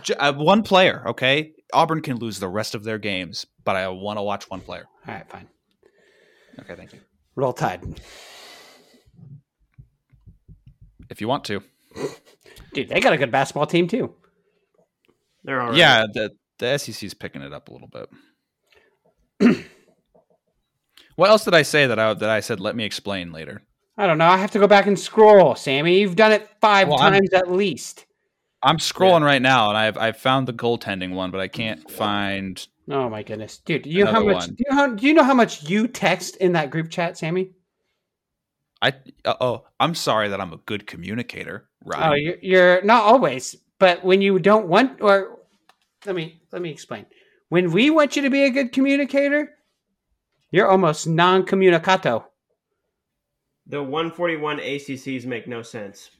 J- 0.02 0.14
uh, 0.14 0.32
one 0.32 0.62
player, 0.62 1.04
okay. 1.06 1.52
Auburn 1.72 2.00
can 2.00 2.16
lose 2.16 2.40
the 2.40 2.48
rest 2.48 2.74
of 2.74 2.82
their 2.82 2.98
games, 2.98 3.46
but 3.64 3.76
I 3.76 3.86
want 3.88 4.18
to 4.18 4.22
watch 4.22 4.48
one 4.50 4.60
player. 4.60 4.86
All 5.06 5.14
right, 5.14 5.28
fine. 5.30 5.46
Okay, 6.60 6.74
thank 6.74 6.92
you. 6.94 7.00
Roll 7.36 7.52
Tide, 7.52 7.82
If 11.10 11.20
you 11.20 11.28
want 11.28 11.44
to, 11.44 11.62
dude. 12.72 12.88
They 12.88 13.00
got 13.00 13.12
a 13.12 13.18
good 13.18 13.30
basketball 13.30 13.66
team 13.66 13.86
too. 13.86 14.14
They're 15.44 15.60
all 15.60 15.68
right. 15.68 15.76
yeah. 15.76 16.04
The 16.12 16.30
the 16.62 16.78
SEC's 16.78 17.12
picking 17.14 17.42
it 17.42 17.52
up 17.52 17.68
a 17.68 17.72
little 17.72 17.88
bit. 17.88 18.08
what 21.16 21.30
else 21.30 21.44
did 21.44 21.54
I 21.54 21.62
say 21.62 21.86
that 21.86 21.98
I 21.98 22.14
that 22.14 22.30
I 22.30 22.40
said? 22.40 22.60
Let 22.60 22.76
me 22.76 22.84
explain 22.84 23.32
later. 23.32 23.62
I 23.98 24.06
don't 24.06 24.18
know. 24.18 24.26
I 24.28 24.38
have 24.38 24.52
to 24.52 24.58
go 24.58 24.66
back 24.66 24.86
and 24.86 24.98
scroll, 24.98 25.54
Sammy. 25.54 26.00
You've 26.00 26.16
done 26.16 26.32
it 26.32 26.48
five 26.60 26.88
Well, 26.88 27.00
I'm- 27.00 27.12
times 27.12 27.32
at 27.32 27.50
least. 27.50 28.06
I'm 28.64 28.78
scrolling 28.78 29.24
right 29.24 29.42
now, 29.42 29.70
and 29.70 29.76
I've 29.76 29.98
I've 29.98 30.16
found 30.16 30.46
the 30.46 30.52
goaltending 30.52 31.14
one, 31.14 31.32
but 31.32 31.40
I 31.40 31.48
can't 31.48 31.90
find. 31.90 32.64
Oh 32.88 33.10
my 33.10 33.24
goodness, 33.24 33.58
dude! 33.58 33.82
Do 33.82 33.90
you 33.90 34.04
know 34.04 34.12
how 34.12 34.22
much? 34.24 34.34
one. 34.34 34.48
Do 34.50 34.54
you, 34.58 34.70
know 34.70 34.76
how, 34.76 34.86
do 34.94 35.06
you 35.08 35.14
know 35.14 35.24
how 35.24 35.34
much 35.34 35.68
you 35.68 35.88
text 35.88 36.36
in 36.36 36.52
that 36.52 36.70
group 36.70 36.88
chat, 36.88 37.18
Sammy? 37.18 37.50
I 38.80 38.92
uh, 39.24 39.34
oh, 39.40 39.64
I'm 39.80 39.96
sorry 39.96 40.28
that 40.28 40.40
I'm 40.40 40.52
a 40.52 40.58
good 40.58 40.86
communicator, 40.86 41.68
right? 41.84 42.10
Oh, 42.10 42.14
you're, 42.14 42.36
you're 42.40 42.82
not 42.82 43.02
always, 43.02 43.56
but 43.80 44.04
when 44.04 44.22
you 44.22 44.38
don't 44.38 44.68
want, 44.68 45.00
or 45.00 45.40
let 46.06 46.14
me 46.14 46.40
let 46.52 46.62
me 46.62 46.70
explain. 46.70 47.06
When 47.48 47.70
we 47.72 47.90
want 47.90 48.16
you 48.16 48.22
to 48.22 48.30
be 48.30 48.44
a 48.44 48.50
good 48.50 48.72
communicator, 48.72 49.50
you're 50.50 50.68
almost 50.70 51.06
non-communicato. 51.06 52.24
The 53.66 53.82
141 53.82 54.58
ACCs 54.58 55.24
make 55.26 55.46
no 55.46 55.62
sense. 55.62 56.10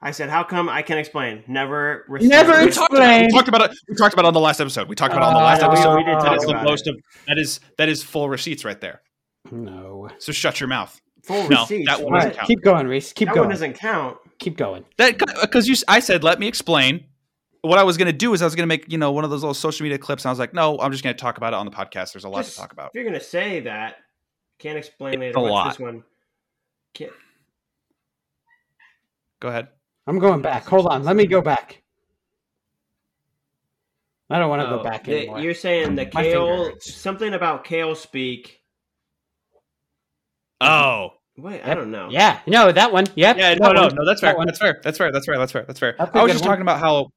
I 0.00 0.10
said, 0.10 0.28
"How 0.28 0.44
come 0.44 0.68
I 0.68 0.82
can 0.82 0.98
explain?" 0.98 1.42
Never. 1.48 2.04
Never 2.08 2.58
We 2.60 2.66
responded. 2.66 2.72
talked, 2.74 2.92
about, 2.92 3.20
we 3.22 3.28
talked 3.32 3.48
about 3.48 3.70
it. 3.70 3.76
We 3.88 3.94
talked 3.96 4.12
about 4.12 4.24
it 4.26 4.28
on 4.28 4.34
the 4.34 4.40
last 4.40 4.60
episode. 4.60 4.88
We 4.88 4.94
talked 4.94 5.14
about 5.14 5.22
it 5.24 5.26
on 5.28 5.34
the 5.34 5.40
Uh, 5.40 5.44
last 5.44 5.60
no, 5.62 5.68
we- 5.68 5.74
episode. 5.74 5.96
we 5.96 6.04
did 6.04 6.14
that 6.14 6.24
talk 6.24 6.36
is 6.36 6.44
the 6.44 6.50
about 6.50 6.64
most 6.64 6.86
it. 6.86 6.90
of 6.90 6.96
that 7.26 7.38
is 7.38 7.60
that 7.78 7.88
is 7.88 8.02
full 8.02 8.28
receipts 8.28 8.64
right 8.64 8.80
there. 8.80 9.00
No. 9.50 10.08
So 10.18 10.30
shut 10.32 10.60
your 10.60 10.68
mouth. 10.68 11.00
Full 11.22 11.48
No, 11.48 11.62
receipts. 11.62 11.88
that 11.88 12.02
one 12.02 12.12
doesn't 12.12 12.28
right, 12.30 12.36
count. 12.36 12.48
keep 12.48 12.62
going, 12.62 12.86
Reese. 12.86 13.12
Keep 13.14 13.28
that 13.28 13.32
one 13.32 13.38
going. 13.44 13.50
doesn't 13.50 13.72
count. 13.74 14.18
Keep 14.38 14.58
going. 14.58 14.84
That 14.98 15.18
because 15.40 15.66
you, 15.68 15.74
I 15.88 16.00
said 16.00 16.22
let 16.22 16.38
me 16.38 16.46
explain. 16.48 17.06
What 17.64 17.78
I 17.78 17.82
was 17.82 17.96
going 17.96 18.06
to 18.06 18.12
do 18.12 18.34
is 18.34 18.42
I 18.42 18.44
was 18.44 18.54
going 18.54 18.64
to 18.64 18.68
make 18.68 18.90
you 18.92 18.98
know 18.98 19.10
one 19.12 19.24
of 19.24 19.30
those 19.30 19.42
little 19.42 19.54
social 19.54 19.84
media 19.84 19.98
clips, 19.98 20.24
and 20.24 20.28
I 20.28 20.32
was 20.32 20.38
like, 20.38 20.52
no, 20.52 20.78
I'm 20.80 20.92
just 20.92 21.02
going 21.02 21.16
to 21.16 21.20
talk 21.20 21.38
about 21.38 21.52
it 21.52 21.56
on 21.56 21.64
the 21.66 21.72
podcast. 21.72 22.12
There's 22.12 22.24
a 22.24 22.28
lot 22.28 22.44
Just- 22.44 22.54
to 22.56 22.60
talk 22.60 22.72
about. 22.72 22.88
If 22.88 22.94
you're 22.94 23.04
gonna 23.04 23.20
say 23.20 23.60
that, 23.60 23.96
can't 24.58 24.76
explain 24.78 25.14
It's 25.22 25.36
later. 25.36 25.38
a 25.38 25.52
lot. 25.52 25.68
this 25.70 25.78
one. 25.78 26.04
Can't, 26.92 27.12
Go 29.40 29.48
ahead. 29.48 29.68
I'm 30.06 30.18
going 30.18 30.42
back. 30.42 30.64
Hold 30.66 30.86
on. 30.86 31.04
Let 31.04 31.16
me 31.16 31.26
go 31.26 31.40
back. 31.40 31.82
I 34.30 34.38
don't 34.38 34.48
want 34.48 34.62
to 34.62 34.68
Oh, 34.68 34.78
go 34.78 34.82
back 34.84 35.04
the- 35.04 35.16
anymore. 35.18 35.40
You're 35.40 35.54
saying 35.54 35.94
the 35.96 36.06
Cael, 36.06 36.80
something 36.82 37.34
about 37.34 37.64
Cael 37.64 37.96
speak. 37.96 38.60
Oh, 40.60 41.10
Wait, 41.36 41.62
I 41.64 41.74
don't 41.74 41.90
know. 41.90 42.08
Yeah. 42.10 42.38
No, 42.46 42.70
that 42.70 42.92
one. 42.92 43.06
Yep. 43.16 43.36
yeah, 43.36 43.54
that 43.54 43.60
no, 43.60 43.72
no, 43.72 43.88
no. 43.88 44.06
That's 44.06 44.20
fair. 44.20 44.36
one. 44.36 44.46
That's 44.46 44.58
fair. 44.58 44.80
That's 44.84 44.96
fair. 44.96 45.10
That's 45.10 45.26
fair. 45.26 45.36
That's 45.38 45.50
fair. 45.52 45.64
That's 45.66 45.80
fair. 45.80 45.94
That's 45.98 46.14
a 46.14 46.18
I 46.18 46.22
was 46.22 46.32
just 46.32 46.44
one. 46.44 46.50
talking 46.50 46.62
about 46.62 46.78
how 46.78 47.10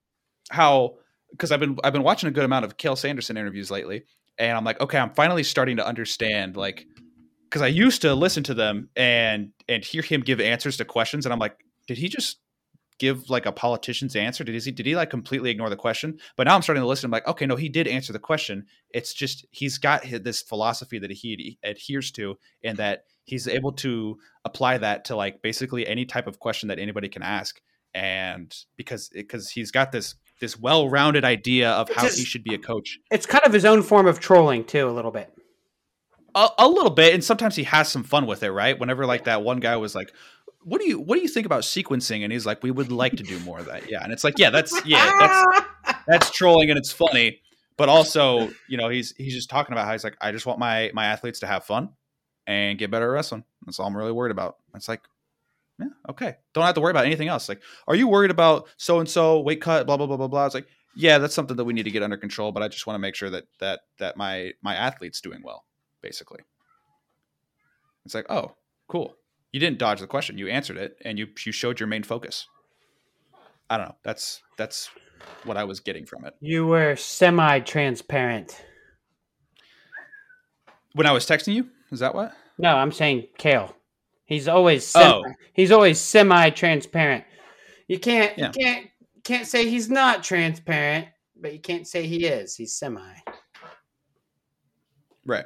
how 0.49 0.95
because 1.31 1.51
I've 1.51 1.59
been 1.59 1.77
I've 1.83 1.93
been 1.93 2.03
watching 2.03 2.29
a 2.29 2.31
good 2.31 2.45
amount 2.45 2.65
of 2.65 2.77
Cael 2.77 2.97
Sanderson 2.97 3.37
interviews 3.37 3.71
lately, 3.71 4.03
and 4.37 4.57
I'm 4.57 4.63
like, 4.63 4.79
okay, 4.81 4.97
I'm 4.97 5.13
finally 5.13 5.43
starting 5.43 5.77
to 5.77 5.85
understand 5.85 6.57
like 6.57 6.85
because 7.49 7.61
I 7.61 7.67
used 7.67 8.01
to 8.01 8.13
listen 8.13 8.43
to 8.43 8.53
them 8.53 8.89
and 8.95 9.51
and 9.67 9.83
hear 9.83 10.01
him 10.01 10.21
give 10.21 10.39
answers 10.39 10.77
to 10.77 10.85
questions, 10.85 11.25
and 11.25 11.33
I'm 11.33 11.39
like, 11.39 11.57
did 11.87 11.97
he 11.97 12.09
just 12.09 12.39
give 12.99 13.29
like 13.29 13.45
a 13.45 13.51
politician's 13.51 14.15
answer? 14.15 14.43
Did 14.43 14.61
he 14.61 14.71
did 14.71 14.85
he 14.85 14.95
like 14.95 15.09
completely 15.09 15.49
ignore 15.49 15.69
the 15.69 15.75
question? 15.75 16.19
But 16.35 16.47
now 16.47 16.55
I'm 16.55 16.61
starting 16.61 16.81
to 16.81 16.87
listen. 16.87 17.07
I'm 17.07 17.11
like, 17.11 17.27
okay, 17.27 17.45
no, 17.45 17.55
he 17.55 17.69
did 17.69 17.87
answer 17.87 18.13
the 18.13 18.19
question. 18.19 18.65
It's 18.91 19.13
just 19.13 19.45
he's 19.51 19.77
got 19.77 20.05
hi- 20.05 20.17
this 20.17 20.41
philosophy 20.41 20.99
that 20.99 21.11
he 21.11 21.57
adheres 21.63 22.11
to, 22.11 22.37
and 22.63 22.77
that 22.77 23.03
he's 23.23 23.47
able 23.47 23.73
to 23.73 24.17
apply 24.45 24.77
that 24.79 25.05
to 25.05 25.15
like 25.15 25.41
basically 25.41 25.85
any 25.85 26.05
type 26.05 26.27
of 26.27 26.39
question 26.39 26.69
that 26.69 26.79
anybody 26.79 27.09
can 27.09 27.21
ask. 27.21 27.59
And 27.93 28.55
because 28.75 29.09
because 29.09 29.49
he's 29.49 29.71
got 29.71 29.91
this 29.91 30.15
this 30.39 30.59
well-rounded 30.59 31.23
idea 31.25 31.71
of 31.71 31.88
It's 31.89 31.97
how 31.97 32.03
just- 32.03 32.17
he 32.19 32.25
should 32.25 32.43
be 32.43 32.53
a 32.53 32.57
coach, 32.59 32.99
It's 33.11 33.25
kind 33.25 33.43
of 33.45 33.53
his 33.53 33.65
own 33.65 33.81
form 33.83 34.07
of 34.07 34.19
trolling 34.19 34.63
too, 34.65 34.88
a 34.88 34.91
little 34.91 35.11
bit. 35.11 35.33
a, 36.35 36.47
a 36.59 36.67
little 36.67 36.91
bit, 36.91 37.13
and 37.13 37.23
sometimes 37.23 37.55
he 37.55 37.63
has 37.63 37.89
some 37.89 38.03
fun 38.03 38.27
with 38.27 38.43
it, 38.43 38.51
right? 38.51 38.77
Whenever 38.79 39.05
like 39.05 39.23
that 39.25 39.41
one 39.43 39.59
guy 39.59 39.75
was 39.77 39.95
like. 39.95 40.11
What 40.63 40.81
do 40.81 40.88
you 40.89 40.99
what 40.99 41.15
do 41.15 41.21
you 41.21 41.29
think 41.29 41.45
about 41.45 41.61
sequencing? 41.61 42.23
And 42.25 42.33
he's 42.33 42.45
like, 42.45 42.61
we 42.61 42.71
would 42.71 42.91
like 42.91 43.13
to 43.15 43.23
do 43.23 43.39
more 43.39 43.57
of 43.57 43.67
that. 43.67 43.89
Yeah, 43.89 44.03
and 44.03 44.11
it's 44.11 44.25
like, 44.25 44.38
yeah, 44.38 44.49
that's 44.49 44.85
yeah, 44.85 45.13
that's 45.17 45.97
that's 46.07 46.31
trolling 46.31 46.69
and 46.69 46.77
it's 46.77 46.91
funny 46.91 47.39
but 47.77 47.88
also 47.89 48.49
you 48.67 48.75
know 48.75 48.89
he's 48.89 49.13
he's 49.17 49.33
just 49.33 49.49
talking 49.49 49.71
about 49.71 49.85
how 49.85 49.91
he's 49.93 50.03
like 50.03 50.17
i 50.19 50.31
just 50.31 50.45
want 50.45 50.57
my 50.59 50.89
my 50.93 51.05
athletes 51.05 51.39
to 51.41 51.47
have 51.47 51.63
fun 51.63 51.89
and 52.47 52.77
get 52.79 52.89
better 52.91 53.05
at 53.05 53.13
wrestling 53.13 53.43
that's 53.65 53.79
all 53.79 53.85
i'm 53.88 53.95
really 53.95 54.11
worried 54.11 54.31
about 54.31 54.57
it's 54.75 54.89
like 54.89 55.01
yeah 55.80 55.88
okay. 56.09 56.36
Don't 56.53 56.63
have 56.65 56.75
to 56.75 56.82
worry 56.82 56.91
about 56.91 57.05
anything 57.05 57.28
else. 57.28 57.49
Like 57.49 57.61
are 57.88 57.95
you 57.95 58.07
worried 58.07 58.32
about 58.32 58.67
so 58.78 58.99
and 58.99 59.09
so 59.09 59.39
weight 59.41 59.61
cut 59.61 59.86
blah 59.86 59.97
blah 59.97 60.07
blah 60.07 60.17
blah 60.17 60.28
blah? 60.28 60.45
It's 60.45 60.55
like 60.55 60.67
yeah 60.95 61.17
that's 61.17 61.36
something 61.36 61.57
that 61.57 61.65
we 61.65 61.73
need 61.73 61.84
to 61.84 61.91
get 61.91 62.01
under 62.01 62.17
control 62.17 62.51
but 62.51 62.63
i 62.63 62.67
just 62.67 62.88
want 62.88 62.95
to 62.95 62.99
make 62.99 63.13
sure 63.13 63.30
that 63.30 63.43
that 63.59 63.82
that 63.99 64.17
my 64.17 64.51
my 64.63 64.75
athlete's 64.75 65.21
doing 65.21 65.41
well 65.43 65.65
basically. 66.01 66.39
It's 68.05 68.15
like 68.15 68.25
oh 68.30 68.55
cool. 68.88 69.15
You 69.51 69.59
didn't 69.59 69.80
dodge 69.80 69.99
the 69.99 70.07
question. 70.07 70.38
You 70.38 70.47
answered 70.47 70.78
it 70.78 70.97
and 71.03 71.17
you 71.17 71.28
you 71.45 71.51
showed 71.51 71.80
your 71.80 71.88
main 71.88 72.03
focus. 72.03 72.47
I 73.69 73.78
don't 73.78 73.88
know. 73.88 73.95
That's 74.03 74.41
that's 74.57 74.89
what 75.43 75.57
i 75.57 75.63
was 75.63 75.80
getting 75.80 76.05
from 76.05 76.25
it. 76.25 76.36
You 76.39 76.67
were 76.67 76.95
semi-transparent. 76.95 78.63
When 80.93 81.07
I 81.07 81.11
was 81.11 81.25
texting 81.25 81.53
you, 81.53 81.69
is 81.91 81.99
that 81.99 82.15
what? 82.15 82.34
No, 82.57 82.75
I'm 82.75 82.91
saying 82.91 83.28
Cael. 83.38 83.73
He's 84.28 84.47
always 84.47 84.86
semi, 84.86 85.05
Oh. 85.05 85.34
he's 85.53 85.71
always 85.71 85.99
semi-transparent. 85.99 87.23
You 87.88 87.97
can't 87.99 88.38
Yeah. 88.38 88.51
you 88.55 88.63
can't 88.63 88.88
can't 89.23 89.47
say 89.47 89.67
he's 89.69 89.89
not 89.89 90.23
transparent, 90.23 91.07
but 91.36 91.53
you 91.53 91.59
can't 91.59 91.88
say 91.88 92.05
he 92.07 92.25
is. 92.25 92.55
He's 92.55 92.73
semi. 92.73 93.13
Right. 95.25 95.45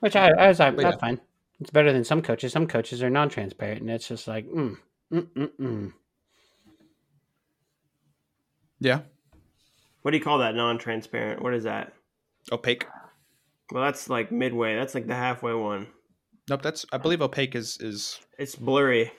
Which 0.00 0.16
I, 0.16 0.30
I 0.30 0.48
was 0.48 0.58
like, 0.58 0.74
But 0.76 0.82
that's 0.82 0.94
yeah. 0.96 1.00
fine. 1.00 1.20
It's 1.60 1.70
better 1.70 1.92
than 1.92 2.02
some 2.04 2.22
coaches. 2.22 2.52
Some 2.52 2.66
coaches 2.66 3.02
are 3.04 3.10
non-transparent, 3.10 3.82
and 3.82 3.90
it's 3.90 4.08
just 4.08 4.26
like, 4.26 4.48
mm, 4.48 4.76
mm, 5.12 5.26
mm, 5.36 5.50
mm. 5.60 5.92
Yeah. 8.80 9.02
What 10.02 10.10
do 10.10 10.16
you 10.16 10.24
call 10.24 10.38
that? 10.38 10.56
Non-transparent. 10.56 11.40
What 11.40 11.54
is 11.54 11.62
that? 11.64 11.92
Opaque. 12.50 12.86
Well, 13.70 13.84
that's 13.84 14.08
like 14.10 14.32
midway. 14.32 14.74
That's 14.74 14.94
like 14.96 15.06
the 15.06 15.14
halfway 15.14 15.54
one. 15.54 15.86
Nope. 16.52 16.60
That's 16.60 16.84
I 16.92 16.98
believe 16.98 17.22
opaque 17.22 17.54
is 17.54 17.78
is 17.80 18.20
It's 18.38 18.56
blurry. 18.56 19.10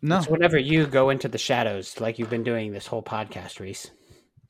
no. 0.00 0.16
It's 0.16 0.26
whenever 0.26 0.56
you 0.56 0.86
go 0.86 1.10
into 1.10 1.28
the 1.28 1.36
shadows, 1.36 2.00
like 2.00 2.18
you've 2.18 2.30
been 2.30 2.42
doing 2.44 2.72
this 2.72 2.86
whole 2.86 3.02
podcast, 3.02 3.60
Reese. 3.60 3.90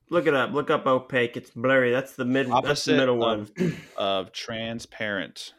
Look 0.09 0.29
it 0.29 0.35
up. 0.35 0.53
Look 0.53 0.71
up 0.71 0.87
opaque. 0.87 1.37
It's 1.37 1.51
blurry. 1.51 1.91
That's 1.91 2.13
the 2.13 2.25
mid. 2.25 2.47
that's 2.47 2.51
the 2.51 2.57
Opposite 2.69 2.97
middle 2.97 3.17
one. 3.17 3.41
of, 3.41 3.53
of 3.97 4.33
transparent. 4.33 5.53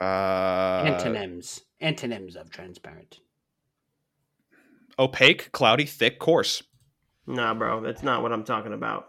Uh, 0.00 0.84
Antonyms, 0.86 1.62
antonyms 1.80 2.36
of 2.36 2.48
transparent. 2.48 3.18
opaque, 5.00 5.50
cloudy, 5.50 5.84
thick, 5.86 6.20
coarse. 6.20 6.62
Nah, 7.26 7.54
bro, 7.54 7.80
that's 7.80 8.04
not 8.04 8.22
what 8.22 8.32
I'm 8.32 8.44
talking 8.44 8.72
about. 8.72 9.08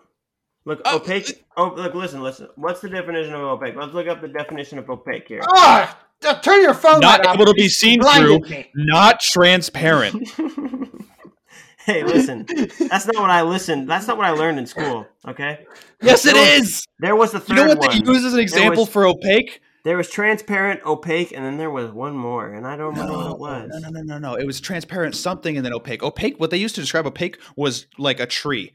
Look, 0.65 0.81
Oh, 0.85 0.97
opaque. 0.97 1.45
Oh, 1.55 1.73
look, 1.75 1.93
listen, 1.93 2.21
listen. 2.23 2.49
What's 2.55 2.81
the 2.81 2.89
definition 2.89 3.33
of 3.33 3.41
opaque? 3.41 3.75
Let's 3.75 3.93
look 3.93 4.07
up 4.07 4.21
the 4.21 4.27
definition 4.27 4.79
of 4.79 4.89
opaque 4.89 5.27
here. 5.27 5.41
Ah, 5.53 5.97
turn 6.41 6.61
your 6.61 6.73
phone. 6.73 6.99
Not 7.01 7.19
light 7.19 7.27
off. 7.27 7.35
able 7.35 7.45
to 7.45 7.53
be 7.53 7.69
seen 7.69 8.01
through. 8.01 8.39
Me. 8.39 8.71
Not 8.75 9.19
transparent. 9.19 10.27
hey, 11.85 12.03
listen. 12.03 12.45
That's 12.89 13.05
not 13.05 13.21
what 13.21 13.29
I 13.29 13.43
listened. 13.43 13.87
That's 13.89 14.07
not 14.07 14.17
what 14.17 14.25
I 14.25 14.31
learned 14.31 14.57
in 14.57 14.65
school. 14.65 15.05
Okay. 15.27 15.59
yes, 16.01 16.25
it 16.25 16.33
There 16.33 16.59
was- 16.59 16.67
is. 16.69 16.85
There 16.99 17.15
was 17.15 17.31
the 17.33 17.43
You 17.47 17.55
know 17.55 17.67
what 17.67 17.77
one. 17.79 17.89
they 18.03 18.11
use 18.11 18.25
as 18.25 18.33
an 18.33 18.39
example 18.39 18.83
was- 18.83 18.89
for 18.89 19.05
opaque? 19.05 19.61
There 19.83 19.97
was 19.97 20.09
transparent, 20.09 20.83
opaque, 20.83 21.31
and 21.31 21.45
then 21.45 21.57
there 21.57 21.69
was 21.69 21.91
one 21.91 22.15
more, 22.15 22.51
and 22.51 22.65
I 22.65 22.75
don't 22.75 22.95
remember 22.95 23.13
what 23.17 23.31
it 23.33 23.37
was. 23.37 23.69
No, 23.71 23.89
no, 23.89 23.89
no, 23.89 24.01
no, 24.01 24.17
no. 24.17 24.33
It 24.33 24.47
was 24.47 24.59
transparent 24.59 25.15
something 25.15 25.55
and 25.57 25.63
then 25.63 25.73
opaque. 25.75 26.01
Opaque, 26.01 26.39
what 26.39 26.49
they 26.49 26.57
used 26.57 26.73
to 26.73 26.81
describe 26.81 27.05
opaque 27.05 27.37
was 27.55 27.85
like 27.99 28.19
a 28.19 28.25
tree 28.25 28.73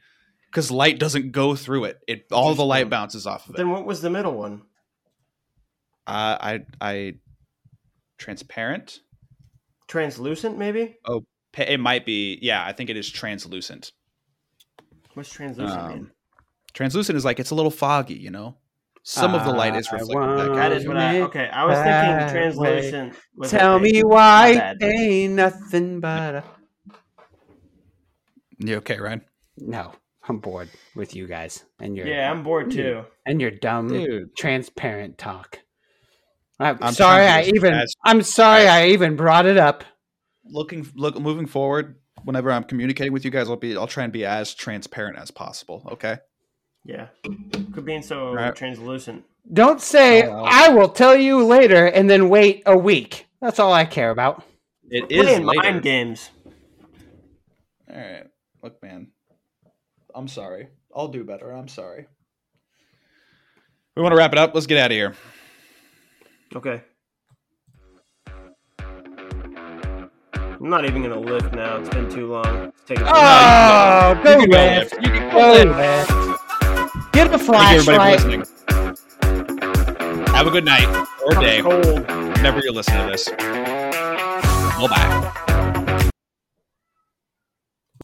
because 0.51 0.70
light 0.70 0.98
doesn't 0.98 1.32
go 1.32 1.55
through 1.55 1.84
it. 1.84 2.01
It 2.09 2.26
all 2.32 2.55
the 2.55 2.64
light 2.64 2.90
bounces 2.90 3.26
off 3.26 3.48
of 3.48 3.55
it. 3.55 3.59
Then 3.59 3.70
what 3.70 3.86
was 3.86 4.03
the 4.03 4.11
middle 4.11 4.34
one? 4.34 4.62
Uh, 6.07 6.36
I, 6.40 6.61
I, 6.80 7.14
transparent. 8.18 9.01
Translucent, 9.86 10.59
maybe? 10.59 10.96
Oh, 11.05 11.24
It 11.57 11.78
might 11.78 12.05
be. 12.05 12.38
Yeah, 12.42 12.64
I 12.64 12.72
think 12.72 12.90
it 12.90 12.96
is 12.96 13.09
translucent. 13.09 13.92
What's 15.14 15.30
translucent 15.30 15.88
mean? 15.88 15.98
Um, 15.98 16.11
translucent 16.72 17.16
is 17.16 17.24
like 17.24 17.38
it's 17.40 17.51
a 17.51 17.55
little 17.55 17.70
foggy. 17.70 18.14
You 18.14 18.30
know, 18.30 18.57
some 19.03 19.34
of 19.34 19.44
the 19.44 19.53
light 19.53 19.76
is 19.76 19.88
I 19.88 19.96
reflected 19.96 20.36
back. 20.55 20.70
That 20.70 20.88
what 20.88 20.96
I. 20.96 21.20
Okay, 21.22 21.48
I 21.48 21.64
was 21.64 21.76
thinking 21.78 22.32
translucent. 22.32 23.14
was 23.36 23.51
Tell 23.51 23.74
opaque. 23.74 23.94
me 23.94 24.01
why 24.05 24.55
bad. 24.55 24.82
ain't 24.82 25.34
nothing 25.34 26.01
but 26.01 26.34
a. 26.36 26.44
You 28.59 28.76
okay, 28.76 28.98
Ryan? 28.98 29.22
No, 29.57 29.92
I'm 30.31 30.39
bored 30.39 30.68
with 30.95 31.14
you 31.16 31.26
guys 31.26 31.64
and 31.81 31.97
your 31.97 32.07
Yeah, 32.07 32.31
I'm 32.31 32.43
bored 32.43 32.68
mm. 32.68 32.72
too. 32.74 33.05
and 33.26 33.41
your 33.41 33.51
dumb 33.51 33.89
Dude. 33.89 34.35
transparent 34.37 35.18
talk. 35.18 35.59
I'm, 36.59 36.78
I'm 36.81 36.93
sorry. 36.95 37.26
I 37.26 37.43
even. 37.43 37.74
as- 37.74 37.95
I'm 38.05 38.22
sorry. 38.22 38.66
I 38.68 38.89
even 38.89 39.16
brought 39.16 39.47
it 39.47 39.57
up. 39.57 39.83
Looking, 40.45 40.87
look, 40.95 41.18
moving 41.18 41.47
forward. 41.47 41.97
Whenever 42.24 42.53
I'm 42.53 42.64
communicating 42.64 43.12
with 43.12 43.24
you 43.24 43.31
guys, 43.31 43.49
I'll 43.49 43.57
be. 43.57 43.76
I'll 43.76 43.87
try 43.87 44.05
and 44.05 44.12
be 44.12 44.24
as 44.26 44.55
transparent 44.55 45.18
as 45.18 45.31
possible. 45.31 45.83
Okay. 45.93 46.18
Yeah, 46.85 47.09
could 47.72 47.85
being 47.85 48.03
so 48.03 48.33
Right. 48.35 48.55
translucent. 48.55 49.24
Don't 49.53 49.81
say 49.81 50.22
Oh, 50.26 50.31
well. 50.35 50.45
I 50.49 50.68
will 50.70 50.89
tell 50.91 51.16
you 51.16 51.45
later 51.45 51.87
and 51.87 52.09
then 52.11 52.28
wait 52.28 52.62
a 52.66 52.76
week. 52.76 53.26
That's 53.41 53.59
all 53.59 53.72
I 53.72 53.85
care 53.87 54.11
about. 54.11 54.45
It 54.91 55.11
is 55.11 55.24
Playing 55.24 55.45
later. 55.47 55.62
mind 55.62 55.83
games. 55.83 56.31
All 57.91 57.97
right. 57.99 58.26
Look, 58.62 58.83
man. 58.83 59.09
I'm 60.21 60.29
sorry. 60.29 60.68
I'll 60.95 61.09
do 61.09 61.25
better. 61.25 61.51
I'm 61.51 61.66
sorry. 61.66 62.05
We 63.97 64.03
want 64.03 64.12
to 64.12 64.16
wrap 64.18 64.33
it 64.35 64.39
up. 64.39 64.55
Let's 64.55 64.66
get 64.66 64.77
out 64.77 64.91
of 64.91 64.95
here. 64.95 65.14
Okay. 66.55 66.83
I'm 70.45 70.68
not 70.68 70.85
even 70.85 71.01
gonna 71.03 71.18
lift 71.18 71.55
now. 71.55 71.79
It's 71.79 71.89
been 71.89 72.11
too 72.11 72.27
long. 72.31 72.64
It's 72.68 72.83
taking 72.85 73.05
too 73.07 73.11
long. 73.11 73.16
Oh, 73.16 74.14
You 74.18 74.25
go 74.25 74.41
can 74.41 74.51
go 74.51 74.57
lift. 74.59 74.93
lift. 74.93 75.07
You 75.07 75.11
can 75.11 75.33
Go 75.33 75.53
lift. 75.64 77.12
Get 77.14 77.33
a 77.33 77.39
Thank 77.39 77.49
you, 77.49 77.55
everybody, 77.55 77.79
for 77.79 77.85
flashlight. 77.85 78.12
listening. 78.12 78.45
Have 80.35 80.47
a 80.47 80.51
good 80.51 80.66
night 80.66 81.07
or 81.25 81.33
day, 81.41 81.62
Cold. 81.62 82.07
whenever 82.37 82.61
you 82.61 82.73
listen 82.73 82.95
to 83.07 83.11
this. 83.11 83.27
Bye 83.31 84.87
bye. 84.87 85.47